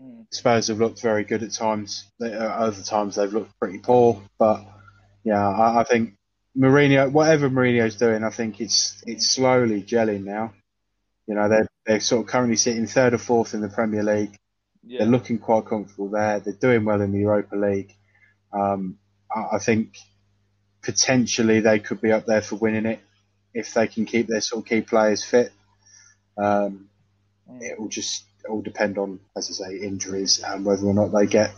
Mm. 0.00 0.24
Spurs 0.32 0.68
have 0.68 0.78
looked 0.78 1.02
very 1.02 1.24
good 1.24 1.42
at 1.42 1.52
times. 1.52 2.06
They, 2.20 2.32
uh, 2.32 2.42
other 2.48 2.82
times 2.82 3.16
they've 3.16 3.30
looked 3.32 3.58
pretty 3.60 3.78
poor. 3.80 4.22
But 4.38 4.64
yeah, 5.24 5.46
I, 5.46 5.80
I 5.80 5.84
think 5.84 6.14
Mourinho, 6.56 7.10
whatever 7.12 7.48
Mourinho's 7.48 7.96
doing, 7.96 8.24
I 8.24 8.30
think 8.30 8.60
it's 8.60 9.02
it's 9.06 9.28
slowly 9.28 9.82
gelling 9.82 10.24
now. 10.24 10.52
You 11.26 11.34
know, 11.34 11.48
they're 11.48 11.68
they're 11.86 12.00
sort 12.00 12.24
of 12.24 12.30
currently 12.30 12.56
sitting 12.56 12.86
third 12.86 13.14
or 13.14 13.18
fourth 13.18 13.54
in 13.54 13.60
the 13.60 13.68
Premier 13.68 14.02
League. 14.02 14.36
Yeah. 14.82 15.00
They're 15.00 15.08
looking 15.12 15.38
quite 15.38 15.66
comfortable 15.66 16.08
there. 16.08 16.40
They're 16.40 16.54
doing 16.54 16.84
well 16.84 17.00
in 17.00 17.12
the 17.12 17.20
Europa 17.20 17.56
League. 17.56 17.94
Um, 18.52 18.98
I, 19.34 19.56
I 19.56 19.58
think 19.58 19.96
potentially 20.82 21.60
they 21.60 21.78
could 21.78 22.00
be 22.00 22.12
up 22.12 22.26
there 22.26 22.42
for 22.42 22.56
winning 22.56 22.86
it 22.86 23.00
if 23.52 23.74
they 23.74 23.86
can 23.86 24.06
keep 24.06 24.26
their 24.26 24.40
sort 24.40 24.64
of 24.64 24.68
key 24.68 24.80
players 24.80 25.24
fit. 25.24 25.52
Um, 26.36 26.88
it 27.60 27.78
will 27.78 27.88
just 27.88 28.24
all 28.48 28.62
depend 28.62 28.98
on, 28.98 29.20
as 29.36 29.50
I 29.50 29.68
say, 29.68 29.76
injuries 29.78 30.42
and 30.44 30.64
whether 30.64 30.86
or 30.86 30.94
not 30.94 31.12
they 31.12 31.26
get 31.26 31.52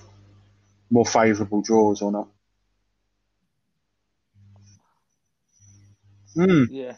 more 0.91 1.07
favourable 1.07 1.63
draws 1.63 2.03
or 2.03 2.11
not. 2.13 2.29
Mm. 6.37 6.69
Yeah. 6.71 6.97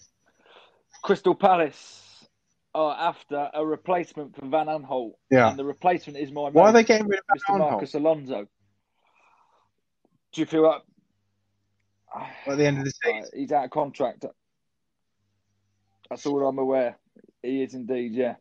Crystal 1.03 1.35
Palace 1.35 2.27
are 2.75 2.97
after 2.99 3.51
a 3.55 3.65
replacement 3.65 4.35
for 4.35 4.47
Van 4.47 4.67
Aanholt. 4.67 5.13
Yeah. 5.31 5.51
And 5.51 5.59
the 5.59 5.65
replacement 5.65 6.19
is 6.19 6.33
my 6.33 6.51
Why 6.51 6.71
are 6.71 6.73
they 6.73 6.85
getting 6.85 7.07
rid 7.07 7.21
of 7.21 7.25
Mr. 7.37 7.41
Van 7.49 7.61
Aanholt? 7.61 7.71
Marcos 7.71 7.95
Alonso. 7.95 8.47
Do 10.33 10.41
you 10.41 10.47
feel 10.47 10.63
like 10.63 10.83
At 12.47 12.59
the 12.59 12.67
end 12.67 12.79
of 12.79 12.85
the 12.85 12.93
season, 13.05 13.25
he's 13.35 13.53
out 13.53 13.65
of 13.65 13.71
contract? 13.71 14.25
That's 16.11 16.27
all 16.27 16.47
I'm 16.47 16.59
aware. 16.59 16.99
He 17.43 17.63
is 17.63 17.75
indeed, 17.75 18.13
yeah. 18.13 18.35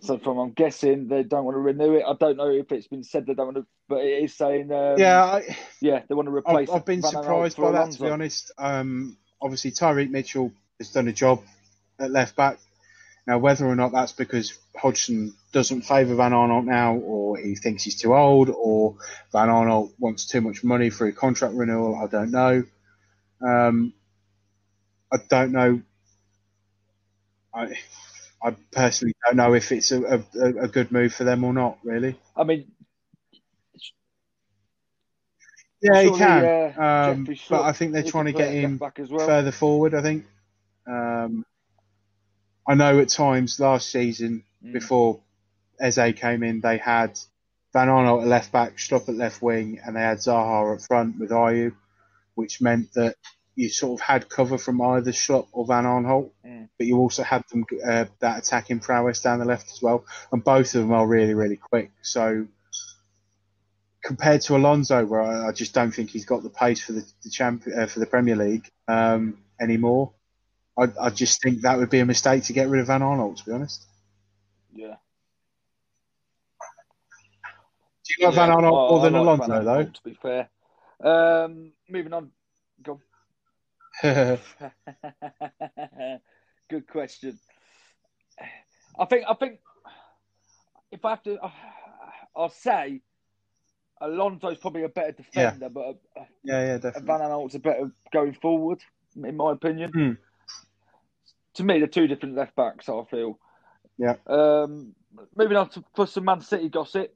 So 0.00 0.18
from 0.18 0.38
I'm 0.38 0.52
guessing 0.52 1.08
they 1.08 1.22
don't 1.22 1.44
want 1.44 1.54
to 1.54 1.60
renew 1.60 1.94
it. 1.94 2.04
I 2.06 2.14
don't 2.18 2.36
know 2.36 2.50
if 2.50 2.70
it's 2.72 2.88
been 2.88 3.02
said 3.02 3.26
they 3.26 3.34
don't 3.34 3.54
want 3.54 3.56
to, 3.56 3.66
but 3.88 4.04
it 4.04 4.24
is 4.24 4.34
saying 4.34 4.70
um, 4.70 4.98
yeah, 4.98 5.24
I, 5.24 5.56
yeah 5.80 6.02
they 6.06 6.14
want 6.14 6.26
to 6.26 6.34
replace. 6.34 6.68
I've, 6.68 6.76
I've 6.76 6.84
been 6.84 7.00
Van 7.00 7.10
surprised 7.10 7.56
by 7.56 7.70
that. 7.72 7.78
Alonso. 7.78 7.98
To 7.98 8.04
be 8.04 8.10
honest, 8.10 8.52
um, 8.58 9.16
obviously 9.44 9.70
Tyrick 9.70 10.10
Mitchell 10.10 10.52
has 10.78 10.90
done 10.90 11.06
a 11.06 11.12
job 11.12 11.42
at 12.00 12.10
left 12.10 12.34
back. 12.34 12.58
Now, 13.26 13.38
whether 13.38 13.66
or 13.66 13.76
not 13.76 13.92
that's 13.92 14.12
because 14.12 14.58
Hodgson 14.76 15.34
doesn't 15.52 15.82
favour 15.82 16.14
Van 16.14 16.32
Aanholt 16.32 16.64
now, 16.66 16.96
or 16.96 17.38
he 17.38 17.54
thinks 17.54 17.84
he's 17.84 18.00
too 18.00 18.14
old, 18.14 18.50
or 18.50 18.96
Van 19.32 19.48
Aanholt 19.48 19.92
wants 19.98 20.26
too 20.26 20.40
much 20.40 20.64
money 20.64 20.90
for 20.90 21.06
a 21.06 21.12
contract 21.12 21.54
renewal, 21.54 21.96
I 21.96 22.06
don't 22.06 22.30
know. 22.30 22.64
Um, 23.40 23.94
I 25.12 25.18
don't 25.28 25.52
know. 25.52 25.80
I, 27.54 27.78
I 28.42 28.56
personally 28.72 29.14
don't 29.24 29.36
know 29.36 29.54
if 29.54 29.72
it's 29.72 29.90
a, 29.92 30.02
a, 30.02 30.46
a 30.64 30.68
good 30.68 30.92
move 30.92 31.14
for 31.14 31.24
them 31.24 31.44
or 31.44 31.54
not. 31.54 31.78
Really. 31.82 32.18
I 32.36 32.44
mean, 32.44 32.66
Yeah, 35.84 36.00
he 36.00 36.06
Surely, 36.08 36.18
can. 36.18 36.44
uh, 36.44 36.82
um, 37.12 37.26
Jeffrey 37.26 37.40
but 37.50 37.56
Schlupp 37.58 37.62
I 37.64 37.72
think 37.72 37.92
they're 37.92 38.02
trying 38.02 38.24
to 38.26 38.32
get 38.32 38.52
him 38.52 38.78
back 38.78 38.98
as 38.98 39.10
well. 39.10 39.26
further 39.26 39.52
forward. 39.52 39.94
I 39.94 40.02
think. 40.02 40.24
Um, 40.86 41.44
I 42.66 42.74
know 42.74 42.98
at 43.00 43.08
times 43.10 43.60
last 43.60 43.90
season 43.90 44.44
Mm. 44.64 44.72
before 44.72 45.20
Eze 45.78 46.14
came 46.16 46.42
in, 46.42 46.60
they 46.62 46.78
had 46.78 47.18
Van 47.74 47.88
Aanholt 47.88 48.22
at 48.22 48.28
left 48.28 48.50
back, 48.52 48.78
Schlupp 48.78 49.08
at 49.10 49.14
left 49.14 49.42
wing, 49.42 49.78
and 49.84 49.94
they 49.96 50.00
had 50.00 50.18
Zaha 50.18 50.74
up 50.76 50.80
front 50.82 51.18
with 51.18 51.30
Ayew, 51.30 51.74
which 52.34 52.62
meant 52.62 52.92
that 52.94 53.16
you 53.56 53.68
sort 53.68 54.00
of 54.00 54.06
had 54.06 54.28
cover 54.30 54.56
from 54.56 54.80
either 54.80 55.12
Schlupp 55.12 55.48
or 55.52 55.66
Van 55.66 55.84
Aanholt, 55.84 56.30
Mm. 56.46 56.68
but 56.78 56.86
you 56.86 56.96
also 56.98 57.22
had 57.22 57.44
them 57.50 57.66
uh, 57.86 58.06
that 58.20 58.38
attacking 58.38 58.80
prowess 58.80 59.20
down 59.20 59.38
the 59.38 59.44
left 59.44 59.70
as 59.70 59.82
well, 59.82 60.04
and 60.32 60.42
both 60.42 60.74
of 60.74 60.80
them 60.80 60.92
are 60.92 61.06
really 61.06 61.34
really 61.34 61.56
quick. 61.56 61.90
So 62.00 62.46
compared 64.04 64.40
to 64.42 64.56
Alonso, 64.56 65.04
where 65.04 65.22
I, 65.22 65.48
I 65.48 65.52
just 65.52 65.72
don't 65.74 65.90
think 65.90 66.10
he's 66.10 66.24
got 66.26 66.42
the 66.42 66.50
pace 66.50 66.82
for 66.84 66.92
the, 66.92 67.04
the 67.22 67.30
champ 67.30 67.64
uh, 67.76 67.86
for 67.86 68.00
the 68.00 68.06
Premier 68.06 68.36
League 68.36 68.68
um, 68.88 69.38
anymore. 69.60 70.12
I, 70.78 70.88
I 71.00 71.10
just 71.10 71.40
think 71.42 71.62
that 71.62 71.78
would 71.78 71.90
be 71.90 72.00
a 72.00 72.04
mistake 72.06 72.44
to 72.44 72.52
get 72.52 72.68
rid 72.68 72.80
of 72.80 72.88
Van 72.88 73.00
Aanholt. 73.00 73.36
To 73.38 73.44
be 73.44 73.52
honest, 73.52 73.86
Yeah. 74.74 74.96
do 78.04 78.14
you 78.18 78.26
like 78.26 78.34
Van 78.34 78.48
Yeah, 78.48 78.54
Arnold 78.54 78.74
I- 78.74 78.90
more 78.90 79.00
than 79.02 79.12
like 79.14 79.22
Alonso 79.22 79.46
Van 79.46 79.64
though? 79.64 79.84
To 79.84 80.02
be 80.04 80.14
fair, 80.14 80.48
um, 81.02 81.72
moving 81.88 82.12
on. 82.12 82.30
Go. 82.82 83.00
Good 86.68 86.86
question. 86.88 87.38
I 88.98 89.04
think. 89.06 89.24
I 89.28 89.34
think 89.34 89.60
if 90.90 91.04
I 91.04 91.10
have 91.10 91.22
to, 91.22 91.38
I'll 92.36 92.48
say 92.50 93.00
Alonso's 94.04 94.58
probably 94.58 94.82
a 94.84 94.88
better 94.88 95.12
defender, 95.12 95.68
but 95.68 95.96
uh, 96.16 96.24
yeah, 96.42 96.60
yeah, 96.66 96.74
definitely. 96.78 97.06
Van 97.06 97.20
Aanholt's 97.20 97.54
a 97.54 97.58
better 97.58 97.90
going 98.12 98.34
forward, 98.34 98.82
in 99.22 99.36
my 99.36 99.52
opinion. 99.52 99.90
Hmm. 99.92 100.12
To 101.54 101.64
me, 101.64 101.78
they're 101.78 101.86
two 101.86 102.06
different 102.06 102.34
left 102.34 102.56
backs. 102.56 102.88
I 102.88 103.02
feel. 103.10 103.38
Yeah. 103.98 104.16
Um, 104.26 104.94
moving 105.36 105.56
on 105.56 105.68
to 105.70 105.84
for 105.94 106.06
some 106.06 106.24
Man 106.24 106.40
City 106.40 106.68
gossip. 106.68 107.14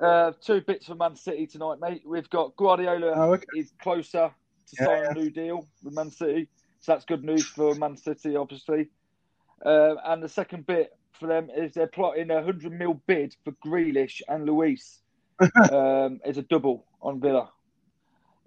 Uh, 0.00 0.32
two 0.40 0.60
bits 0.60 0.86
for 0.86 0.94
Man 0.94 1.16
City 1.16 1.46
tonight, 1.46 1.78
mate. 1.80 2.02
We've 2.06 2.30
got 2.30 2.56
Guardiola 2.56 3.12
Oh, 3.16 3.32
okay. 3.34 3.44
is 3.56 3.72
closer 3.82 4.30
to 4.30 4.76
Yeah, 4.78 4.84
sign 4.86 5.02
yeah. 5.02 5.10
a 5.10 5.14
new 5.14 5.30
deal 5.30 5.66
with 5.82 5.94
Man 5.94 6.10
City, 6.10 6.48
so 6.80 6.92
that's 6.92 7.04
good 7.04 7.24
news 7.24 7.46
for 7.46 7.74
Man 7.74 7.96
City, 7.96 8.36
obviously. 8.36 8.88
Uh, 9.64 9.96
and 10.04 10.22
the 10.22 10.28
second 10.28 10.66
bit 10.66 10.96
for 11.12 11.26
them 11.26 11.50
is 11.54 11.72
they're 11.74 11.88
plotting 11.88 12.30
a 12.30 12.42
hundred 12.42 12.72
mil 12.72 12.94
bid 13.08 13.34
for 13.44 13.52
Grealish 13.66 14.22
and 14.28 14.46
Luiz. 14.46 15.00
Um, 15.40 16.20
it's 16.24 16.38
a 16.38 16.42
double 16.42 16.84
on 17.00 17.20
Villa 17.20 17.50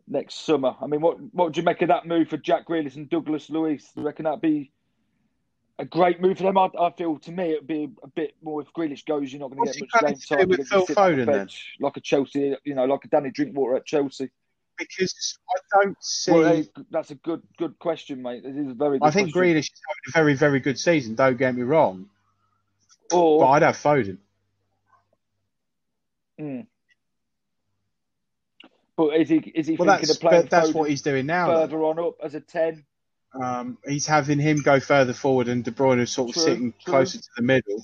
next 0.07 0.45
summer. 0.45 0.75
I 0.81 0.87
mean, 0.87 1.01
what 1.01 1.17
what 1.33 1.53
do 1.53 1.61
you 1.61 1.65
make 1.65 1.81
of 1.81 1.87
that 1.87 2.05
move 2.05 2.29
for 2.29 2.37
Jack 2.37 2.67
Grealish 2.67 2.95
and 2.95 3.09
Douglas 3.09 3.49
Luiz? 3.49 3.89
Do 3.93 4.01
you 4.01 4.07
reckon 4.07 4.25
that'd 4.25 4.41
be 4.41 4.71
a 5.81 5.85
great 5.85 6.21
move 6.21 6.37
for 6.37 6.43
them. 6.43 6.57
I, 6.57 6.69
I 6.79 6.91
feel 6.91 7.17
to 7.19 7.31
me 7.31 7.51
it 7.51 7.61
would 7.61 7.67
be 7.67 7.89
a 8.03 8.07
bit 8.07 8.35
more 8.41 8.61
if 8.61 8.71
Grealish 8.73 9.05
goes, 9.05 9.33
you're 9.33 9.39
not 9.39 9.51
going 9.51 9.67
to 9.67 9.79
get 9.79 9.81
much 9.81 10.29
game 10.29 10.37
time. 10.37 10.49
With 10.49 10.67
Phil 10.67 10.85
Foden, 10.85 11.25
bench, 11.25 11.75
like 11.79 11.97
a 11.97 12.01
Chelsea, 12.01 12.55
you 12.63 12.75
know, 12.75 12.85
like 12.85 13.03
a 13.03 13.07
Danny 13.07 13.31
Drinkwater 13.31 13.75
at 13.75 13.85
Chelsea. 13.85 14.29
Because 14.77 15.37
I 15.49 15.83
don't 15.83 15.97
see. 16.01 16.31
Well, 16.31 16.63
that's 16.89 17.11
a 17.11 17.15
good 17.15 17.41
good 17.57 17.77
question, 17.79 18.21
mate. 18.21 18.43
It 18.45 18.55
is 18.55 18.71
a 18.71 18.73
very. 18.73 18.99
I 19.01 19.11
think 19.11 19.33
question. 19.33 19.55
Grealish 19.55 19.71
is 19.71 19.81
having 19.87 20.03
a 20.07 20.11
very 20.11 20.33
very 20.35 20.59
good 20.59 20.79
season. 20.79 21.15
Don't 21.15 21.37
get 21.37 21.55
me 21.55 21.63
wrong. 21.63 22.09
Or, 23.11 23.39
but 23.41 23.47
I'd 23.47 23.61
have 23.63 23.75
Foden. 23.75 24.17
Mm. 26.39 26.67
But 29.01 29.19
is 29.19 29.29
he 29.29 29.37
is 29.37 29.65
he 29.65 29.75
well, 29.77 29.97
thinking 29.97 30.11
of 30.11 30.19
playing? 30.19 30.47
That's 30.47 30.73
what 30.73 30.87
he's 30.87 31.01
doing 31.01 31.25
now. 31.25 31.47
Further 31.47 31.77
though. 31.77 31.89
on 31.89 31.99
up 31.99 32.15
as 32.23 32.35
a 32.35 32.39
ten. 32.39 32.85
Um, 33.33 33.79
he's 33.87 34.05
having 34.05 34.37
him 34.37 34.61
go 34.61 34.79
further 34.79 35.13
forward 35.13 35.47
and 35.47 35.63
De 35.63 35.71
Bruyne 35.71 35.99
is 35.99 36.11
sort 36.11 36.29
of 36.29 36.33
True, 36.35 36.43
sitting 36.43 36.73
true. 36.73 36.91
closer 36.91 37.17
to 37.17 37.29
the 37.37 37.41
middle 37.41 37.83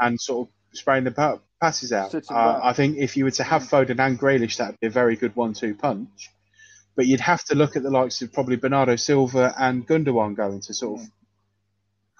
and 0.00 0.20
sort 0.20 0.48
of 0.48 0.76
spraying 0.76 1.04
the 1.04 1.40
passes 1.60 1.92
out. 1.92 2.12
Uh. 2.28 2.60
I 2.60 2.72
think 2.72 2.96
if 2.96 3.16
you 3.16 3.24
were 3.24 3.30
to 3.32 3.44
have 3.44 3.62
Foden 3.62 4.00
and 4.00 4.18
Grealish, 4.18 4.56
that 4.56 4.68
would 4.68 4.80
be 4.80 4.86
a 4.88 4.90
very 4.90 5.14
good 5.14 5.36
one-two 5.36 5.74
punch. 5.74 6.30
But 6.96 7.06
you'd 7.06 7.20
have 7.20 7.44
to 7.44 7.54
look 7.54 7.76
at 7.76 7.82
the 7.82 7.90
likes 7.90 8.22
of 8.22 8.32
probably 8.32 8.56
Bernardo 8.56 8.96
Silva 8.96 9.54
and 9.56 9.86
Gundogan 9.86 10.34
going 10.34 10.60
to 10.62 10.74
sort 10.74 11.02
of 11.02 11.06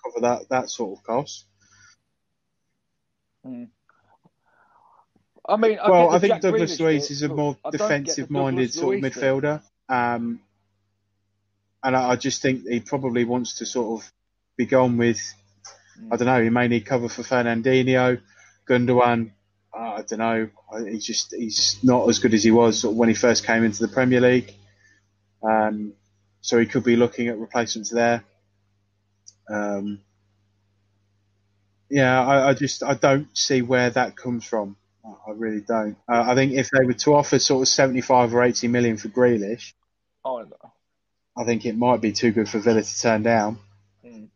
cover 0.05 0.21
that, 0.21 0.49
that 0.51 0.71
sort 0.71 0.99
of 0.99 1.05
cost. 1.05 1.47
Mm. 3.45 3.71
I 5.49 5.57
mean, 5.57 5.79
I 5.79 5.91
well, 5.91 6.11
I 6.11 6.19
think 6.19 6.35
Jack 6.35 6.43
Douglas 6.43 6.79
Luiz 6.79 7.11
is 7.11 7.23
a 7.23 7.29
more 7.29 7.57
I 7.65 7.71
don't 7.71 7.73
get 7.73 7.79
the 7.79 7.99
defensive-minded 7.99 8.73
sort 8.73 8.97
of 8.97 9.03
midfielder. 9.03 9.63
Um, 9.89 10.41
and 11.83 11.97
I, 11.97 12.11
I 12.11 12.17
just 12.17 12.43
think 12.43 12.67
he 12.67 12.81
probably 12.81 13.25
wants 13.25 13.59
to 13.59 13.67
sort 13.67 14.01
of 14.01 14.13
be 14.57 14.67
gone 14.67 14.97
with. 14.99 15.21
I 16.11 16.17
don't 16.17 16.27
know. 16.27 16.43
He 16.43 16.51
may 16.51 16.69
need 16.69 16.87
cover 16.87 17.09
for 17.09 17.23
Fernandinho, 17.23 18.21
Gundogan. 18.69 19.33
Uh, 19.77 19.79
I 19.79 20.03
don't 20.03 20.19
know. 20.19 20.49
He's 20.89 21.05
just 21.05 21.35
he's 21.35 21.79
not 21.83 22.09
as 22.09 22.19
good 22.19 22.35
as 22.35 22.45
he 22.45 22.51
was 22.51 22.81
sort 22.81 22.93
of 22.93 22.99
when 22.99 23.09
he 23.09 23.15
first 23.15 23.45
came 23.45 23.65
into 23.65 23.85
the 23.85 23.93
Premier 23.93 24.21
League. 24.21 24.55
Um, 25.43 25.95
so 26.41 26.59
he 26.59 26.67
could 26.67 26.85
be 26.85 26.97
looking 26.97 27.29
at 27.29 27.39
replacements 27.39 27.91
there. 27.91 28.23
Um, 29.49 30.01
yeah, 31.91 32.25
I, 32.25 32.51
I 32.51 32.55
just 32.55 32.83
I 32.83 32.95
don't 32.95 33.37
see 33.37 33.61
where 33.61 33.91
that 33.91 34.17
comes 34.17 34.45
from. 34.45 34.77
I 35.05 35.31
I 35.31 35.33
really 35.35 35.61
don't. 35.61 35.97
Uh, 36.09 36.25
I 36.27 36.35
think 36.35 36.53
if 36.53 36.71
they 36.71 36.85
were 36.85 36.93
to 36.95 37.15
offer 37.15 37.39
sort 37.39 37.63
of 37.63 37.69
seventy-five 37.69 38.35
or 38.35 38.43
eighty 38.43 38.69
million 38.69 38.97
for 38.97 39.09
Grealish, 39.09 39.73
Oh, 40.25 40.45
I 41.37 41.45
think 41.45 41.65
it 41.67 41.77
might 41.77 42.01
be 42.01 42.13
too 42.13 42.31
good 42.33 42.49
for 42.49 42.59
Villa 42.59 42.83
to 42.83 43.01
turn 43.01 43.23
down. 43.23 43.59
Mm. 44.05 44.29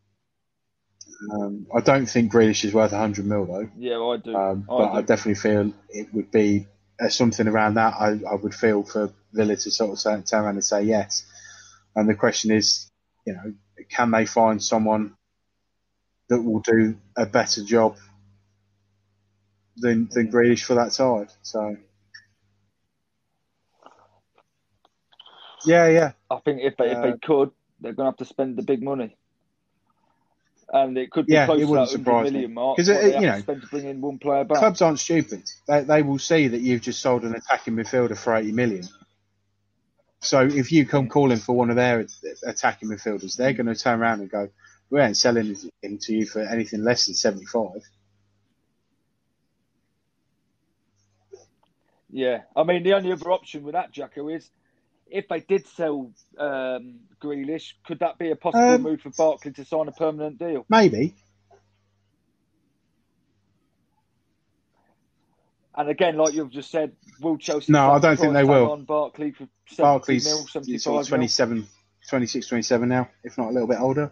Um, 1.31 1.67
I 1.75 1.81
don't 1.81 2.05
think 2.05 2.31
Grealish 2.31 2.63
is 2.65 2.73
worth 2.73 2.91
100 2.91 3.25
mil 3.25 3.45
though, 3.45 3.69
yeah, 3.77 3.99
I 3.99 4.17
do. 4.17 4.35
um, 4.35 4.65
I 4.69 4.77
but 4.77 4.91
do. 4.91 4.97
I 4.97 5.01
definitely 5.01 5.35
feel 5.35 5.73
it 5.89 6.13
would 6.13 6.31
be 6.31 6.67
uh, 6.99 7.09
something 7.09 7.47
around 7.47 7.75
that. 7.75 7.93
I, 7.99 8.19
I 8.29 8.35
would 8.35 8.53
feel 8.53 8.83
for 8.83 9.11
Villa 9.33 9.55
to 9.55 9.71
sort 9.71 9.91
of 9.91 9.99
say, 9.99 10.21
turn 10.21 10.43
around 10.43 10.55
and 10.55 10.65
say 10.65 10.83
yes. 10.83 11.23
And 11.95 12.07
the 12.07 12.15
question 12.15 12.51
is, 12.51 12.91
you 13.25 13.33
know, 13.33 13.53
can 13.89 14.11
they 14.11 14.25
find 14.25 14.61
someone 14.61 15.15
that 16.29 16.41
will 16.41 16.59
do 16.59 16.97
a 17.15 17.25
better 17.25 17.63
job 17.63 17.97
than 19.77 20.09
than 20.11 20.31
Grealish 20.31 20.63
for 20.63 20.75
that 20.75 20.93
side? 20.93 21.29
So. 21.43 21.77
Yeah, 25.65 25.87
yeah. 25.89 26.11
I 26.29 26.39
think 26.45 26.61
if 26.63 26.77
they 26.77 26.91
if 26.91 26.97
Uh, 26.97 27.01
they 27.03 27.13
could, 27.13 27.51
they're 27.81 27.93
going 27.93 28.05
to 28.07 28.11
have 28.11 28.17
to 28.17 28.25
spend 28.25 28.57
the 28.57 28.63
big 28.63 28.83
money, 28.83 29.17
and 30.73 30.97
it 30.97 31.11
could 31.11 31.27
be 31.27 31.33
Yeah, 31.33 31.45
close 31.45 31.61
it 31.61 31.65
to 31.67 31.73
that 31.73 31.79
hundred 31.79 31.89
surprise 31.89 32.33
me. 32.33 32.41
million 32.41 32.53
mark. 32.53 32.77
'Cause, 32.77 32.89
what 32.89 33.03
uh, 33.03 33.07
they 33.07 33.13
have 33.13 33.21
you 33.21 33.27
know, 33.27 33.37
spend 33.41 33.61
to 33.61 33.67
bring 33.67 33.85
in 33.85 34.01
one 34.01 34.19
player 34.19 34.43
back. 34.45 34.59
Clubs 34.59 34.81
aren't 34.81 34.99
stupid. 34.99 35.43
They, 35.67 35.83
they 35.83 36.03
will 36.03 36.19
see 36.19 36.49
that 36.49 36.61
you've 36.61 36.81
just 36.81 37.01
sold 37.01 37.23
an 37.23 37.35
attacking 37.35 37.75
midfielder 37.75 38.17
for 38.17 38.35
80 38.35 38.51
million. 38.53 38.83
So 40.21 40.41
if 40.41 40.71
you 40.71 40.85
come 40.85 41.09
calling 41.09 41.37
for 41.39 41.55
one 41.55 41.69
of 41.69 41.75
their 41.77 42.07
attacking 42.45 42.89
midfielders, 42.89 43.37
they're 43.37 43.53
going 43.53 43.67
to 43.67 43.75
turn 43.75 44.01
around 44.01 44.21
and 44.21 44.29
go, 44.31 44.49
"We 44.89 45.01
ain't 45.01 45.17
selling 45.17 45.55
him 45.81 45.99
to 45.99 46.13
you 46.13 46.25
for 46.25 46.41
anything 46.41 46.83
less 46.83 47.05
than 47.07 47.15
75." 47.15 47.83
Yeah, 52.09 52.41
I 52.55 52.63
mean 52.63 52.83
the 52.83 52.93
only 52.93 53.11
other 53.11 53.31
option 53.31 53.63
with 53.63 53.73
that 53.73 53.91
Jacko 53.91 54.29
is 54.29 54.49
if 55.09 55.27
they 55.27 55.39
did 55.39 55.67
sell 55.67 56.11
um, 56.37 56.99
Grealish, 57.21 57.73
could 57.85 57.99
that 57.99 58.17
be 58.17 58.31
a 58.31 58.35
possible 58.35 58.75
Um, 58.75 58.81
move 58.81 59.01
for 59.01 59.09
Barkley 59.11 59.51
to 59.53 59.65
sign 59.65 59.87
a 59.87 59.91
permanent 59.91 60.37
deal? 60.37 60.65
Maybe. 60.69 61.15
And 65.75 65.89
again, 65.89 66.17
like 66.17 66.33
you've 66.33 66.49
just 66.49 66.71
said, 66.71 66.93
will 67.21 67.37
Chelsea? 67.37 67.71
No, 67.71 67.91
I 67.91 67.99
don't 67.99 68.17
think 68.17 68.33
they 68.33 68.43
will. 68.43 68.71
On 68.71 68.83
Barkley 68.83 69.31
for 69.31 69.47
70 69.67 69.81
Barkley's 69.83 70.25
mil, 70.25 70.37
he's 70.65 70.83
sort 70.83 70.95
75 70.95 71.01
of 71.01 71.07
27, 71.07 71.67
26, 72.09 72.47
27 72.47 72.89
now, 72.89 73.09
if 73.23 73.37
not 73.37 73.49
a 73.49 73.51
little 73.51 73.67
bit 73.67 73.79
older. 73.79 74.11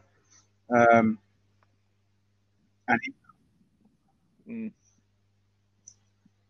Um, 0.70 1.18
and 2.88 3.00
he. 3.04 3.14
Mm. 4.52 4.72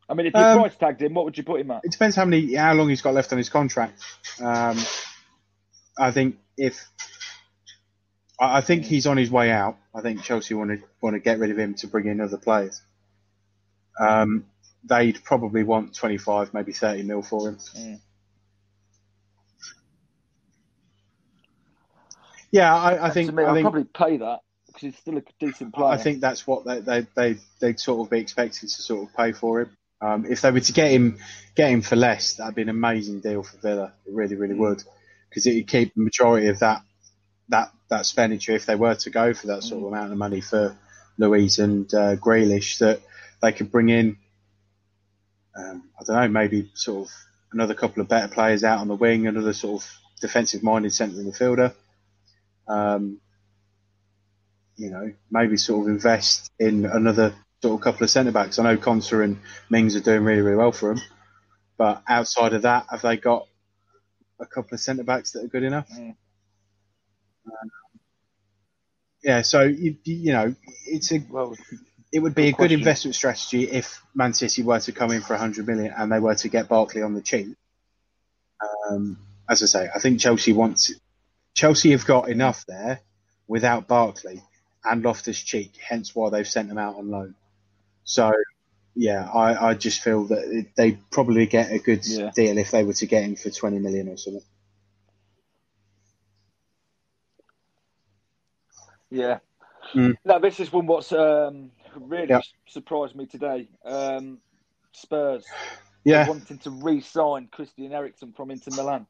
I 0.07 0.13
mean, 0.13 0.27
if 0.27 0.33
you 0.35 0.39
Um, 0.39 0.59
price 0.59 0.75
tagged 0.75 1.01
him, 1.01 1.13
what 1.15 1.25
would 1.25 1.37
you 1.37 1.43
put 1.43 1.59
him 1.61 1.71
at? 1.71 1.81
it 1.83 1.91
depends 1.91 2.15
how 2.15 2.25
many, 2.25 2.53
how 2.53 2.73
long 2.73 2.89
he's 2.89 3.01
got 3.01 3.13
left 3.13 3.31
on 3.31 3.37
his 3.37 3.49
contract. 3.49 4.01
Um, 4.39 4.77
I 5.97 6.11
think 6.11 6.37
if 6.57 6.87
I 8.39 8.57
I 8.57 8.61
think 8.61 8.83
he's 8.85 9.07
on 9.07 9.17
his 9.17 9.31
way 9.31 9.51
out. 9.51 9.77
I 9.93 10.01
think 10.01 10.21
Chelsea 10.23 10.53
want 10.53 10.71
to 10.71 10.85
want 11.01 11.15
to 11.15 11.19
get 11.19 11.39
rid 11.39 11.51
of 11.51 11.57
him 11.57 11.73
to 11.75 11.87
bring 11.87 12.07
in 12.07 12.21
other 12.21 12.37
players. 12.37 12.81
Um, 13.99 14.45
they'd 14.83 15.23
probably 15.23 15.63
want 15.63 15.95
twenty 15.95 16.17
five, 16.17 16.53
maybe 16.53 16.73
thirty 16.73 17.03
mil 17.03 17.21
for 17.21 17.47
him. 17.49 17.57
Mm. 17.77 17.99
Yeah, 22.51 22.73
I, 22.73 23.07
I 23.07 23.09
think 23.09 23.29
to 23.29 23.35
me, 23.35 23.43
I 23.43 23.51
I'd 23.51 23.53
think 23.55 23.63
probably 23.63 23.83
pay 23.85 24.17
that 24.17 24.39
because 24.67 24.81
he's 24.81 24.97
still 24.97 25.17
a 25.17 25.23
decent 25.39 25.73
player. 25.73 25.87
I 25.89 25.97
think 25.97 26.21
that's 26.21 26.45
what 26.45 26.65
they 26.65 26.79
they 26.79 27.07
they 27.15 27.37
they'd 27.59 27.79
sort 27.79 28.05
of 28.05 28.09
be 28.11 28.19
expected 28.19 28.69
to 28.69 28.81
sort 28.81 29.07
of 29.09 29.15
pay 29.15 29.31
for 29.31 29.61
him. 29.61 29.77
Um, 30.01 30.25
if 30.29 30.41
they 30.41 30.51
were 30.51 30.59
to 30.59 30.73
get 30.73 30.91
him 30.91 31.17
get 31.55 31.69
him 31.69 31.81
for 31.81 31.95
less, 31.95 32.35
that'd 32.35 32.55
be 32.55 32.61
an 32.61 32.69
amazing 32.69 33.21
deal 33.21 33.43
for 33.43 33.57
Villa. 33.57 33.93
It 34.05 34.13
really, 34.13 34.35
really 34.35 34.55
would, 34.55 34.83
because 35.29 35.47
it'd 35.47 35.67
keep 35.67 35.93
the 35.95 36.03
majority 36.03 36.47
of 36.47 36.59
that 36.59 36.81
that 37.49 37.71
that 37.89 38.01
expenditure 38.01 38.53
if 38.53 38.65
they 38.65 38.75
were 38.75 38.95
to 38.95 39.09
go 39.09 39.33
for 39.33 39.47
that 39.47 39.63
sort 39.63 39.81
of 39.81 39.87
amount 39.87 40.11
of 40.11 40.17
money 40.17 40.41
for 40.41 40.77
Luiz 41.17 41.59
and 41.59 41.91
uh, 41.93 42.15
Grealish 42.15 42.79
that 42.79 43.01
they 43.41 43.51
could 43.51 43.71
bring 43.71 43.89
in. 43.89 44.17
Um, 45.57 45.89
I 45.99 46.03
don't 46.03 46.15
know, 46.17 46.27
maybe 46.27 46.69
sort 46.73 47.07
of 47.07 47.13
another 47.53 47.73
couple 47.73 48.01
of 48.01 48.09
better 48.09 48.27
players 48.27 48.63
out 48.63 48.79
on 48.79 48.89
the 48.89 48.95
wing, 48.95 49.27
another 49.27 49.53
sort 49.53 49.81
of 49.81 49.89
defensive-minded 50.19 50.93
centre 50.93 51.21
midfielder. 51.21 51.73
Um, 52.67 53.21
you 54.75 54.89
know, 54.89 55.13
maybe 55.31 55.55
sort 55.55 55.83
of 55.85 55.93
invest 55.93 56.51
in 56.59 56.85
another 56.85 57.33
sort 57.65 57.79
of 57.79 57.83
couple 57.83 58.03
of 58.03 58.11
centre 58.11 58.31
backs. 58.31 58.59
I 58.59 58.63
know 58.63 58.77
Konsa 58.77 59.23
and 59.23 59.39
Mings 59.71 59.95
are 59.95 59.99
doing 59.99 60.23
really, 60.23 60.41
really 60.41 60.55
well 60.55 60.71
for 60.71 60.93
them, 60.93 61.03
but 61.77 62.03
outside 62.07 62.53
of 62.53 62.61
that, 62.61 62.85
have 62.91 63.01
they 63.01 63.17
got 63.17 63.47
a 64.39 64.45
couple 64.45 64.75
of 64.75 64.79
centre 64.79 65.03
backs 65.03 65.31
that 65.31 65.43
are 65.43 65.47
good 65.47 65.63
enough? 65.63 65.89
Mm. 65.89 66.15
Um, 67.47 67.71
yeah, 69.23 69.41
so 69.41 69.63
you, 69.63 69.95
you 70.03 70.31
know, 70.31 70.53
it's 70.85 71.11
a 71.11 71.25
well, 71.27 71.55
it 72.13 72.19
would 72.19 72.35
be 72.35 72.43
Good 72.43 72.47
a 72.47 72.51
good 72.51 72.55
question. 72.57 72.79
investment 72.79 73.15
strategy 73.15 73.63
if 73.63 73.99
Man 74.13 74.35
City 74.35 74.61
were 74.61 74.79
to 74.79 74.91
come 74.91 75.09
in 75.09 75.21
for 75.21 75.33
100 75.33 75.65
million 75.65 75.91
and 75.97 76.11
they 76.11 76.19
were 76.19 76.35
to 76.35 76.49
get 76.49 76.69
Barkley 76.69 77.01
on 77.01 77.15
the 77.15 77.21
cheap. 77.21 77.57
Um, 78.87 79.17
as 79.49 79.63
I 79.63 79.65
say, 79.65 79.89
I 79.93 79.97
think 79.97 80.19
Chelsea 80.19 80.53
wants 80.53 80.93
Chelsea 81.55 81.91
have 81.93 82.05
got 82.05 82.29
enough 82.29 82.63
there 82.67 82.99
without 83.47 83.87
Barkley 83.87 84.43
and 84.83 85.01
Loftus 85.01 85.41
Cheek, 85.41 85.71
hence 85.83 86.13
why 86.13 86.29
they've 86.29 86.47
sent 86.47 86.69
them 86.69 86.77
out 86.77 86.97
on 86.97 87.09
loan. 87.09 87.33
So, 88.05 88.31
yeah, 88.95 89.29
I, 89.33 89.69
I 89.69 89.73
just 89.73 90.01
feel 90.01 90.25
that 90.25 90.67
they'd 90.77 90.99
probably 91.11 91.45
get 91.47 91.71
a 91.71 91.79
good 91.79 92.05
Yeah. 92.07 92.31
deal 92.35 92.57
if 92.57 92.71
they 92.71 92.83
were 92.83 92.93
to 92.93 93.05
get 93.05 93.23
him 93.23 93.35
for 93.35 93.49
20 93.49 93.79
million 93.79 94.07
or 94.07 94.17
something. 94.17 94.43
yeah. 99.09 99.39
Mm. 99.93 100.15
No, 100.23 100.39
this 100.39 100.59
is 100.59 100.71
one 100.71 100.87
what's 100.87 101.11
um, 101.11 101.71
really 101.95 102.27
Yeah. 102.29 102.41
surprised 102.67 103.15
me 103.15 103.25
today. 103.25 103.69
Um, 103.83 104.39
Spurs 104.91 105.45
Yeah, 106.03 106.25
wanting 106.27 106.59
to 106.59 106.71
re-sign 106.71 107.47
Christian 107.51 107.91
Eriksen 107.91 108.33
from 108.33 108.51
Inter 108.51 108.71
Milan. 108.71 109.07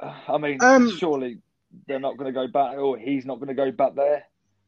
I 0.02 0.38
mean, 0.38 0.60
Um, 0.60 0.88
surely 0.88 1.38
they're 1.86 2.00
not 2.00 2.16
going 2.16 2.32
to 2.32 2.38
go 2.38 2.48
back, 2.48 2.76
or 2.78 2.96
he's 2.98 3.26
not 3.26 3.36
going 3.36 3.48
to 3.48 3.54
go 3.54 3.70
back 3.70 3.94
there. 3.94 4.24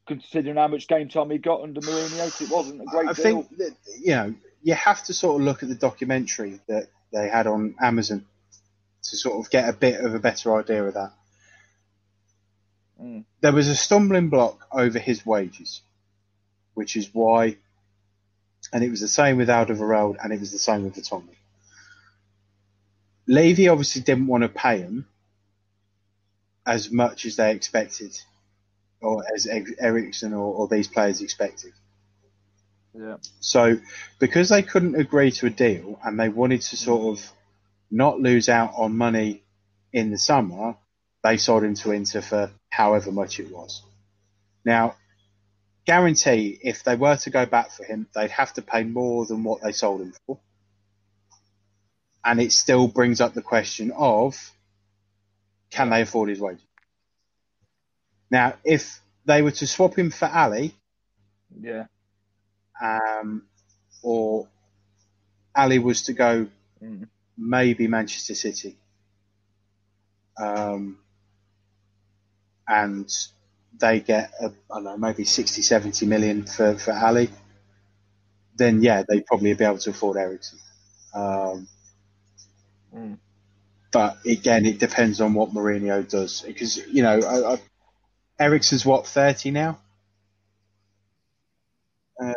Considering 0.07 0.57
how 0.57 0.69
much 0.69 0.89
game 0.89 1.09
time 1.09 1.31
he 1.31 1.39
got 1.39 1.63
under 1.63 1.81
Mourinho, 1.81 2.43
it 2.43 2.51
wasn't 2.51 2.83
a 2.83 2.85
great 2.85 3.09
I 3.09 3.13
deal. 3.13 3.43
think 3.43 3.57
that 3.59 3.77
you 4.01 4.11
know 4.11 4.35
you 4.63 4.75
have 4.75 5.03
to 5.05 5.15
sort 5.15 5.41
of 5.41 5.47
look 5.47 5.63
at 5.63 5.69
the 5.69 5.75
documentary 5.75 6.61
that 6.69 6.89
they 7.13 7.29
had 7.29 7.47
on 7.47 7.75
Amazon 7.81 8.25
to 9.05 9.17
sort 9.17 9.45
of 9.45 9.51
get 9.51 9.69
a 9.69 9.73
bit 9.73 10.01
of 10.01 10.15
a 10.15 10.19
better 10.19 10.57
idea 10.57 10.85
of 10.85 10.95
that. 10.95 11.13
Mm. 13.01 13.25
there 13.41 13.53
was 13.53 13.67
a 13.69 13.75
stumbling 13.75 14.29
block 14.29 14.67
over 14.71 14.99
his 14.99 15.27
wages, 15.27 15.81
which 16.75 16.95
is 16.97 17.11
why, 17.13 17.57
and 18.73 18.85
it 18.85 18.91
was 18.91 19.01
the 19.01 19.09
same 19.09 19.37
with 19.39 19.49
Alderweireld 19.49 20.17
and 20.23 20.33
it 20.33 20.39
was 20.39 20.53
the 20.53 20.59
same 20.59 20.85
with 20.85 20.95
Vertonghen. 20.95 21.35
Levy 23.27 23.69
obviously 23.69 24.03
didn't 24.03 24.27
want 24.27 24.43
to 24.43 24.49
pay 24.49 24.79
him 24.79 25.07
as 26.65 26.91
much 26.93 27.25
as 27.25 27.37
they 27.37 27.53
expected, 27.53 28.17
or 29.03 29.25
as 29.35 29.47
Eriksen 29.47 30.33
or, 30.33 30.55
or 30.55 30.69
these 30.69 30.89
players 30.89 31.21
expected. 31.21 31.73
Yeah. 32.95 33.17
So, 33.41 33.79
because 34.19 34.49
they 34.49 34.63
couldn't 34.63 34.97
agree 34.97 35.31
to 35.33 35.47
a 35.47 35.51
deal 35.51 35.99
and 36.05 36.19
they 36.19 36.29
wanted 36.29 36.61
to 36.63 36.77
sort 36.77 37.19
of 37.19 37.33
not 37.91 38.21
lose 38.21 38.49
out 38.49 38.73
on 38.77 38.97
money 38.97 39.43
in 39.93 40.11
the 40.11 40.19
summer, 40.19 40.77
they 41.23 41.37
sold 41.37 41.65
him 41.65 41.75
to 41.75 41.93
Inter 41.93 42.21
for 42.21 42.51
however 42.71 43.13
much 43.13 43.41
it 43.41 43.51
was. 43.51 43.83
Now, 44.65 44.97
guarantee 45.87 46.59
if 46.63 46.85
they 46.85 46.97
were 46.97 47.17
to 47.17 47.31
go 47.31 47.47
back 47.47 47.71
for 47.71 47.85
him, 47.85 48.07
they'd 48.15 48.31
have 48.31 48.53
to 48.55 48.63
pay 48.63 48.85
more 48.85 49.27
than 49.27 49.43
what 49.43 49.63
they 49.63 49.73
sold 49.73 50.01
him 50.01 50.15
for. 50.27 50.39
And 52.25 52.41
it 52.41 52.53
still 52.53 52.87
brings 52.87 53.21
up 53.21 53.35
the 53.35 53.43
question 53.43 53.91
of 53.93 54.53
can 55.71 55.91
they 55.91 56.03
afford 56.03 56.29
his 56.29 56.39
wages? 56.39 56.65
Now, 58.33 58.55
if 58.65 58.99
they 59.27 59.43
were 59.43 59.51
to 59.51 59.67
swap 59.67 59.95
him 59.95 60.11
for 60.11 60.25
Alli, 60.25 60.75
yeah, 61.61 61.85
um, 62.83 63.43
or 64.03 64.49
Alli 65.55 65.79
was 65.79 66.05
to 66.05 66.15
go 66.15 66.47
mm. 66.83 67.09
maybe 67.37 67.89
Manchester 67.89 68.35
City, 68.35 68.79
um, 70.39 70.97
and 72.67 73.07
they 73.79 74.01
get 74.01 74.33
a, 74.41 74.47
I 74.47 74.77
don't 74.77 74.85
know 74.85 74.97
maybe 74.97 75.25
60, 75.25 75.61
70 75.61 76.07
million 76.07 76.47
for 76.47 76.79
for 76.79 76.93
Alli, 76.93 77.29
then 78.57 78.83
yeah, 78.83 79.03
they'd 79.07 79.27
probably 79.27 79.53
be 79.53 79.65
able 79.67 79.77
to 79.77 79.91
afford 79.91 80.17
Eriksen. 80.17 80.59
Um, 81.15 81.69
mm. 82.97 83.19
But 83.93 84.25
again, 84.25 84.65
it 84.65 84.79
depends 84.79 85.21
on 85.21 85.35
what 85.35 85.51
Mourinho 85.51 86.09
does 86.09 86.41
because 86.41 86.79
you 86.87 87.03
know 87.03 87.21
I, 87.21 87.53
I, 87.53 87.59
Eriksen's 88.43 88.85
what 88.85 89.07
thirty 89.07 89.53
now. 89.53 89.79
Um, 92.21 92.35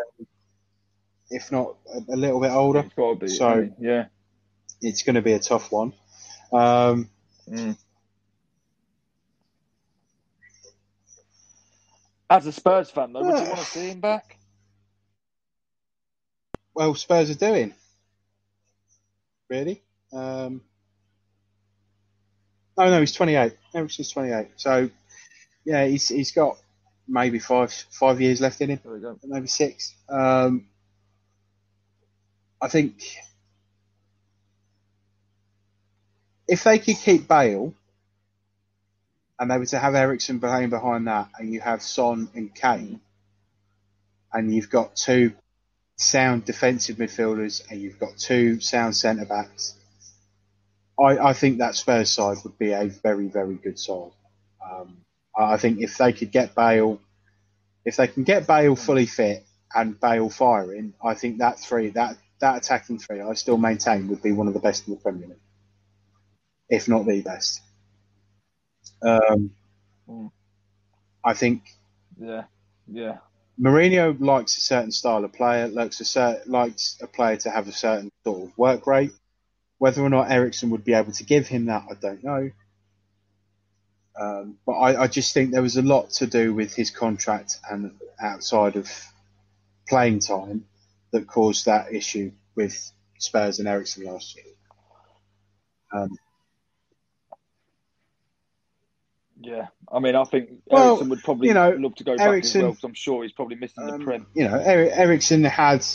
if 1.32 1.52
not 1.52 1.76
a, 1.92 2.14
a, 2.14 2.16
little 2.16 2.40
bit 2.40 2.52
older. 2.52 2.80
It's 2.80 2.94
got 2.94 3.10
to 3.10 3.16
be. 3.16 3.28
So 3.28 3.70
yeah, 3.80 4.06
it's 4.82 5.02
going 5.02 5.16
to 5.16 5.24
be 5.24 5.34
a 5.34 5.40
tough 5.40 5.72
one. 5.72 5.94
Um, 6.54 7.10
mm. 7.50 7.76
As 12.30 12.46
a 12.46 12.52
Spurs 12.52 12.92
fan, 12.92 13.12
though, 13.12 13.24
would 13.24 13.40
you 13.40 13.50
want 13.50 13.60
to 13.60 13.66
see 13.66 13.90
him 13.90 14.00
back? 14.00 14.38
Well, 16.76 16.94
Spurs 16.94 17.32
are 17.32 17.36
doing. 17.36 17.74
Really? 19.50 19.82
Um, 20.14 20.62
oh 22.78 22.90
no, 22.90 23.00
he's 23.00 23.14
28. 23.14 23.54
Eriksen's 23.74 24.12
28. 24.12 24.48
So, 24.56 24.90
yeah, 25.66 25.86
he's 25.86 26.08
he's 26.08 26.32
got 26.32 26.58
maybe 27.08 27.40
five 27.40 27.72
five 27.72 28.22
years 28.22 28.40
left 28.40 28.62
in 28.62 28.70
him. 28.70 29.20
Maybe 29.24 29.48
six. 29.48 29.94
Um, 30.08 30.68
I 32.62 32.68
think 32.68 33.04
if 36.48 36.64
they 36.64 36.80
could 36.80 36.98
keep 36.98 37.28
Bale 37.28 37.74
and 39.40 39.52
they 39.52 39.58
were 39.58 39.66
to 39.66 39.80
have 39.80 39.96
Eriksen 39.96 40.40
playing 40.40 40.70
behind 40.70 41.08
that, 41.08 41.30
and 41.38 41.54
you 41.54 41.60
have 41.60 41.82
Son 41.82 42.30
and 42.34 42.54
Kane, 42.54 43.02
and 44.32 44.54
you've 44.54 44.70
got 44.70 44.96
two 44.96 45.34
sound 45.98 46.46
defensive 46.46 46.98
midfielders, 46.98 47.62
and 47.70 47.82
you've 47.82 48.00
got 48.00 48.18
two 48.18 48.62
sound 48.62 48.96
centre 48.96 49.26
backs, 49.26 49.76
I, 50.98 51.18
I, 51.18 51.34
think 51.34 51.58
that 51.58 51.76
Spurs 51.76 52.10
side 52.10 52.38
would 52.44 52.58
be 52.58 52.72
a 52.72 52.86
very, 52.86 53.28
very 53.28 53.56
good 53.56 53.78
side. 53.78 54.12
Um, 54.64 54.98
I 55.38 55.58
think 55.58 55.80
if 55.80 55.98
they 55.98 56.14
could 56.14 56.32
get 56.32 56.56
Bale, 56.56 57.00
if 57.84 57.98
they 57.98 58.08
can 58.08 58.24
get 58.24 58.48
Bale 58.48 58.76
fully 58.76 59.06
fit 59.06 59.44
and 59.74 60.00
Bale 60.00 60.30
firing, 60.30 60.94
I 61.04 61.14
think 61.14 61.40
that 61.40 61.60
three, 61.60 61.90
that 61.90 62.18
that 62.40 62.58
attacking 62.58 63.00
three, 63.00 63.22
I 63.22 63.34
still 63.34 63.58
maintain 63.58 64.08
would 64.08 64.22
be 64.22 64.32
one 64.32 64.48
of 64.48 64.54
the 64.54 64.60
best 64.60 64.88
in 64.88 64.94
the 64.94 65.00
Premier 65.00 65.28
League, 65.28 65.38
if 66.70 66.88
not 66.88 67.06
the 67.06 67.22
best. 67.22 67.62
Um, 69.02 69.52
mm. 70.10 70.32
I 71.24 71.34
think. 71.34 71.64
Yeah, 72.18 72.44
yeah. 72.88 73.18
Mourinho 73.60 74.20
likes 74.20 74.58
a 74.58 74.62
certain 74.62 74.92
style 74.92 75.24
of 75.24 75.34
player, 75.34 75.68
likes 75.68 76.00
a 76.02 76.06
certain, 76.06 76.52
likes 76.52 76.98
a 77.02 77.08
player 77.08 77.38
to 77.38 77.50
have 77.50 77.68
a 77.68 77.72
certain 77.72 78.12
sort 78.24 78.50
of 78.50 78.58
work 78.58 78.86
rate. 78.86 79.12
Whether 79.78 80.02
or 80.02 80.10
not 80.10 80.32
Eriksen 80.32 80.70
would 80.72 80.84
be 80.84 80.94
able 80.94 81.12
to 81.14 81.24
give 81.24 81.48
him 81.48 81.66
that, 81.66 81.86
I 81.90 81.94
don't 81.96 82.24
know. 82.24 82.52
Um, 84.20 84.58
but 84.66 84.74
I, 84.74 85.04
I, 85.04 85.08
just 85.08 85.34
think 85.34 85.52
there 85.52 85.62
was 85.62 85.76
a 85.76 85.82
lot 85.82 86.10
to 86.12 86.28
do 86.28 86.54
with 86.54 86.74
his 86.74 86.90
contract 86.90 87.58
and 87.70 87.92
outside 88.22 88.78
of 88.78 88.90
playing 89.90 90.20
time 90.20 90.66
that 91.12 91.28
caused 91.28 91.66
that 91.66 91.94
issue 91.94 92.32
with 92.56 92.92
Spurs 93.18 93.60
and 93.60 93.68
Eriksen 93.68 94.06
last 94.06 94.36
year. 94.38 94.46
Um, 95.92 96.18
yeah, 99.42 99.68
I 99.92 100.00
mean, 100.00 100.16
I 100.16 100.24
think 100.24 100.50
well, 100.66 100.92
Eriksen 100.92 101.10
would 101.10 101.24
probably 101.24 101.50
you 101.50 101.54
know, 101.54 101.72
love 101.72 101.96
to 101.96 102.06
go 102.06 102.16
back 102.16 102.26
Eriksen, 102.26 102.62
as 102.62 102.64
well 102.64 102.72
because 102.72 102.84
I'm 102.86 102.94
sure 102.94 103.24
he's 103.24 103.34
probably 103.34 103.58
missing 103.58 103.84
um, 103.84 104.00
the 104.00 104.06
Prem. 104.06 104.28
You 104.34 104.48
know, 104.48 104.56
er- 104.56 104.92
Eriksen 104.94 105.44
had 105.44 105.86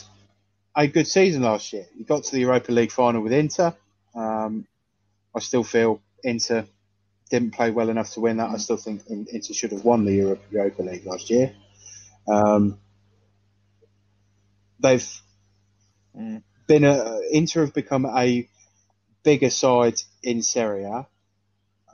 a 0.77 0.87
good 0.87 1.07
season 1.07 1.43
last 1.43 1.73
year. 1.73 1.87
He 1.97 2.05
got 2.05 2.25
to 2.25 2.33
the 2.33 2.41
Europa 2.41 2.71
League 2.71 2.93
final 2.93 3.23
with 3.23 3.33
Inter. 3.33 3.75
Um, 4.15 4.67
I 5.35 5.41
still 5.41 5.65
feel 5.65 6.03
Inter 6.23 6.67
didn't 7.31 7.53
play 7.55 7.71
well 7.71 7.89
enough 7.89 8.13
to 8.15 8.21
win 8.21 8.39
that. 8.39 8.51
I 8.51 8.57
still 8.57 8.77
think 8.77 9.03
Inter 9.09 9.55
should 9.55 9.73
have 9.73 9.85
won 9.85 10.05
the 10.05 10.13
Europe, 10.13 10.43
Europa 10.51 10.83
League 10.83 11.07
last 11.07 11.31
year. 11.31 11.55
Um, 12.29 12.79
they've 14.81 15.09
mm. 16.17 16.43
been 16.67 16.85
a 16.85 17.21
Inter 17.31 17.65
have 17.65 17.75
become 17.75 18.05
a 18.05 18.49
bigger 19.23 19.51
side 19.51 20.01
in 20.23 20.43
Serie 20.43 20.85
A. 20.85 21.07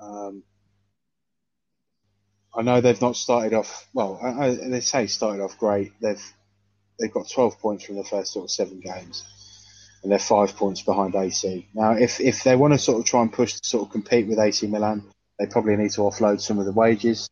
Um, 0.00 0.42
I 2.54 2.62
know 2.62 2.80
they've 2.80 3.00
not 3.00 3.16
started 3.16 3.52
off 3.52 3.86
well. 3.92 4.18
I, 4.22 4.46
I, 4.46 4.54
they 4.54 4.80
say 4.80 5.06
started 5.06 5.42
off 5.42 5.58
great. 5.58 5.92
They've 6.00 6.22
they've 6.98 7.12
got 7.12 7.28
12 7.28 7.58
points 7.58 7.84
from 7.84 7.96
the 7.96 8.04
first 8.04 8.32
sort 8.32 8.44
of 8.44 8.50
seven 8.50 8.80
games, 8.80 9.24
and 10.02 10.10
they're 10.10 10.18
five 10.18 10.56
points 10.56 10.82
behind 10.82 11.14
AC. 11.14 11.68
Now, 11.74 11.92
if 11.92 12.20
if 12.20 12.42
they 12.42 12.56
want 12.56 12.72
to 12.72 12.78
sort 12.78 13.00
of 13.00 13.04
try 13.04 13.20
and 13.20 13.32
push 13.32 13.54
to 13.54 13.60
sort 13.62 13.86
of 13.86 13.92
compete 13.92 14.26
with 14.26 14.38
AC 14.38 14.66
Milan, 14.66 15.04
they 15.38 15.46
probably 15.46 15.76
need 15.76 15.90
to 15.92 16.00
offload 16.02 16.40
some 16.40 16.58
of 16.58 16.64
the 16.64 16.72
wages, 16.72 17.28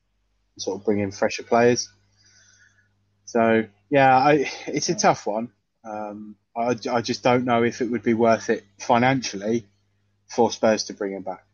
and 0.55 0.63
sort 0.63 0.81
of 0.81 0.85
bring 0.85 1.01
in 1.01 1.11
fresher 1.11 1.43
players. 1.43 1.91
So 3.25 3.65
yeah, 3.91 4.17
I, 4.17 4.51
it's 4.67 4.89
a 4.89 4.95
tough 4.95 5.27
one. 5.27 5.51
Um, 5.85 6.37
I, 6.57 6.77
I 6.91 7.01
just 7.01 7.23
don't 7.23 7.45
know 7.45 7.63
if 7.63 7.81
it 7.81 7.91
would 7.91 8.03
be 8.03 8.15
worth 8.15 8.51
it 8.51 8.65
financially 8.79 9.67
for 10.29 10.51
Spurs 10.51 10.85
to 10.85 10.95
bring 10.95 11.13
him 11.13 11.23
back. 11.23 11.45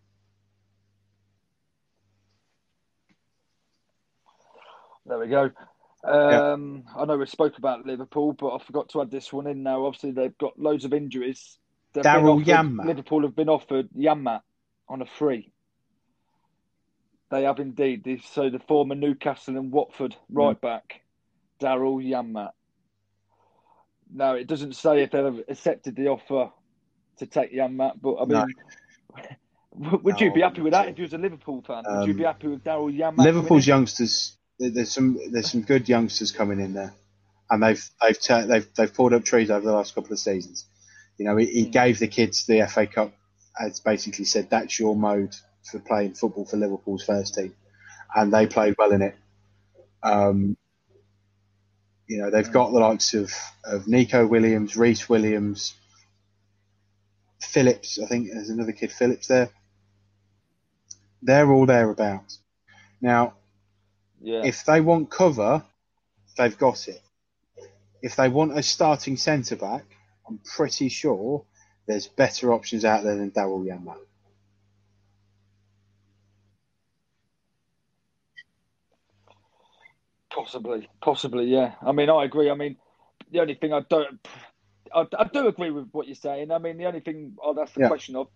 There 5.06 5.18
we 5.18 5.26
go. 5.26 5.50
Um, 6.04 6.84
yeah. 6.86 7.02
I 7.02 7.04
know 7.04 7.18
we 7.18 7.26
spoke 7.26 7.58
about 7.58 7.84
Liverpool, 7.84 8.32
but 8.32 8.54
I 8.54 8.58
forgot 8.64 8.88
to 8.90 9.02
add 9.02 9.10
this 9.10 9.32
one 9.32 9.46
in 9.46 9.62
now. 9.62 9.84
Obviously, 9.84 10.12
they've 10.12 10.36
got 10.38 10.58
loads 10.58 10.84
of 10.84 10.92
injuries. 10.92 11.58
Daryl 11.94 12.44
Janmaat. 12.44 12.86
Liverpool 12.86 13.22
have 13.22 13.34
been 13.34 13.48
offered 13.48 13.88
Janmaat 13.96 14.42
on 14.88 15.02
a 15.02 15.06
free. 15.06 15.52
They 17.30 17.44
have 17.44 17.60
indeed. 17.60 18.22
So 18.24 18.50
the 18.50 18.58
former 18.58 18.94
Newcastle 18.94 19.56
and 19.56 19.70
Watford 19.70 20.16
right 20.30 20.56
mm. 20.56 20.60
back, 20.60 21.02
Daryl 21.60 22.04
Janmaat. 22.04 22.50
Now 24.12 24.34
it 24.34 24.46
doesn't 24.46 24.74
say 24.74 25.02
if 25.02 25.12
they've 25.12 25.44
accepted 25.48 25.94
the 25.94 26.08
offer 26.08 26.50
to 27.18 27.26
take 27.26 27.52
Janmaat, 27.54 28.00
but 28.00 28.16
I 28.16 28.24
mean, 28.24 28.54
no. 29.16 29.22
would 30.02 30.20
no, 30.20 30.26
you 30.26 30.32
be 30.32 30.40
happy 30.40 30.62
with 30.62 30.72
that 30.72 30.88
if 30.88 30.98
you 30.98 31.02
was 31.02 31.14
a 31.14 31.18
Liverpool 31.18 31.62
fan? 31.64 31.84
Um, 31.86 31.98
would 31.98 32.08
you 32.08 32.14
be 32.14 32.24
um, 32.24 32.32
happy 32.32 32.48
with 32.48 32.64
Daryl 32.64 32.96
Janmaat? 32.96 33.24
Liverpool's 33.24 33.66
youngsters 33.66 34.36
there's 34.60 34.92
some 34.92 35.18
there's 35.30 35.50
some 35.50 35.62
good 35.62 35.88
youngsters 35.88 36.32
coming 36.32 36.60
in 36.60 36.74
there, 36.74 36.92
and 37.50 37.62
they've 37.62 37.90
they've 38.02 38.48
they've 38.48 38.74
they've 38.74 38.94
pulled 38.94 39.14
up 39.14 39.24
trees 39.24 39.50
over 39.50 39.66
the 39.66 39.72
last 39.72 39.94
couple 39.94 40.12
of 40.12 40.18
seasons. 40.18 40.66
You 41.16 41.24
know, 41.24 41.36
he, 41.36 41.46
he 41.46 41.66
mm. 41.66 41.72
gave 41.72 41.98
the 41.98 42.08
kids 42.08 42.46
the 42.46 42.66
FA 42.68 42.86
Cup, 42.86 43.12
as 43.58 43.80
basically 43.80 44.26
said 44.26 44.50
that's 44.50 44.78
your 44.78 44.94
mode 44.94 45.34
for 45.64 45.78
playing 45.80 46.14
football 46.14 46.44
for 46.44 46.56
Liverpool's 46.56 47.04
first 47.04 47.34
team, 47.34 47.54
and 48.14 48.32
they 48.32 48.46
played 48.46 48.74
well 48.78 48.92
in 48.92 49.02
it. 49.02 49.16
Um, 50.02 50.56
you 52.06 52.18
know, 52.18 52.30
they've 52.30 52.50
got 52.50 52.72
the 52.72 52.80
likes 52.80 53.14
of, 53.14 53.32
of 53.64 53.86
Neco 53.86 54.26
Williams, 54.26 54.76
Rhys 54.76 55.08
Williams, 55.08 55.74
Phillips. 57.40 57.98
I 57.98 58.06
think 58.06 58.28
there's 58.32 58.50
another 58.50 58.72
kid, 58.72 58.90
Phillips 58.90 59.28
there. 59.28 59.50
They're 61.22 61.50
all 61.50 61.66
thereabouts. 61.66 62.40
Now, 63.00 63.34
Yeah. 64.20 64.42
If 64.44 64.64
they 64.64 64.80
want 64.80 65.10
cover, 65.10 65.62
they've 66.36 66.56
got 66.58 66.88
it. 66.88 67.00
If 68.02 68.16
they 68.16 68.28
want 68.28 68.58
a 68.58 68.62
starting 68.62 69.16
centre 69.16 69.56
back, 69.56 69.84
I'm 70.28 70.38
pretty 70.56 70.88
sure 70.88 71.44
there's 71.86 72.06
better 72.06 72.52
options 72.52 72.84
out 72.84 73.02
there 73.04 73.16
than 73.16 73.30
Daryl 73.30 73.64
Janmaat. 73.64 73.98
Possibly, 80.32 80.88
possibly, 81.02 81.46
yeah. 81.46 81.74
I 81.82 81.92
mean, 81.92 82.08
I 82.08 82.24
agree. 82.24 82.50
I 82.50 82.54
mean, 82.54 82.76
the 83.32 83.40
only 83.40 83.54
thing 83.54 83.72
I 83.72 83.80
don't, 83.88 84.18
I, 84.94 85.06
I 85.18 85.24
do 85.24 85.48
agree 85.48 85.70
with 85.70 85.88
what 85.92 86.06
you're 86.06 86.14
saying. 86.14 86.50
I 86.52 86.58
mean, 86.58 86.78
the 86.78 86.86
only 86.86 87.00
thing 87.00 87.36
I'd 87.44 87.58
ask 87.58 87.74
the 87.74 87.80
Yeah. 87.80 87.88
question 87.88 88.16
of, 88.16 88.28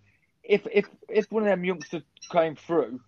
if 0.43 0.67
if 0.71 0.87
if 1.09 1.31
one 1.31 1.45
of 1.45 1.49
them 1.49 1.65
youngsters 1.65 2.03
came 2.31 2.57
through, 2.57 3.01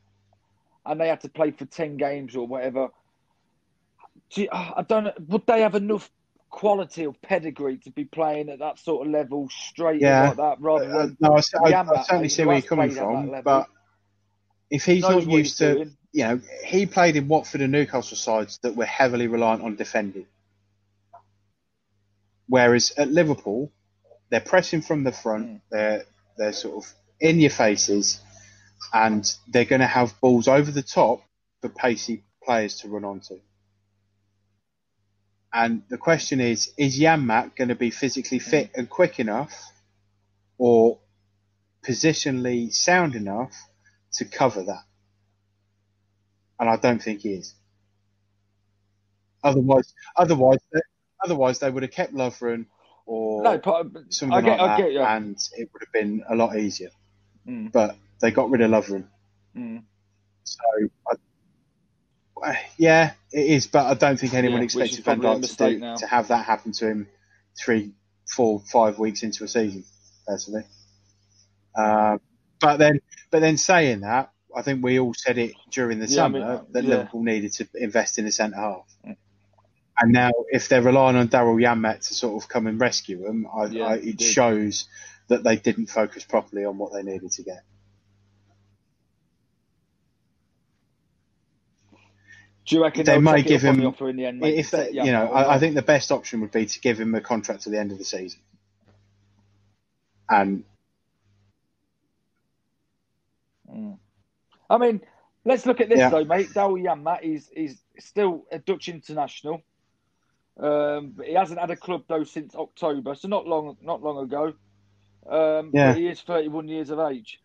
and 0.85 1.01
they 1.01 1.09
had 1.09 1.21
to 1.23 1.29
play 1.29 1.51
for 1.51 1.65
ten 1.67 1.97
games 1.97 2.37
or 2.37 2.47
whatever, 2.47 2.89
do 4.31 4.43
you, 4.43 4.49
I 4.53 4.85
don't 4.89 5.09
would 5.29 5.47
they 5.47 5.61
have 5.63 5.75
enough 5.75 6.11
quality 6.49 7.07
or 7.07 7.13
pedigree 7.23 7.79
to 7.79 7.91
be 7.91 8.05
playing 8.05 8.49
at 8.49 8.61
that 8.61 8.79
sort 8.79 9.07
of 9.07 9.13
level 9.13 9.49
straight 9.51 10.01
Yeah. 10.01 10.29
like 10.29 10.37
that, 10.37 10.61
rather 10.61 10.85
Uh, 10.89 10.99
than 10.99 11.17
no, 11.21 11.33
I, 11.33 11.37
I, 11.37 11.81
I 11.81 12.03
certainly 12.03 12.29
see 12.29 12.45
where 12.45 12.57
you're 12.57 12.63
coming 12.63 12.89
played 12.95 13.03
at 13.03 13.09
that 13.09 13.43
from, 13.43 13.43
but 13.43 13.67
if 14.71 14.85
he's 14.85 15.03
not 15.03 15.27
used 15.27 15.31
he's 15.31 15.57
to, 15.57 15.75
doing. 15.75 15.97
you 16.13 16.25
know, 16.25 16.41
he 16.65 16.87
played 16.87 17.17
in 17.17 17.29
Watford 17.29 17.61
and 17.61 17.73
Newcastle 17.73 18.17
sides 18.17 18.59
that 18.63 18.77
were 18.77 18.87
heavily 18.87 19.27
reliant 19.27 19.63
on 19.63 19.77
defending. 19.77 20.27
Whereas 22.49 22.93
at 22.97 23.11
Liverpool, 23.11 23.73
they're 24.31 24.41
pressing 24.41 24.83
from 24.83 25.05
the 25.05 25.13
front, 25.13 25.47
Mm. 25.47 25.61
they're 25.71 26.05
they're 26.39 26.53
sort 26.53 26.85
of 26.85 26.95
in 27.21 27.41
your 27.41 27.51
faces, 27.51 28.21
and 28.93 29.25
they're 29.49 29.65
going 29.65 29.81
to 29.81 29.87
have 29.87 30.21
balls 30.21 30.49
over 30.49 30.71
the 30.71 30.83
top 30.83 31.23
for 31.61 31.69
pacey 31.71 32.23
players 32.43 32.81
to 32.81 32.89
run 32.89 33.05
onto. 33.05 33.41
And 35.53 35.83
the 35.89 35.97
question 35.97 36.41
is, 36.41 36.73
is 36.77 36.99
Janmaat 37.01 37.57
going 37.57 37.69
to 37.69 37.75
be 37.75 37.91
physically 37.91 38.39
fit 38.39 38.71
and 38.75 38.91
quick 38.91 39.19
enough, 39.19 39.73
or 40.59 40.99
positionally 41.83 42.73
sound 42.73 43.15
enough 43.15 43.55
to 44.15 44.25
cover 44.25 44.63
that? 44.65 44.85
And 46.59 46.69
I 46.71 46.77
don't 46.77 47.03
think 47.03 47.21
he 47.21 47.35
is. 47.35 47.55
Otherwise, 49.43 49.93
otherwise, 50.17 50.59
otherwise 51.23 51.59
they 51.59 51.71
would 51.71 51.83
have 51.83 51.93
kept 51.93 52.15
Lovren 52.15 52.67
or 53.07 53.43
no, 53.45 53.59
but, 53.59 54.13
something 54.13 54.45
get, 54.45 54.59
like 54.59 54.79
that, 54.79 54.91
get 54.93 55.03
and 55.03 55.37
it 55.57 55.69
would 55.73 55.83
have 55.83 55.93
been 55.93 56.25
a 56.29 56.35
lot 56.35 56.57
easier. 56.57 56.91
Mm. 57.47 57.71
But 57.71 57.97
they 58.21 58.31
got 58.31 58.51
rid 58.51 58.63
of 58.63 58.71
Lovren, 58.71 59.05
Mm. 59.57 59.85
so 60.45 60.89
I, 62.43 62.59
yeah, 62.77 63.13
it 63.33 63.47
is. 63.47 63.67
But 63.67 63.87
I 63.87 63.95
don't 63.95 64.19
think 64.19 64.35
anyone 64.35 64.61
Yeah, 64.61 64.65
expected 64.65 65.05
Van 65.05 65.21
Dijk 65.21 65.57
to, 65.57 65.79
do, 65.79 65.97
to 65.99 66.07
have 66.07 66.29
that 66.29 66.45
happen 66.45 66.73
to 66.73 66.87
him 66.87 67.09
three, 67.59 67.93
four, 68.29 68.61
five 68.61 68.99
weeks 68.99 69.23
into 69.23 69.45
a 69.45 69.49
season. 69.49 69.85
Personally, 70.27 70.65
uh, 71.77 72.19
but 72.61 72.77
then, 72.79 73.01
but 73.31 73.41
then 73.41 73.57
saying 73.57 74.01
that, 74.01 74.33
I 74.55 74.63
think 74.63 74.83
we 74.83 74.99
all 74.99 75.15
said 75.15 75.39
it 75.39 75.53
during 75.71 75.99
the 75.99 76.07
Yeah, 76.07 76.23
I 76.23 76.25
summer 76.25 76.39
mean, 76.39 76.49
uh, 76.49 76.65
that 76.71 76.85
yeah. 76.85 76.91
Liverpool 76.91 77.23
needed 77.23 77.53
to 77.55 77.69
invest 77.75 78.19
in 78.19 78.27
a 78.27 78.33
centre 78.33 78.57
half. 78.57 78.87
And 79.99 80.13
now, 80.13 80.31
if 80.51 80.69
they're 80.69 80.83
relying 80.83 81.17
on 81.17 81.29
Daryl 81.29 81.61
Janmaat 81.61 82.07
to 82.09 82.15
sort 82.15 82.43
of 82.43 82.49
come 82.49 82.67
and 82.67 82.79
rescue 82.81 83.23
them, 83.23 83.47
I, 83.55 83.67
Yeah, 83.67 83.85
I, 83.85 83.95
it 83.97 84.21
shows 84.21 84.89
that 85.29 85.43
they 85.43 85.57
didn't 85.57 85.87
focus 85.87 86.25
properly 86.25 86.65
on 86.65 86.79
what 86.79 86.93
they 86.93 87.03
needed 87.03 87.31
to 87.33 87.43
get. 87.43 87.63
Do 92.67 92.75
you 92.75 92.83
reckon 92.83 93.05
They 93.05 93.19
might 93.19 93.47
give 93.47 93.63
him- 93.63 93.79
the 93.79 93.87
offer 93.87 94.09
in 94.09 94.17
the 94.17 94.27
end? 94.27 94.45
if 94.45 94.73
they, 94.73 94.91
you 94.91 95.13
know, 95.13 95.31
I, 95.33 95.55
I 95.55 95.59
think 95.59 95.77
the 95.77 95.83
best 95.83 96.11
option 96.11 96.41
would 96.41 96.51
be 96.51 96.67
to 96.67 96.81
give 96.81 96.99
him 97.01 97.15
a 97.15 97.21
contract 97.21 97.63
to 97.63 97.71
the 97.71 97.79
end 97.79 97.93
of 97.93 97.99
the 97.99 98.05
season. 98.05 98.41
And 100.29 100.65
I 104.69 104.79
mean, 104.79 105.01
let's 105.45 105.67
look 105.67 105.81
at 105.81 105.89
this 105.89 105.99
Yeah. 106.01 106.11
though, 106.11 106.25
mate. 106.25 106.49
Daryl 106.55 106.83
Janmaat 106.83 107.23
is 107.23 107.49
is 107.55 107.81
still 107.99 108.45
a 108.51 108.59
Dutch 108.59 108.89
international. 108.89 109.63
Um, 110.59 111.13
but 111.17 111.27
he 111.27 111.35
hasn't 111.35 111.61
had 111.61 111.71
a 111.71 111.77
club 111.77 112.05
though 112.09 112.25
since 112.25 112.55
October, 112.55 113.15
so 113.15 113.29
not 113.29 113.47
long 113.47 113.77
not 113.81 114.03
long 114.03 114.25
ago. 114.25 114.55
Um, 115.29 115.71
Yeah. 115.75 115.95
he 115.95 116.07
is 116.07 116.21
31 116.23 116.69
years 116.69 116.91
of 116.91 116.99
age. 116.99 117.41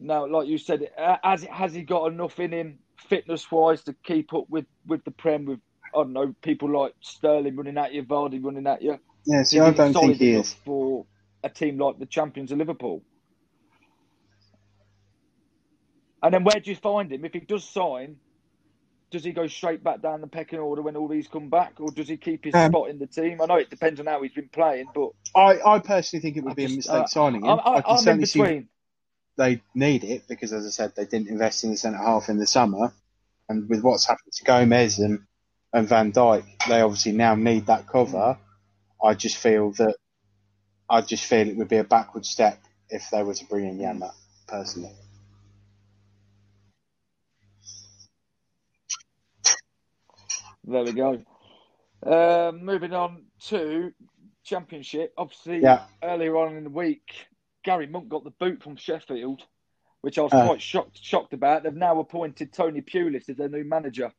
Now, 0.00 0.26
like 0.26 0.48
you 0.48 0.58
said, 0.58 0.88
has 1.22 1.44
has 1.44 1.74
he 1.74 1.82
got 1.82 2.06
enough 2.12 2.38
in 2.40 2.52
him, 2.52 2.78
fitness 3.08 3.50
wise, 3.50 3.84
to 3.84 3.94
keep 4.04 4.32
up 4.34 4.46
with 4.48 4.66
with 4.86 5.04
the 5.04 5.10
Prem? 5.10 5.44
With 5.44 5.60
I 5.94 5.98
don't 5.98 6.12
know 6.12 6.34
people 6.42 6.70
like 6.70 6.94
Sterling 7.00 7.56
running 7.56 7.78
at 7.78 7.92
you, 7.92 8.02
Vardy 8.04 8.42
running 8.42 8.66
at 8.66 8.82
you. 8.82 8.98
yeah, 9.26 9.42
see, 9.44 9.58
Is 9.58 9.62
I 9.62 9.70
don't 9.70 9.94
think 9.94 10.16
he 10.16 10.32
is. 10.34 10.52
for 10.64 11.06
a 11.42 11.48
team 11.50 11.78
like 11.78 11.98
the 11.98 12.06
champions 12.06 12.52
of 12.52 12.58
Liverpool. 12.58 13.02
And 16.24 16.34
then 16.34 16.44
where 16.44 16.58
do 16.60 16.70
you 16.70 16.76
find 16.76 17.12
him? 17.12 17.24
If 17.24 17.34
he 17.34 17.40
does 17.40 17.68
sign, 17.68 18.16
does 19.10 19.24
he 19.24 19.32
go 19.32 19.46
straight 19.46 19.84
back 19.84 20.02
down 20.02 20.22
the 20.22 20.26
pecking 20.26 20.58
order 20.58 20.82
when 20.82 20.96
all 20.96 21.06
these 21.08 21.28
come 21.28 21.50
back, 21.50 21.74
or 21.80 21.92
does 21.92 22.08
he 22.08 22.16
keep 22.16 22.44
his 22.44 22.54
Um, 22.54 22.70
spot 22.70 22.90
in 22.90 22.98
the 22.98 23.06
team? 23.06 23.42
I 23.42 23.46
know 23.46 23.56
it 23.56 23.70
depends 23.70 24.00
on 24.00 24.06
how 24.06 24.22
he's 24.22 24.32
been 24.32 24.48
playing, 24.48 24.86
but 24.94 25.10
I, 25.36 25.60
I 25.64 25.78
personally 25.80 26.22
think 26.22 26.36
it 26.36 26.44
would 26.44 26.52
I 26.52 26.54
be 26.54 26.64
a 26.64 26.68
mistake 26.70 26.94
uh, 26.94 27.06
signing 27.08 27.44
him. 27.44 27.50
I'm, 27.50 27.60
I 27.72 27.76
I'm, 27.76 27.82
can 27.82 27.98
I'm 27.98 27.98
in 27.98 28.02
certainly 28.04 28.26
see 28.26 28.38
between. 28.38 28.68
they 29.36 29.62
need 29.74 30.04
it 30.04 30.28
because, 30.28 30.52
as 30.52 30.66
I 30.66 30.70
said, 30.70 30.94
they 30.96 31.04
didn't 31.06 31.28
invest 31.28 31.64
in 31.64 31.70
the 31.70 31.76
centre 31.76 31.98
half 31.98 32.28
in 32.28 32.38
the 32.38 32.46
summer, 32.46 32.92
and 33.48 33.68
with 33.68 33.82
what's 33.82 34.06
happened 34.06 34.32
to 34.32 34.44
Gomez 34.44 34.98
and 34.98 35.20
and 35.72 35.88
Van 35.88 36.12
Dijk, 36.12 36.44
they 36.68 36.80
obviously 36.80 37.12
now 37.12 37.34
need 37.34 37.66
that 37.66 37.88
cover. 37.88 38.38
I 39.02 39.14
just 39.14 39.36
feel 39.36 39.72
that 39.72 39.96
I 40.88 41.02
just 41.02 41.24
feel 41.24 41.48
it 41.48 41.56
would 41.56 41.68
be 41.68 41.78
a 41.78 41.84
backward 41.84 42.26
step 42.26 42.60
if 42.88 43.10
they 43.10 43.22
were 43.22 43.34
to 43.34 43.44
bring 43.46 43.66
in 43.68 43.80
Yama 43.80 44.12
personally. 44.48 44.94
There 50.66 50.84
we 50.84 50.92
go. 50.92 51.22
Um, 52.04 52.64
moving 52.64 52.92
on 52.92 53.24
to 53.48 53.92
Championship. 54.44 55.12
Obviously, 55.16 55.60
Yeah. 55.60 55.86
earlier 56.02 56.36
on 56.36 56.56
in 56.56 56.64
the 56.64 56.70
week, 56.70 57.26
Gary 57.62 57.86
Monk 57.86 58.08
got 58.08 58.24
the 58.24 58.30
boot 58.30 58.62
from 58.62 58.76
Sheffield, 58.76 59.42
which 60.02 60.18
I 60.18 60.22
was 60.22 60.32
Uh. 60.32 60.46
quite 60.46 60.60
shocked 60.60 60.98
shocked 61.02 61.32
about. 61.32 61.62
They've 61.62 61.74
now 61.74 61.98
appointed 62.00 62.52
Tony 62.52 62.82
Pulis 62.82 63.28
as 63.28 63.36
their 63.36 63.48
new 63.48 63.64
manager. 63.64 64.12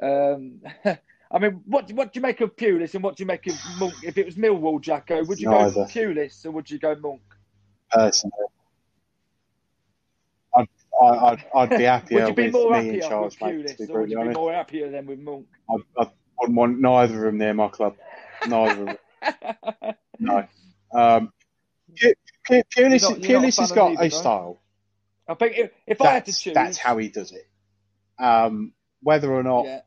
Um, 0.00 0.60
I 1.32 1.38
mean, 1.38 1.62
what 1.66 1.92
what 1.92 2.12
do 2.12 2.18
you 2.18 2.22
make 2.22 2.40
of 2.40 2.56
Pulis 2.56 2.94
and 2.94 3.04
what 3.04 3.16
do 3.16 3.22
you 3.22 3.26
make 3.26 3.46
of 3.46 3.54
Monk? 3.78 3.94
If 4.02 4.18
it 4.18 4.26
was 4.26 4.34
Millwall, 4.34 4.80
Jacko, 4.80 5.24
would 5.24 5.38
you 5.38 5.48
go 5.48 5.70
Pulis 5.84 6.44
or 6.44 6.50
would 6.50 6.70
you 6.70 6.78
go 6.78 6.94
Monk? 6.96 7.22
Personally, 7.92 8.46
I, 11.00 11.06
I'd, 11.06 11.44
I'd 11.54 11.70
be 11.70 11.82
happier 11.84 12.20
Would 12.20 12.28
you 12.28 12.34
be 12.34 12.42
with 12.44 12.52
more 12.52 12.80
me 12.82 12.88
in 12.90 13.00
charge, 13.00 13.38
with 13.40 13.42
mate. 13.42 13.68
To 13.68 13.74
be 13.76 13.84
would 13.84 13.92
brutally 13.92 14.22
you 14.22 14.28
be 14.28 14.34
more 14.34 14.52
happier 14.52 14.90
than 14.90 15.06
with 15.06 15.18
Monk? 15.20 15.46
I, 15.68 15.74
I 16.02 16.06
wouldn't 16.40 16.56
want 16.58 16.80
neither 16.80 17.14
of 17.26 17.32
them 17.32 17.38
near 17.38 17.54
my 17.54 17.68
club. 17.68 17.96
Neither 18.46 18.80
of 18.82 18.86
them. 18.86 18.96
No. 20.22 20.46
Um, 20.94 21.32
Pu- 21.98 22.12
Pu- 22.46 22.62
Pulis, 22.76 23.02
not- 23.02 23.22
you're 23.22 23.40
not 23.40 23.44
a 23.44 23.46
Pulis 23.48 23.58
has 23.58 23.72
got 23.72 23.92
either, 23.92 24.04
a 24.04 24.10
style. 24.10 24.60
I 25.26 25.34
think 25.34 25.56
if, 25.56 25.70
if 25.86 26.00
I 26.02 26.12
had 26.12 26.26
to 26.26 26.32
choose, 26.32 26.52
that's 26.52 26.76
how 26.76 26.98
he 26.98 27.08
does 27.08 27.32
it. 27.32 27.48
Um, 28.22 28.74
whether 29.02 29.32
or 29.32 29.42
not 29.42 29.64
yeah, 29.64 29.80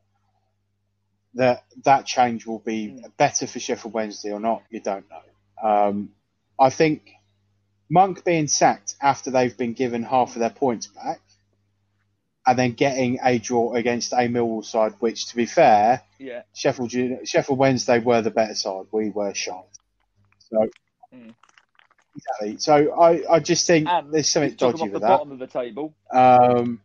that 1.34 1.64
that 1.84 2.06
change 2.06 2.46
will 2.46 2.58
be 2.58 2.88
Mm. 2.88 3.16
better 3.16 3.46
for 3.46 3.60
Sheffield 3.60 3.94
Wednesday 3.94 4.32
or 4.32 4.40
not, 4.40 4.62
you 4.70 4.80
don't 4.80 5.06
know. 5.08 5.68
Um, 5.68 6.10
I 6.58 6.70
think 6.70 7.10
Monk 7.90 8.24
being 8.24 8.48
sacked 8.48 8.94
after 9.00 9.30
they've 9.30 9.56
been 9.56 9.72
given 9.74 10.02
half 10.02 10.34
of 10.34 10.40
their 10.40 10.50
points 10.50 10.86
back, 10.88 11.20
and 12.46 12.58
then 12.58 12.72
getting 12.72 13.18
a 13.22 13.38
draw 13.38 13.74
against 13.74 14.12
a 14.12 14.16
Millwall 14.28 14.64
side, 14.64 14.94
which, 15.00 15.26
to 15.28 15.36
be 15.36 15.46
fair, 15.46 16.02
yeah. 16.18 16.42
Sheffield 16.54 16.92
Sheffield 17.24 17.58
Wednesday 17.58 17.98
were 18.00 18.22
the 18.22 18.30
better 18.30 18.54
side. 18.54 18.86
We 18.92 19.10
were 19.10 19.32
shite. 19.34 19.64
So 20.50 20.68
Mm. 21.14 21.32
exactly. 22.16 22.58
So 22.58 22.92
I, 23.00 23.34
I 23.36 23.38
just 23.40 23.66
think 23.66 23.88
And 23.88 24.12
there's 24.12 24.28
something 24.28 24.54
dodgy 24.56 24.78
him 24.78 24.82
off 24.82 24.88
the 24.88 24.92
with 24.94 25.02
that. 25.02 25.08
bottom 25.08 25.32
of 25.32 25.38
the 25.38 25.46
table. 25.46 25.94
Um, 26.12 26.80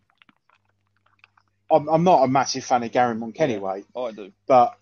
I'm, 1.71 1.87
I'm 1.89 2.03
not 2.03 2.23
a 2.23 2.27
massive 2.27 2.63
fan 2.63 2.83
of 2.83 2.91
Gary 2.91 3.15
Monk 3.15 3.39
anyway, 3.39 3.83
I 3.95 4.11
do. 4.11 4.31
but 4.47 4.77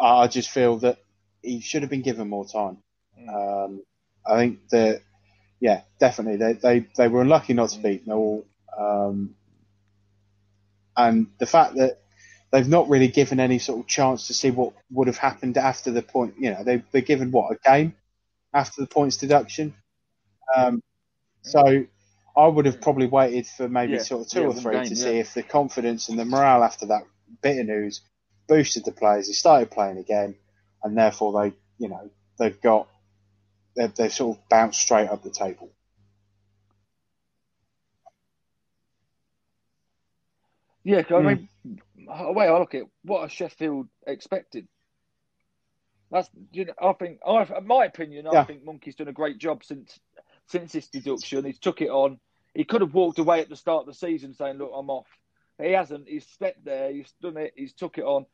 I 0.00 0.26
just 0.28 0.50
feel 0.50 0.78
that 0.78 0.98
he 1.42 1.60
should 1.60 1.82
have 1.82 1.90
been 1.90 2.02
given 2.02 2.28
more 2.28 2.46
time. 2.46 2.78
Mm. 3.18 3.64
Um, 3.64 3.82
I 4.26 4.36
think 4.36 4.68
that, 4.70 5.02
yeah, 5.60 5.82
definitely 5.98 6.36
they, 6.36 6.52
they, 6.54 6.86
they 6.96 7.08
were 7.08 7.22
unlucky 7.22 7.54
not 7.54 7.70
to 7.70 7.78
beat 7.78 8.06
Millwall, 8.06 8.44
um, 8.76 9.34
and 10.96 11.26
the 11.38 11.46
fact 11.46 11.74
that 11.76 12.00
they've 12.50 12.68
not 12.68 12.88
really 12.88 13.08
given 13.08 13.40
any 13.40 13.58
sort 13.58 13.80
of 13.80 13.86
chance 13.86 14.28
to 14.28 14.34
see 14.34 14.50
what 14.50 14.72
would 14.90 15.06
have 15.06 15.18
happened 15.18 15.56
after 15.56 15.90
the 15.90 16.02
point. 16.02 16.34
You 16.38 16.52
know, 16.52 16.64
they 16.64 16.82
they're 16.92 17.02
given 17.02 17.30
what 17.30 17.52
a 17.52 17.58
game 17.68 17.94
after 18.52 18.80
the 18.80 18.86
points 18.86 19.16
deduction. 19.16 19.74
Um, 20.54 20.82
so 21.42 21.86
I 22.36 22.46
would 22.46 22.66
have 22.66 22.80
probably 22.80 23.06
waited 23.06 23.46
for 23.46 23.68
maybe 23.68 23.94
yeah. 23.94 24.02
sort 24.02 24.22
of 24.22 24.28
two 24.28 24.40
yeah, 24.40 24.46
or 24.46 24.54
three 24.54 24.74
game, 24.74 24.84
to 24.84 24.94
yeah. 24.94 25.02
see 25.02 25.18
if 25.18 25.34
the 25.34 25.42
confidence 25.42 26.08
and 26.08 26.18
the 26.18 26.24
morale 26.24 26.62
after 26.62 26.86
that 26.86 27.02
bit 27.42 27.58
of 27.58 27.66
news 27.66 28.02
boosted 28.48 28.84
the 28.84 28.92
players. 28.92 29.26
They 29.26 29.32
started 29.32 29.70
playing 29.70 29.98
again, 29.98 30.36
and 30.82 30.96
therefore 30.96 31.42
they, 31.42 31.56
you 31.78 31.88
know, 31.88 32.10
they've 32.38 32.60
got 32.60 32.88
they've, 33.76 33.94
they've 33.94 34.12
sort 34.12 34.36
of 34.36 34.48
bounced 34.48 34.80
straight 34.80 35.08
up 35.08 35.22
the 35.22 35.30
table. 35.30 35.70
Yeah, 40.84 40.98
I 40.98 41.02
hmm. 41.02 41.26
mean, 41.26 41.48
the 41.94 42.32
way 42.32 42.46
I 42.46 42.58
look 42.58 42.74
at 42.74 42.82
it, 42.82 42.88
what 43.02 43.22
are 43.22 43.28
Sheffield 43.28 43.88
expected? 44.06 44.68
That's 46.12 46.30
you 46.52 46.66
know, 46.66 46.74
I 46.80 46.92
think, 46.92 47.18
I, 47.26 47.42
in 47.42 47.66
my 47.66 47.86
opinion, 47.86 48.28
I 48.28 48.44
think 48.44 48.64
Monkey's 48.64 48.94
done 48.94 49.08
a 49.08 49.12
great 49.12 49.38
job 49.38 49.64
since 49.64 49.98
since 50.46 50.72
this 50.72 50.86
deduction. 50.86 51.44
He's 51.44 51.58
took 51.58 51.80
it 51.80 51.90
on. 51.90 52.20
He 52.54 52.62
could 52.62 52.80
have 52.80 52.94
walked 52.94 53.18
away 53.18 53.40
at 53.40 53.48
the 53.48 53.56
start 53.56 53.80
of 53.80 53.86
the 53.86 53.94
season 53.94 54.32
saying, 54.32 54.58
"Look, 54.58 54.70
I'm 54.72 54.88
off." 54.88 55.08
He 55.60 55.72
hasn't. 55.72 56.06
He's 56.06 56.26
stepped 56.26 56.64
there. 56.64 56.92
He's 56.92 57.12
done 57.20 57.36
it. 57.36 57.54
He's 57.56 57.72
took 57.72 57.98
it 57.98 58.04
on. 58.04 58.26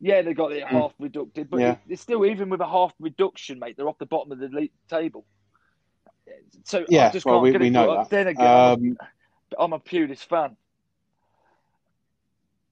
Yeah, 0.00 0.22
they 0.22 0.34
got 0.34 0.52
it 0.52 0.64
mm. 0.64 0.68
half 0.68 0.92
reducted, 0.98 1.48
but 1.48 1.60
yeah. 1.60 1.76
it's 1.88 2.02
still 2.02 2.26
even 2.26 2.50
with 2.50 2.60
a 2.60 2.68
half 2.68 2.92
reduction, 3.00 3.58
mate. 3.58 3.76
They're 3.76 3.88
off 3.88 3.98
the 3.98 4.06
bottom 4.06 4.32
of 4.32 4.38
the 4.38 4.68
table. 4.88 5.24
So 6.64 6.84
yeah, 6.88 7.08
I 7.08 7.10
just 7.12 7.24
well, 7.24 7.36
can't 7.36 7.42
we, 7.44 7.52
get 7.52 7.60
we 7.60 7.66
it. 7.68 7.70
know 7.70 7.96
that. 7.96 8.10
Then 8.10 8.26
again, 8.26 8.46
um, 8.46 8.96
I'm 9.58 9.72
a 9.72 9.78
Pulis 9.78 10.18
fan 10.18 10.56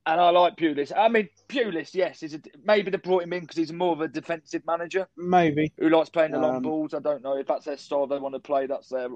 and 0.07 0.21
I 0.21 0.31
like 0.31 0.57
Pulis. 0.57 0.93
I 0.95 1.09
mean, 1.09 1.29
Pulis, 1.49 1.95
yes, 1.95 2.23
is 2.23 2.35
a, 2.35 2.41
maybe 2.65 2.91
they 2.91 2.99
brought 2.99 3.23
him 3.23 3.33
in 3.33 3.41
because 3.41 3.57
he's 3.57 3.73
more 3.73 3.93
of 3.93 4.01
a 4.01 4.09
defensive 4.09 4.63
manager. 4.67 5.09
Maybe 5.17 5.73
who 5.79 5.89
likes 5.89 6.11
playing 6.11 6.33
the 6.33 6.39
long 6.39 6.57
um, 6.57 6.63
balls. 6.63 6.95
I 6.95 6.99
don't 7.01 7.23
know 7.23 7.37
if 7.39 7.47
that's 7.47 7.65
their 7.65 7.79
style 7.79 8.07
they 8.07 8.19
want 8.19 8.35
to 8.35 8.41
play. 8.41 8.67
That's 8.67 8.89
their, 8.89 9.09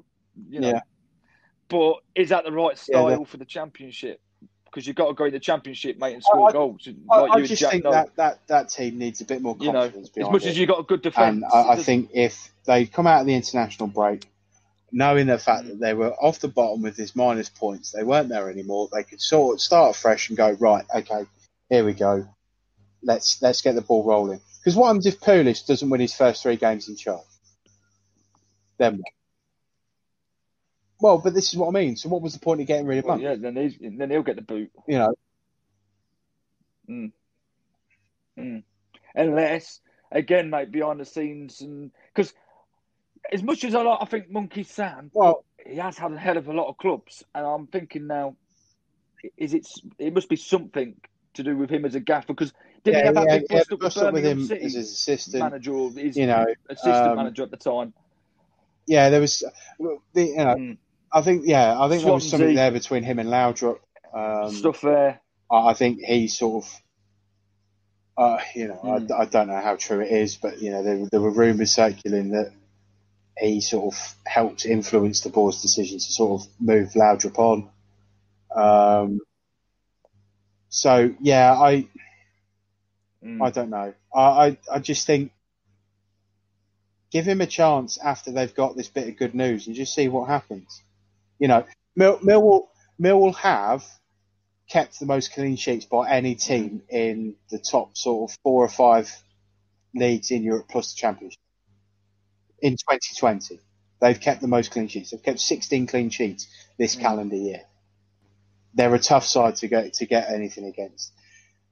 you 0.48 0.60
know. 0.60 0.68
Yeah. 0.68 0.80
But 1.68 1.96
is 2.14 2.30
that 2.30 2.44
the 2.44 2.52
right 2.52 2.78
style 2.78 3.10
yeah, 3.10 3.24
for 3.24 3.36
the 3.36 3.44
championship? 3.44 4.20
Because 4.78 4.86
you've 4.86 4.94
got 4.94 5.08
to 5.08 5.14
go 5.14 5.24
in 5.24 5.32
the 5.32 5.40
championship, 5.40 5.98
mate, 5.98 6.14
and 6.14 6.22
score 6.22 6.50
I, 6.50 6.52
goals. 6.52 6.88
I, 7.10 7.18
like 7.18 7.30
I 7.32 7.44
just 7.44 7.68
think 7.68 7.82
that, 7.82 8.14
that 8.14 8.46
that 8.46 8.68
team 8.68 8.96
needs 8.96 9.20
a 9.20 9.24
bit 9.24 9.42
more 9.42 9.56
confidence. 9.56 10.12
You 10.14 10.22
know, 10.22 10.28
as 10.28 10.32
much 10.32 10.46
it. 10.46 10.50
as 10.50 10.58
you've 10.58 10.68
got 10.68 10.78
a 10.78 10.84
good 10.84 11.02
defence. 11.02 11.42
And 11.42 11.44
I, 11.52 11.72
I 11.72 11.76
think 11.76 12.10
if 12.14 12.48
they 12.64 12.86
come 12.86 13.08
out 13.08 13.22
of 13.22 13.26
the 13.26 13.34
international 13.34 13.88
break 13.88 14.28
knowing 14.92 15.26
the 15.26 15.36
fact 15.36 15.66
that 15.66 15.80
they 15.80 15.94
were 15.94 16.12
off 16.14 16.38
the 16.38 16.46
bottom 16.46 16.80
with 16.82 16.96
his 16.96 17.16
minus 17.16 17.48
points, 17.48 17.90
they 17.90 18.04
weren't 18.04 18.28
there 18.28 18.48
anymore. 18.48 18.88
They 18.92 19.02
could 19.02 19.20
sort 19.20 19.54
of 19.54 19.60
start 19.60 19.96
fresh 19.96 20.28
and 20.28 20.38
go 20.38 20.52
right. 20.52 20.84
Okay, 20.94 21.26
here 21.68 21.84
we 21.84 21.92
go. 21.92 22.28
Let's 23.02 23.42
let's 23.42 23.62
get 23.62 23.74
the 23.74 23.82
ball 23.82 24.04
rolling. 24.04 24.40
Because 24.60 24.76
what 24.76 24.86
happens 24.86 25.06
if 25.06 25.18
Pulis 25.18 25.66
doesn't 25.66 25.90
win 25.90 26.00
his 26.00 26.14
first 26.14 26.42
three 26.42 26.56
games 26.56 26.88
in 26.88 26.94
charge? 26.94 27.26
Then 28.78 28.98
what? 28.98 29.12
Well, 31.00 31.18
but 31.18 31.34
this 31.34 31.52
is 31.52 31.56
what 31.56 31.68
I 31.68 31.70
mean. 31.70 31.96
So, 31.96 32.08
what 32.08 32.22
was 32.22 32.34
the 32.34 32.40
point 32.40 32.60
of 32.60 32.66
getting 32.66 32.86
rid 32.86 32.98
of 32.98 33.04
him? 33.04 33.10
Well, 33.10 33.20
yeah, 33.20 33.36
then 33.36 33.56
he's, 33.56 33.76
then 33.80 34.10
he'll 34.10 34.22
get 34.22 34.36
the 34.36 34.42
boot. 34.42 34.70
You 34.86 34.98
know. 34.98 35.14
Mm. 36.88 37.12
Mm. 38.38 38.62
Unless, 39.14 39.80
again, 40.10 40.50
mate, 40.50 40.72
behind 40.72 41.00
the 41.00 41.04
scenes, 41.04 41.60
and 41.60 41.90
because 42.14 42.32
as 43.32 43.42
much 43.42 43.64
as 43.64 43.74
I 43.74 43.82
like, 43.82 43.98
I 44.00 44.04
think 44.06 44.30
Monkey 44.30 44.64
Sam, 44.64 45.10
well, 45.12 45.44
he 45.64 45.76
has 45.76 45.98
had 45.98 46.12
a 46.12 46.18
hell 46.18 46.36
of 46.36 46.48
a 46.48 46.52
lot 46.52 46.68
of 46.68 46.78
clubs, 46.78 47.24
and 47.34 47.46
I'm 47.46 47.66
thinking 47.66 48.06
now, 48.06 48.36
is 49.36 49.54
it? 49.54 49.68
It 49.98 50.14
must 50.14 50.28
be 50.28 50.36
something 50.36 50.94
to 51.34 51.42
do 51.42 51.56
with 51.56 51.70
him 51.70 51.84
as 51.84 51.94
a 51.94 52.00
gaffer 52.00 52.28
because 52.28 52.52
did 52.82 52.94
yeah, 52.94 53.00
he 53.00 53.06
have 53.06 53.14
that 53.14 53.26
yeah, 53.28 53.38
big 53.38 53.48
bust, 53.48 53.66
yeah, 53.70 53.76
bust 53.78 53.98
up 53.98 54.14
with 54.14 54.24
him 54.24 54.44
City 54.44 54.64
as 54.64 54.74
his 54.74 54.92
assistant 54.92 55.44
manager 55.44 55.72
or 55.72 55.90
his 55.92 56.16
you 56.16 56.26
know 56.26 56.46
assistant 56.68 56.96
um, 56.96 57.16
manager 57.16 57.42
at 57.42 57.50
the 57.50 57.56
time? 57.56 57.92
Yeah, 58.86 59.10
there 59.10 59.20
was. 59.20 59.44
The, 60.14 60.24
you 60.24 60.36
know, 60.36 60.54
mm. 60.54 60.78
I 61.12 61.22
think 61.22 61.42
yeah, 61.46 61.78
I 61.78 61.88
think 61.88 62.02
Swansea. 62.02 62.04
there 62.04 62.14
was 62.14 62.30
something 62.30 62.54
there 62.54 62.70
between 62.70 63.02
him 63.02 63.18
and 63.18 63.28
Laudrup. 63.28 63.78
Um, 64.14 64.52
Stuff 64.52 64.80
there. 64.80 65.20
I, 65.50 65.68
I 65.68 65.74
think 65.74 66.00
he 66.00 66.28
sort 66.28 66.64
of. 66.64 66.80
Uh, 68.16 68.40
you 68.52 68.66
know, 68.66 68.80
mm. 68.82 69.12
I, 69.12 69.22
I, 69.22 69.24
don't 69.26 69.46
know 69.46 69.60
how 69.60 69.76
true 69.76 70.00
it 70.00 70.10
is, 70.10 70.34
but 70.34 70.60
you 70.60 70.72
know, 70.72 70.82
there, 70.82 71.06
there 71.08 71.20
were 71.20 71.30
rumours 71.30 71.70
circulating 71.70 72.32
that 72.32 72.50
he 73.38 73.60
sort 73.60 73.94
of 73.94 74.14
helped 74.26 74.66
influence 74.66 75.20
the 75.20 75.28
board's 75.28 75.62
decision 75.62 75.98
to 75.98 76.04
sort 76.04 76.42
of 76.42 76.48
move 76.58 76.90
Laudrup 76.94 77.38
on. 77.38 77.70
Um, 78.54 79.20
so 80.68 81.14
yeah, 81.20 81.52
I 81.52 81.86
mm. 83.24 83.40
I 83.40 83.50
don't 83.50 83.70
know. 83.70 83.94
I, 84.12 84.20
I, 84.20 84.58
I 84.72 84.78
just 84.80 85.06
think 85.06 85.32
give 87.10 87.26
him 87.26 87.40
a 87.40 87.46
chance 87.46 87.98
after 87.98 88.32
they've 88.32 88.54
got 88.54 88.76
this 88.76 88.88
bit 88.88 89.08
of 89.08 89.16
good 89.16 89.34
news 89.34 89.66
and 89.66 89.76
just 89.76 89.94
see 89.94 90.08
what 90.08 90.28
happens. 90.28 90.82
You 91.38 91.48
know, 91.48 91.64
Mill, 91.96 92.18
Mill 92.22 92.42
will 92.42 92.70
Mill 92.98 93.20
will 93.20 93.32
have 93.34 93.84
kept 94.68 94.98
the 95.00 95.06
most 95.06 95.32
clean 95.32 95.56
sheets 95.56 95.84
by 95.84 96.10
any 96.10 96.34
team 96.34 96.82
in 96.88 97.36
the 97.50 97.58
top 97.58 97.96
sort 97.96 98.30
of 98.30 98.38
four 98.42 98.64
or 98.64 98.68
five 98.68 99.10
leagues 99.94 100.30
in 100.30 100.42
Europe 100.42 100.68
plus 100.68 100.92
the 100.92 100.98
Championship 100.98 101.40
in 102.60 102.72
2020. 102.72 103.60
They've 104.00 104.20
kept 104.20 104.40
the 104.40 104.48
most 104.48 104.70
clean 104.70 104.88
sheets. 104.88 105.10
They've 105.10 105.22
kept 105.22 105.40
16 105.40 105.86
clean 105.86 106.10
sheets 106.10 106.46
this 106.78 106.96
mm. 106.96 107.00
calendar 107.00 107.36
year. 107.36 107.62
They're 108.74 108.94
a 108.94 108.98
tough 108.98 109.24
side 109.24 109.56
to 109.56 109.68
get 109.68 109.94
to 109.94 110.06
get 110.06 110.30
anything 110.30 110.64
against. 110.64 111.12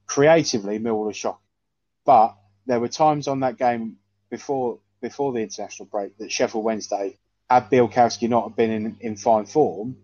Creatively, 0.07 0.79
Millwall 0.79 1.11
are 1.11 1.15
shocking, 1.15 1.45
but 2.05 2.37
there 2.67 2.81
were 2.81 2.89
times 2.89 3.29
on 3.29 3.41
that 3.41 3.59
game 3.59 3.99
before 4.31 4.81
before 5.01 5.33
the 5.33 5.41
international 5.41 5.87
break 5.87 6.17
that 6.19 6.33
Sheffield 6.33 6.65
Wednesday, 6.65 7.19
had 7.49 7.71
Bialkowski 7.71 8.29
not 8.29 8.57
been 8.57 8.71
in, 8.71 8.97
in 9.01 9.17
fine 9.17 9.47
form, 9.47 9.97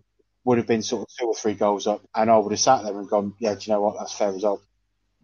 would 0.43 0.57
have 0.57 0.67
been 0.67 0.83
sort 0.83 1.03
of 1.03 1.15
two 1.17 1.27
or 1.27 1.35
three 1.35 1.53
goals 1.53 1.87
up, 1.87 2.01
and 2.15 2.29
I 2.29 2.37
would 2.37 2.51
have 2.51 2.59
sat 2.59 2.83
there 2.83 2.97
and 2.97 3.09
gone, 3.09 3.33
"Yeah, 3.39 3.55
do 3.55 3.59
you 3.61 3.73
know 3.73 3.81
what? 3.81 3.97
That's 3.97 4.13
a 4.13 4.17
fair 4.17 4.31
result." 4.31 4.61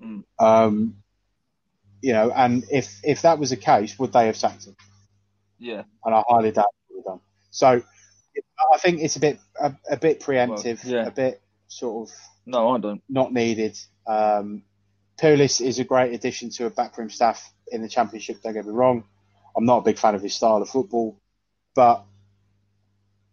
Mm. 0.02 0.24
Um, 0.40 0.96
you 2.02 2.14
know, 2.14 2.32
and 2.32 2.66
if 2.72 3.00
if 3.04 3.22
that 3.24 3.40
was 3.40 3.50
the 3.50 3.58
case, 3.58 3.98
would 4.00 4.14
they 4.14 4.28
have 4.28 4.38
sacked 4.38 4.66
him? 4.66 4.76
Yeah. 5.58 5.84
And 6.04 6.16
I 6.16 6.24
highly 6.28 6.52
doubt 6.52 6.68
it 6.90 6.96
would 6.96 7.04
have 7.06 7.14
done. 7.14 7.20
So 7.52 7.82
I 8.74 8.78
think 8.78 9.02
it's 9.02 9.18
a 9.18 9.20
bit 9.20 9.40
a, 9.60 9.76
a 9.92 9.98
bit 9.98 10.22
preemptive, 10.22 10.84
well, 10.86 10.94
yeah. 10.94 11.08
a 11.08 11.12
bit 11.12 11.42
sort 11.68 12.10
of 12.10 12.16
no, 12.46 12.70
I 12.70 12.80
don't 12.80 13.02
not 13.10 13.34
needed. 13.34 13.78
Um, 14.08 14.64
Pulis 15.22 15.60
is 15.60 15.80
a 15.80 15.84
great 15.84 16.14
addition 16.14 16.50
to 16.52 16.66
a 16.66 16.70
backroom 16.70 17.10
staff 17.10 17.54
in 17.72 17.82
the 17.82 17.90
championship. 17.90 18.42
Don't 18.42 18.54
get 18.54 18.66
me 18.66 18.72
wrong. 18.72 19.04
I'm 19.56 19.66
not 19.66 19.80
a 19.80 19.82
big 19.82 19.98
fan 19.98 20.16
of 20.16 20.22
his 20.22 20.34
style 20.34 20.62
of 20.62 20.70
football, 20.70 21.20
but 21.76 22.06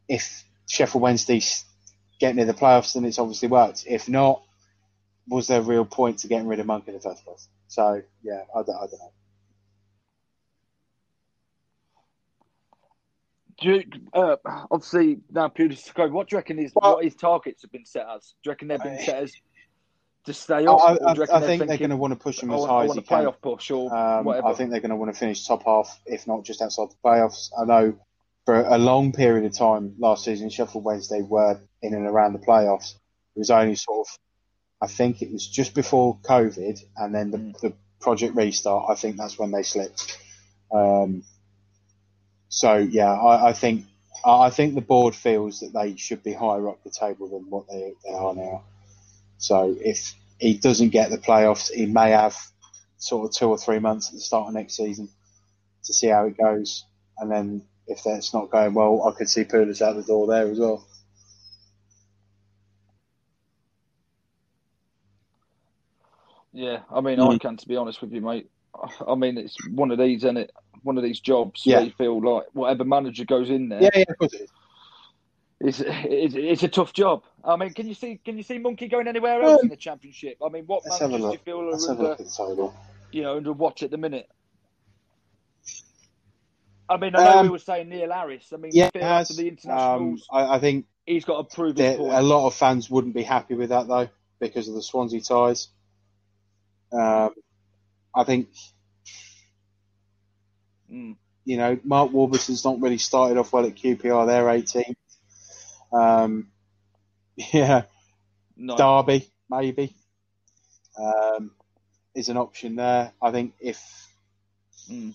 if 0.09 0.45
Sheffield 0.69 1.03
Wednesday's 1.03 1.65
get 2.19 2.35
near 2.35 2.45
the 2.45 2.55
playoffs, 2.55 2.95
then 2.95 3.05
it's 3.05 3.19
obviously 3.19 3.49
worked. 3.49 3.85
If 3.87 4.09
not, 4.09 4.43
was 5.29 5.49
there 5.49 5.61
a 5.61 5.65
real 5.65 5.85
point 5.85 6.21
to 6.21 6.29
getting 6.29 6.47
rid 6.47 6.61
of 6.61 6.67
Monk 6.67 6.89
in 6.89 6.95
the 6.95 7.01
first 7.01 7.25
place? 7.25 7.49
So 7.69 8.03
yeah, 8.23 8.43
I 8.55 8.63
don't, 8.63 8.77
I 8.77 8.87
don't 8.87 8.99
know. 8.99 9.13
do 13.61 13.69
you, 13.71 13.85
uh, 14.13 14.37
obviously 14.71 15.19
now 15.31 15.49
Pulis 15.49 15.85
to 15.85 15.95
go. 15.95 16.09
What 16.09 16.29
do 16.29 16.35
you 16.35 16.39
reckon 16.39 16.59
his 16.59 16.73
well, 16.75 16.97
what 16.97 17.05
his 17.05 17.15
targets 17.15 17.63
have 17.63 17.73
been 17.73 17.87
set 17.87 18.07
as? 18.15 18.35
Do 18.43 18.49
you 18.49 18.53
reckon 18.53 18.69
they've 18.69 18.83
been 18.83 19.01
set 19.01 19.23
as 19.23 19.33
to 20.27 20.35
stay 20.35 20.67
up? 20.67 20.81
I, 20.81 20.93
I, 20.93 21.11
I 21.11 21.15
think 21.15 21.29
thinking, 21.29 21.67
they're 21.67 21.79
going 21.79 21.91
to 21.91 21.97
want 21.97 22.13
to 22.13 22.19
push 22.19 22.43
him 22.43 22.51
as 22.51 22.65
high 22.65 22.85
as 22.85 22.95
he 22.95 23.03
can. 23.03 23.25
Playoff 23.25 23.41
push 23.41 23.71
or 23.71 23.95
um, 23.95 24.25
whatever. 24.25 24.49
I 24.49 24.55
think 24.55 24.71
they're 24.71 24.81
going 24.81 24.91
to 24.91 24.97
want 24.97 25.13
to 25.13 25.19
finish 25.19 25.47
top 25.47 25.65
half, 25.65 25.99
if 26.05 26.27
not 26.27 26.45
just 26.45 26.61
outside 26.61 26.91
the 26.91 26.97
playoffs. 27.05 27.51
I 27.59 27.65
know 27.65 27.99
for 28.47 28.61
a 28.61 28.79
long 28.79 29.13
period 29.13 29.45
of 29.45 29.53
time 29.53 29.97
last 29.99 30.25
season, 30.25 30.49
Sheffield 30.49 30.85
Wednesday 30.85 31.21
were 31.21 31.61
in 31.83 31.95
and 31.95 32.07
around 32.07 32.33
the 32.33 32.39
playoffs. 32.39 32.95
It 33.35 33.41
was 33.41 33.51
only 33.51 33.75
sort 33.75 34.07
of, 34.07 34.19
I 34.81 34.87
think 34.87 35.21
it 35.21 35.33
was 35.33 35.47
just 35.47 35.75
before 35.75 36.17
COVID, 36.23 36.79
and 36.97 37.15
then 37.15 37.33
the, 37.33 37.39
mm. 37.39 37.61
the 37.61 37.73
project 38.01 38.37
restart. 38.37 38.89
I 38.89 38.95
think 38.95 39.17
that's 39.17 39.37
when 39.37 39.51
they 39.51 39.65
slipped. 39.65 40.19
Um, 40.73 41.25
so 42.49 42.77
yeah, 42.77 43.13
I, 43.13 43.49
I 43.49 43.53
think 43.53 43.85
I 44.25 44.51
think 44.51 44.75
the 44.75 44.81
board 44.81 45.15
feels 45.15 45.61
that 45.61 45.73
they 45.73 45.97
should 45.97 46.23
be 46.23 46.33
higher 46.33 46.69
up 46.69 46.83
the 46.85 46.91
table 46.91 47.29
than 47.29 47.51
what 47.51 47.69
they, 47.69 47.93
they 48.05 48.15
are 48.15 48.35
now. 48.35 48.65
So 49.39 49.77
if 49.79 50.15
he 50.39 50.55
doesn't 50.55 50.91
get 50.91 51.11
the 51.11 51.19
playoffs, 51.19 51.71
he 51.71 51.87
may 51.87 52.13
have 52.13 52.37
sort 52.99 53.29
of 53.29 53.35
two 53.35 53.49
or 53.49 53.59
three 53.59 53.79
months 53.81 54.09
at 54.09 54.15
the 54.15 54.21
start 54.21 54.49
of 54.49 54.55
next 54.55 54.77
season 54.77 55.09
to 55.85 55.93
see 55.93 56.09
how 56.09 56.27
it 56.27 56.39
goes. 56.39 56.85
And 57.19 57.31
then 57.31 57.63
if 57.87 58.03
that's 58.05 58.35
not 58.35 58.51
going 58.51 58.75
well, 58.75 59.07
I 59.07 59.17
could 59.17 59.29
see 59.29 59.45
Pulis 59.45 59.83
out 59.83 59.97
the 59.97 60.03
door 60.03 60.27
there 60.27 60.49
as 60.49 60.59
well. 60.59 60.87
Yeah, 66.53 66.81
I 66.91 67.01
mean, 67.01 67.19
mm. 67.19 67.35
I 67.35 67.39
can, 67.39 67.57
to 67.59 67.69
be 67.69 67.77
honest 67.77 68.01
with 68.01 68.13
you, 68.13 68.23
mate. 68.23 68.51
I 69.07 69.15
mean, 69.15 69.37
it's 69.37 69.57
one 69.69 69.91
of 69.91 69.99
these, 69.99 70.25
isn't 70.25 70.39
it? 70.39 70.53
one 70.87 70.97
of 70.97 71.03
these 71.03 71.21
jobs 71.21 71.67
yeah. 71.67 71.77
where 71.77 71.85
you 71.87 71.93
feel 71.93 72.21
like 72.23 72.47
whatever 72.53 72.85
manager 72.85 73.25
goes 73.25 73.51
in 73.51 73.69
there. 73.69 73.83
Yeah, 73.83 73.91
yeah, 73.95 74.05
of 74.09 74.19
course 74.19 74.35
it 74.35 74.43
is. 74.43 74.51
It's, 75.59 75.83
it's, 75.87 76.35
it's 76.35 76.63
a 76.63 76.69
tough 76.69 76.93
job. 76.93 77.25
I 77.45 77.57
mean, 77.57 77.73
can 77.73 77.89
you 77.89 77.95
see 77.95 78.21
can 78.25 78.37
you 78.37 78.43
see 78.43 78.59
Monkey 78.59 78.89
going 78.89 79.09
anywhere 79.09 79.43
else 79.43 79.63
in 79.63 79.69
the 79.69 79.77
championship? 79.77 80.37
I 80.45 80.49
mean, 80.49 80.65
what 80.67 80.83
Let's 80.85 81.01
managers 81.01 81.27
do 81.27 81.33
you 81.33 81.39
feel 81.39 81.61
are 81.61 81.71
Let's 81.71 81.89
under, 82.39 82.71
you 83.11 83.23
know, 83.23 83.37
under 83.37 83.53
watch 83.53 83.83
at 83.83 83.91
the 83.91 83.97
minute? 83.97 84.29
I 86.89 86.97
mean, 86.99 87.17
I 87.17 87.25
know 87.25 87.39
um, 87.39 87.47
we 87.47 87.51
were 87.51 87.59
saying 87.59 87.89
Neil 87.89 88.13
Harris. 88.13 88.53
I 88.53 88.57
mean, 88.57 88.71
yeah, 88.75 88.91
the 88.93 89.01
internationals, 89.01 89.71
um, 89.71 90.19
I, 90.31 90.57
I, 90.57 90.59
think 90.61 90.87
he's 91.05 91.25
got 91.25 91.49
to 91.49 91.55
prove 91.55 91.79
A 91.81 92.23
lot 92.23 92.47
of 92.47 92.55
fans 92.55 92.89
wouldn't 92.89 93.15
be 93.15 93.23
happy 93.23 93.55
with 93.55 93.71
that 93.71 93.89
though 93.89 94.09
because 94.39 94.69
of 94.69 94.75
the 94.75 94.83
Swansea 94.83 95.21
ties. 95.21 95.69
Um, 96.93 97.35
I 98.15 98.25
think 98.25 98.49
mm. 100.91 101.17
you 101.45 101.57
know 101.57 101.79
Mark 101.85 102.13
Warburton's 102.13 102.65
not 102.65 102.81
really 102.81 102.99
started 102.99 103.39
off 103.39 103.53
well 103.53 103.67
at 103.67 103.75
QPR. 103.75 104.27
They're 104.27 104.49
18. 104.49 104.97
Um, 105.93 106.49
yeah, 107.53 107.83
no. 108.57 108.77
Derby 108.77 109.29
maybe 109.51 109.95
um, 110.99 111.51
is 112.15 112.29
an 112.29 112.37
option 112.37 112.77
there. 112.77 113.13
I 113.21 113.31
think 113.33 113.55
if 113.61 113.81
mm. 114.91 115.15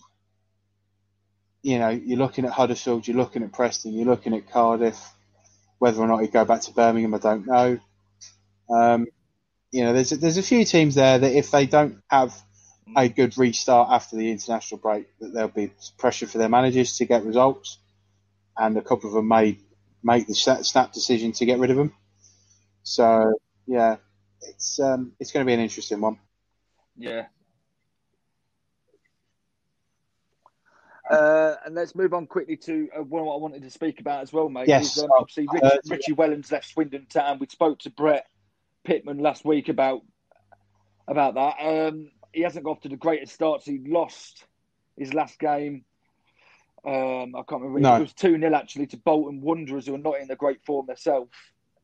You 1.62 1.78
know 1.78 1.90
you're 1.90 2.18
looking 2.18 2.44
at 2.44 2.52
Huddersfield, 2.52 3.06
you're 3.06 3.16
looking 3.16 3.42
at 3.42 3.52
Preston, 3.52 3.92
you're 3.92 4.06
looking 4.06 4.34
at 4.34 4.50
Cardiff. 4.50 5.00
Whether 5.78 6.00
or 6.00 6.06
not 6.06 6.18
he'd 6.18 6.32
go 6.32 6.44
back 6.44 6.60
to 6.62 6.72
Birmingham, 6.72 7.14
I 7.14 7.18
don't 7.18 7.46
know. 7.46 7.78
Um, 8.70 9.06
you 9.72 9.82
know, 9.82 9.92
there's 9.92 10.12
a, 10.12 10.16
there's 10.16 10.38
a 10.38 10.42
few 10.42 10.64
teams 10.64 10.94
there 10.94 11.18
that 11.18 11.32
if 11.32 11.50
they 11.50 11.66
don't 11.66 12.00
have 12.08 12.34
a 12.96 13.08
good 13.08 13.36
restart 13.36 13.88
after 13.90 14.16
the 14.16 14.30
international 14.30 14.78
break, 14.78 15.06
that 15.18 15.32
there'll 15.32 15.48
be 15.48 15.72
pressure 15.98 16.26
for 16.26 16.38
their 16.38 16.48
managers 16.48 16.98
to 16.98 17.04
get 17.04 17.24
results, 17.24 17.78
and 18.56 18.76
a 18.76 18.82
couple 18.82 19.08
of 19.08 19.14
them 19.14 19.28
may 19.28 19.58
make 20.04 20.26
the 20.26 20.34
snap 20.34 20.92
decision 20.92 21.32
to 21.32 21.46
get 21.46 21.58
rid 21.58 21.70
of 21.70 21.76
them. 21.76 21.92
So 22.82 23.32
yeah, 23.66 23.96
it's 24.42 24.78
um, 24.78 25.12
it's 25.18 25.32
going 25.32 25.44
to 25.44 25.48
be 25.48 25.54
an 25.54 25.60
interesting 25.60 26.00
one. 26.00 26.18
Yeah. 26.96 27.26
Uh, 31.12 31.56
and 31.66 31.74
let's 31.74 31.94
move 31.94 32.14
on 32.14 32.26
quickly 32.26 32.56
to 32.56 32.88
uh, 32.96 33.02
one 33.02 33.26
what 33.26 33.34
I 33.34 33.38
wanted 33.38 33.62
to 33.62 33.70
speak 33.70 34.00
about 34.00 34.22
as 34.22 34.32
well, 34.32 34.48
mate. 34.48 34.66
Yes, 34.66 34.96
is, 34.96 35.02
um, 35.02 35.10
obviously 35.18 35.46
Richie, 35.52 35.66
uh, 35.66 35.76
Richie 35.90 36.12
Wellens 36.14 36.50
left 36.50 36.70
Swindon 36.70 37.06
Town. 37.06 37.38
We 37.38 37.46
spoke 37.48 37.80
to 37.80 37.90
Brett 37.90 38.26
Pitman 38.84 39.18
last 39.18 39.44
week 39.44 39.68
about 39.68 40.02
about 41.06 41.34
that. 41.34 41.56
Um, 41.60 42.10
he 42.32 42.40
hasn't 42.40 42.64
got 42.64 42.72
off 42.72 42.80
to 42.82 42.88
the 42.88 42.96
greatest 42.96 43.34
starts. 43.34 43.66
He 43.66 43.78
lost 43.86 44.46
his 44.96 45.12
last 45.12 45.38
game. 45.38 45.84
Um, 46.84 47.36
I 47.36 47.42
can't 47.46 47.60
remember. 47.60 47.80
No. 47.80 47.96
It 47.96 48.00
was 48.00 48.14
two 48.14 48.38
0 48.38 48.54
actually 48.54 48.86
to 48.88 48.96
Bolton 48.96 49.42
Wanderers, 49.42 49.86
who 49.86 49.94
are 49.94 49.98
not 49.98 50.18
in 50.18 50.28
the 50.28 50.36
great 50.36 50.64
form 50.64 50.86
themselves. 50.86 51.30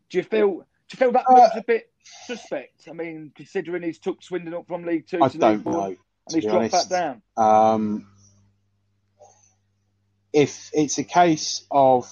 Do 0.08 0.18
you 0.18 0.24
feel? 0.24 0.48
Do 0.48 0.94
you 0.94 0.96
feel 0.96 1.12
that 1.12 1.24
uh, 1.28 1.50
a 1.54 1.62
bit 1.62 1.90
suspect? 2.24 2.88
I 2.88 2.94
mean, 2.94 3.30
considering 3.36 3.82
he's 3.82 3.98
took 3.98 4.22
Swindon 4.22 4.54
up 4.54 4.66
from 4.66 4.84
League 4.84 5.06
Two 5.06 5.22
I 5.22 5.28
to 5.28 5.50
League 5.50 5.60
One, 5.60 5.98
and 6.26 6.34
he's 6.34 6.44
dropped 6.44 6.56
honest. 6.56 6.88
back 6.88 6.98
down. 6.98 7.22
Um, 7.36 8.06
if 10.32 10.70
it's 10.72 10.98
a 10.98 11.04
case 11.04 11.64
of, 11.70 12.10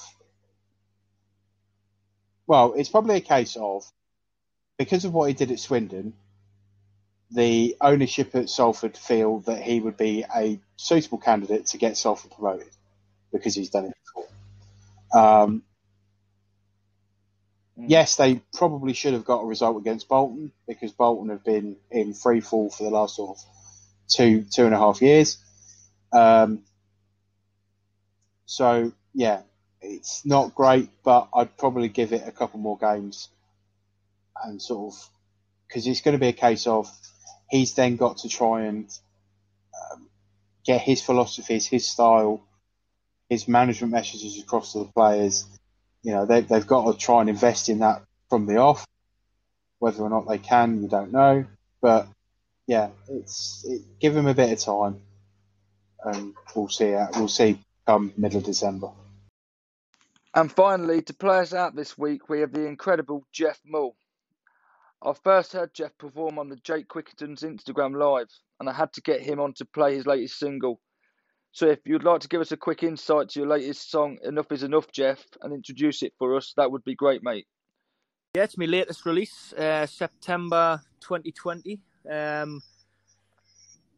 well, 2.46 2.74
it's 2.76 2.88
probably 2.88 3.16
a 3.16 3.20
case 3.20 3.56
of 3.60 3.84
because 4.78 5.04
of 5.04 5.12
what 5.12 5.28
he 5.28 5.34
did 5.34 5.50
at 5.50 5.58
Swindon, 5.58 6.14
the 7.30 7.76
ownership 7.80 8.34
at 8.34 8.48
Salford 8.48 8.96
feel 8.96 9.40
that 9.40 9.62
he 9.62 9.80
would 9.80 9.96
be 9.96 10.24
a 10.34 10.60
suitable 10.76 11.18
candidate 11.18 11.66
to 11.66 11.78
get 11.78 11.96
Salford 11.96 12.30
promoted 12.30 12.70
because 13.32 13.54
he's 13.54 13.70
done 13.70 13.86
it 13.86 13.94
before. 14.04 14.28
Um, 15.44 15.62
mm. 17.78 17.86
Yes, 17.88 18.16
they 18.16 18.42
probably 18.54 18.92
should 18.92 19.14
have 19.14 19.24
got 19.24 19.42
a 19.42 19.46
result 19.46 19.76
against 19.76 20.08
Bolton 20.08 20.52
because 20.68 20.92
Bolton 20.92 21.30
have 21.30 21.44
been 21.44 21.76
in 21.90 22.14
free 22.14 22.40
fall 22.40 22.70
for 22.70 22.84
the 22.84 22.90
last 22.90 23.16
sort 23.16 23.38
of 23.38 23.44
two 24.08 24.44
two 24.54 24.64
and 24.64 24.74
a 24.74 24.78
half 24.78 25.02
years. 25.02 25.38
Um, 26.12 26.62
so 28.46 28.92
yeah, 29.12 29.42
it's 29.80 30.24
not 30.24 30.54
great, 30.54 30.88
but 31.04 31.28
I'd 31.34 31.56
probably 31.56 31.88
give 31.88 32.12
it 32.12 32.26
a 32.26 32.32
couple 32.32 32.60
more 32.60 32.78
games 32.78 33.28
and 34.44 34.60
sort 34.60 34.94
of 34.94 35.08
because 35.66 35.86
it's 35.86 36.00
going 36.00 36.12
to 36.12 36.20
be 36.20 36.28
a 36.28 36.32
case 36.32 36.66
of 36.66 36.90
he's 37.50 37.74
then 37.74 37.96
got 37.96 38.18
to 38.18 38.28
try 38.28 38.62
and 38.62 38.86
um, 39.92 40.08
get 40.64 40.80
his 40.80 41.02
philosophies, 41.02 41.66
his 41.66 41.88
style, 41.88 42.40
his 43.28 43.48
management 43.48 43.92
messages 43.92 44.40
across 44.40 44.72
to 44.72 44.80
the 44.80 44.84
players. 44.84 45.44
You 46.02 46.12
know, 46.12 46.26
they, 46.26 46.42
they've 46.42 46.66
got 46.66 46.90
to 46.90 46.98
try 46.98 47.20
and 47.20 47.28
invest 47.30 47.68
in 47.68 47.80
that 47.80 48.02
from 48.30 48.46
the 48.46 48.58
off. 48.58 48.86
Whether 49.78 50.02
or 50.02 50.08
not 50.08 50.28
they 50.28 50.38
can, 50.38 50.82
you 50.82 50.88
don't 50.88 51.12
know. 51.12 51.44
But 51.82 52.06
yeah, 52.66 52.90
it's 53.08 53.64
it, 53.68 53.82
give 54.00 54.16
him 54.16 54.26
a 54.26 54.34
bit 54.34 54.52
of 54.52 54.58
time, 54.58 55.00
and 56.02 56.34
we'll 56.54 56.68
see. 56.68 56.94
We'll 57.14 57.28
see 57.28 57.58
come 57.86 58.12
middle 58.16 58.40
December. 58.40 58.90
And 60.34 60.52
finally, 60.52 61.00
to 61.02 61.14
play 61.14 61.38
us 61.38 61.54
out 61.54 61.74
this 61.74 61.96
week, 61.96 62.28
we 62.28 62.40
have 62.40 62.52
the 62.52 62.66
incredible 62.66 63.26
Jeff 63.32 63.58
Mull. 63.64 63.96
I 65.02 65.12
first 65.24 65.52
heard 65.52 65.72
Jeff 65.72 65.96
perform 65.98 66.38
on 66.38 66.48
the 66.48 66.56
Jake 66.56 66.88
Quickenden's 66.88 67.42
Instagram 67.42 67.96
Live, 67.96 68.28
and 68.60 68.68
I 68.68 68.72
had 68.72 68.92
to 68.94 69.00
get 69.00 69.22
him 69.22 69.40
on 69.40 69.54
to 69.54 69.64
play 69.64 69.94
his 69.94 70.06
latest 70.06 70.38
single. 70.38 70.80
So 71.52 71.68
if 71.68 71.78
you'd 71.86 72.04
like 72.04 72.20
to 72.20 72.28
give 72.28 72.42
us 72.42 72.52
a 72.52 72.56
quick 72.56 72.82
insight 72.82 73.30
to 73.30 73.40
your 73.40 73.48
latest 73.48 73.90
song, 73.90 74.18
Enough 74.22 74.52
is 74.52 74.62
Enough, 74.62 74.92
Jeff, 74.92 75.24
and 75.40 75.54
introduce 75.54 76.02
it 76.02 76.12
for 76.18 76.36
us, 76.36 76.52
that 76.56 76.70
would 76.70 76.84
be 76.84 76.94
great, 76.94 77.22
mate. 77.22 77.46
Yeah, 78.34 78.44
it's 78.44 78.58
my 78.58 78.66
latest 78.66 79.06
release, 79.06 79.54
uh, 79.54 79.86
September 79.86 80.82
2020. 81.00 81.80
Um, 82.10 82.60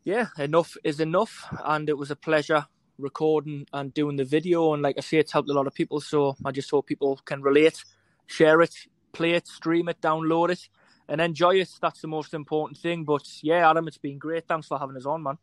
yeah, 0.04 0.26
enough 0.38 0.76
is 0.84 1.00
enough, 1.00 1.44
and 1.64 1.88
it 1.88 1.98
was 1.98 2.12
a 2.12 2.16
pleasure 2.16 2.66
recording 2.98 3.66
and 3.72 3.94
doing 3.94 4.16
the 4.16 4.24
video. 4.24 4.74
And 4.74 4.82
like 4.82 4.96
I 4.98 5.00
say, 5.00 5.18
it's 5.18 5.32
helped 5.32 5.50
a 5.50 5.54
lot 5.54 5.66
of 5.66 5.74
people, 5.74 6.00
so 6.00 6.36
I 6.44 6.52
just 6.52 6.70
hope 6.70 6.86
people 6.86 7.20
can 7.24 7.42
relate, 7.42 7.84
share 8.26 8.60
it, 8.60 8.74
play 9.12 9.32
it, 9.32 9.46
stream 9.46 9.88
it, 9.88 10.00
download 10.00 10.50
it 10.50 10.68
and 11.08 11.20
enjoy 11.20 11.56
it. 11.56 11.70
That's 11.80 12.00
the 12.00 12.08
most 12.08 12.34
important 12.34 12.78
thing. 12.78 13.04
But 13.04 13.26
yeah, 13.42 13.68
Adam, 13.70 13.88
it's 13.88 13.98
been 13.98 14.18
great. 14.18 14.46
Thanks 14.46 14.66
for 14.66 14.78
having 14.78 14.96
us 14.96 15.06
on, 15.06 15.22
man. 15.22 15.38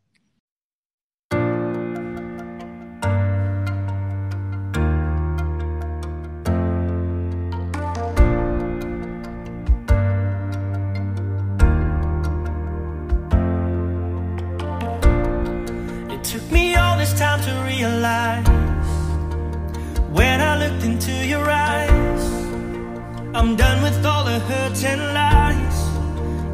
I'm 23.46 23.54
done 23.54 23.80
with 23.80 24.04
all 24.04 24.24
the 24.24 24.40
hurt 24.40 24.84
and 24.84 25.02
lies 25.14 25.78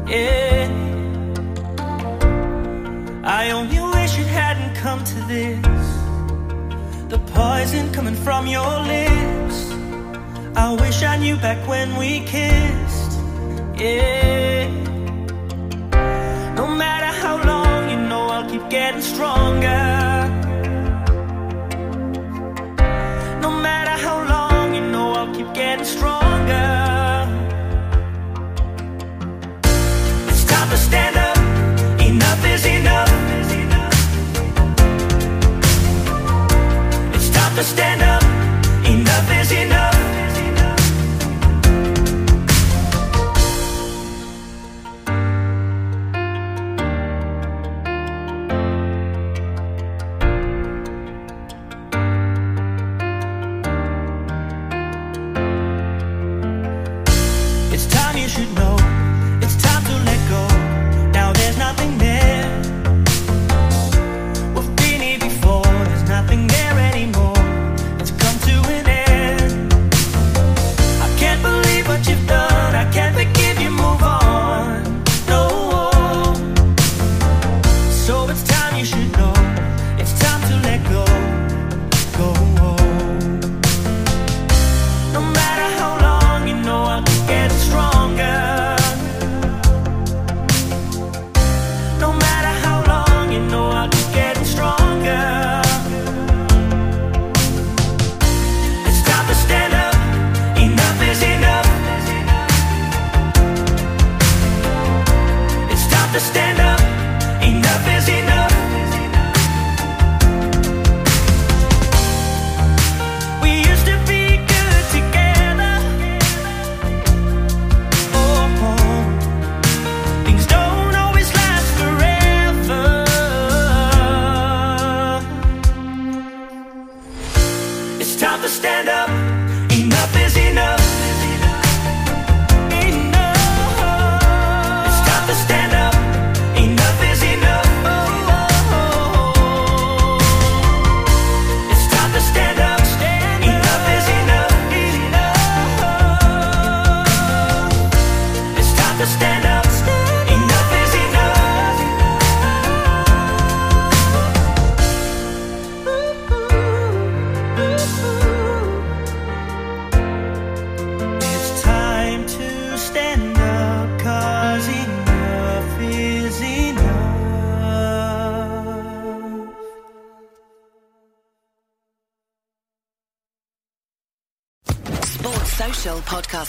yeah. 0.07 0.67
I 3.23 3.49
only 3.49 3.79
wish 3.79 4.19
it 4.19 4.27
hadn't 4.27 4.75
come 4.75 5.03
to 5.03 5.19
this. 5.21 5.87
The 7.09 7.17
poison 7.33 7.91
coming 7.91 8.13
from 8.13 8.45
your 8.45 8.73
lips. 8.93 9.71
I 10.55 10.77
wish 10.79 11.01
I 11.01 11.17
knew 11.17 11.35
back 11.37 11.67
when 11.67 11.95
we 11.95 12.19
kissed. 12.27 13.13
Yeah. 13.75 14.69
No 16.53 16.67
matter 16.67 17.11
how 17.23 17.43
long, 17.43 17.89
you 17.89 17.97
know 18.07 18.27
I'll 18.27 18.47
keep 18.47 18.69
getting 18.69 19.01
stronger. 19.01 20.02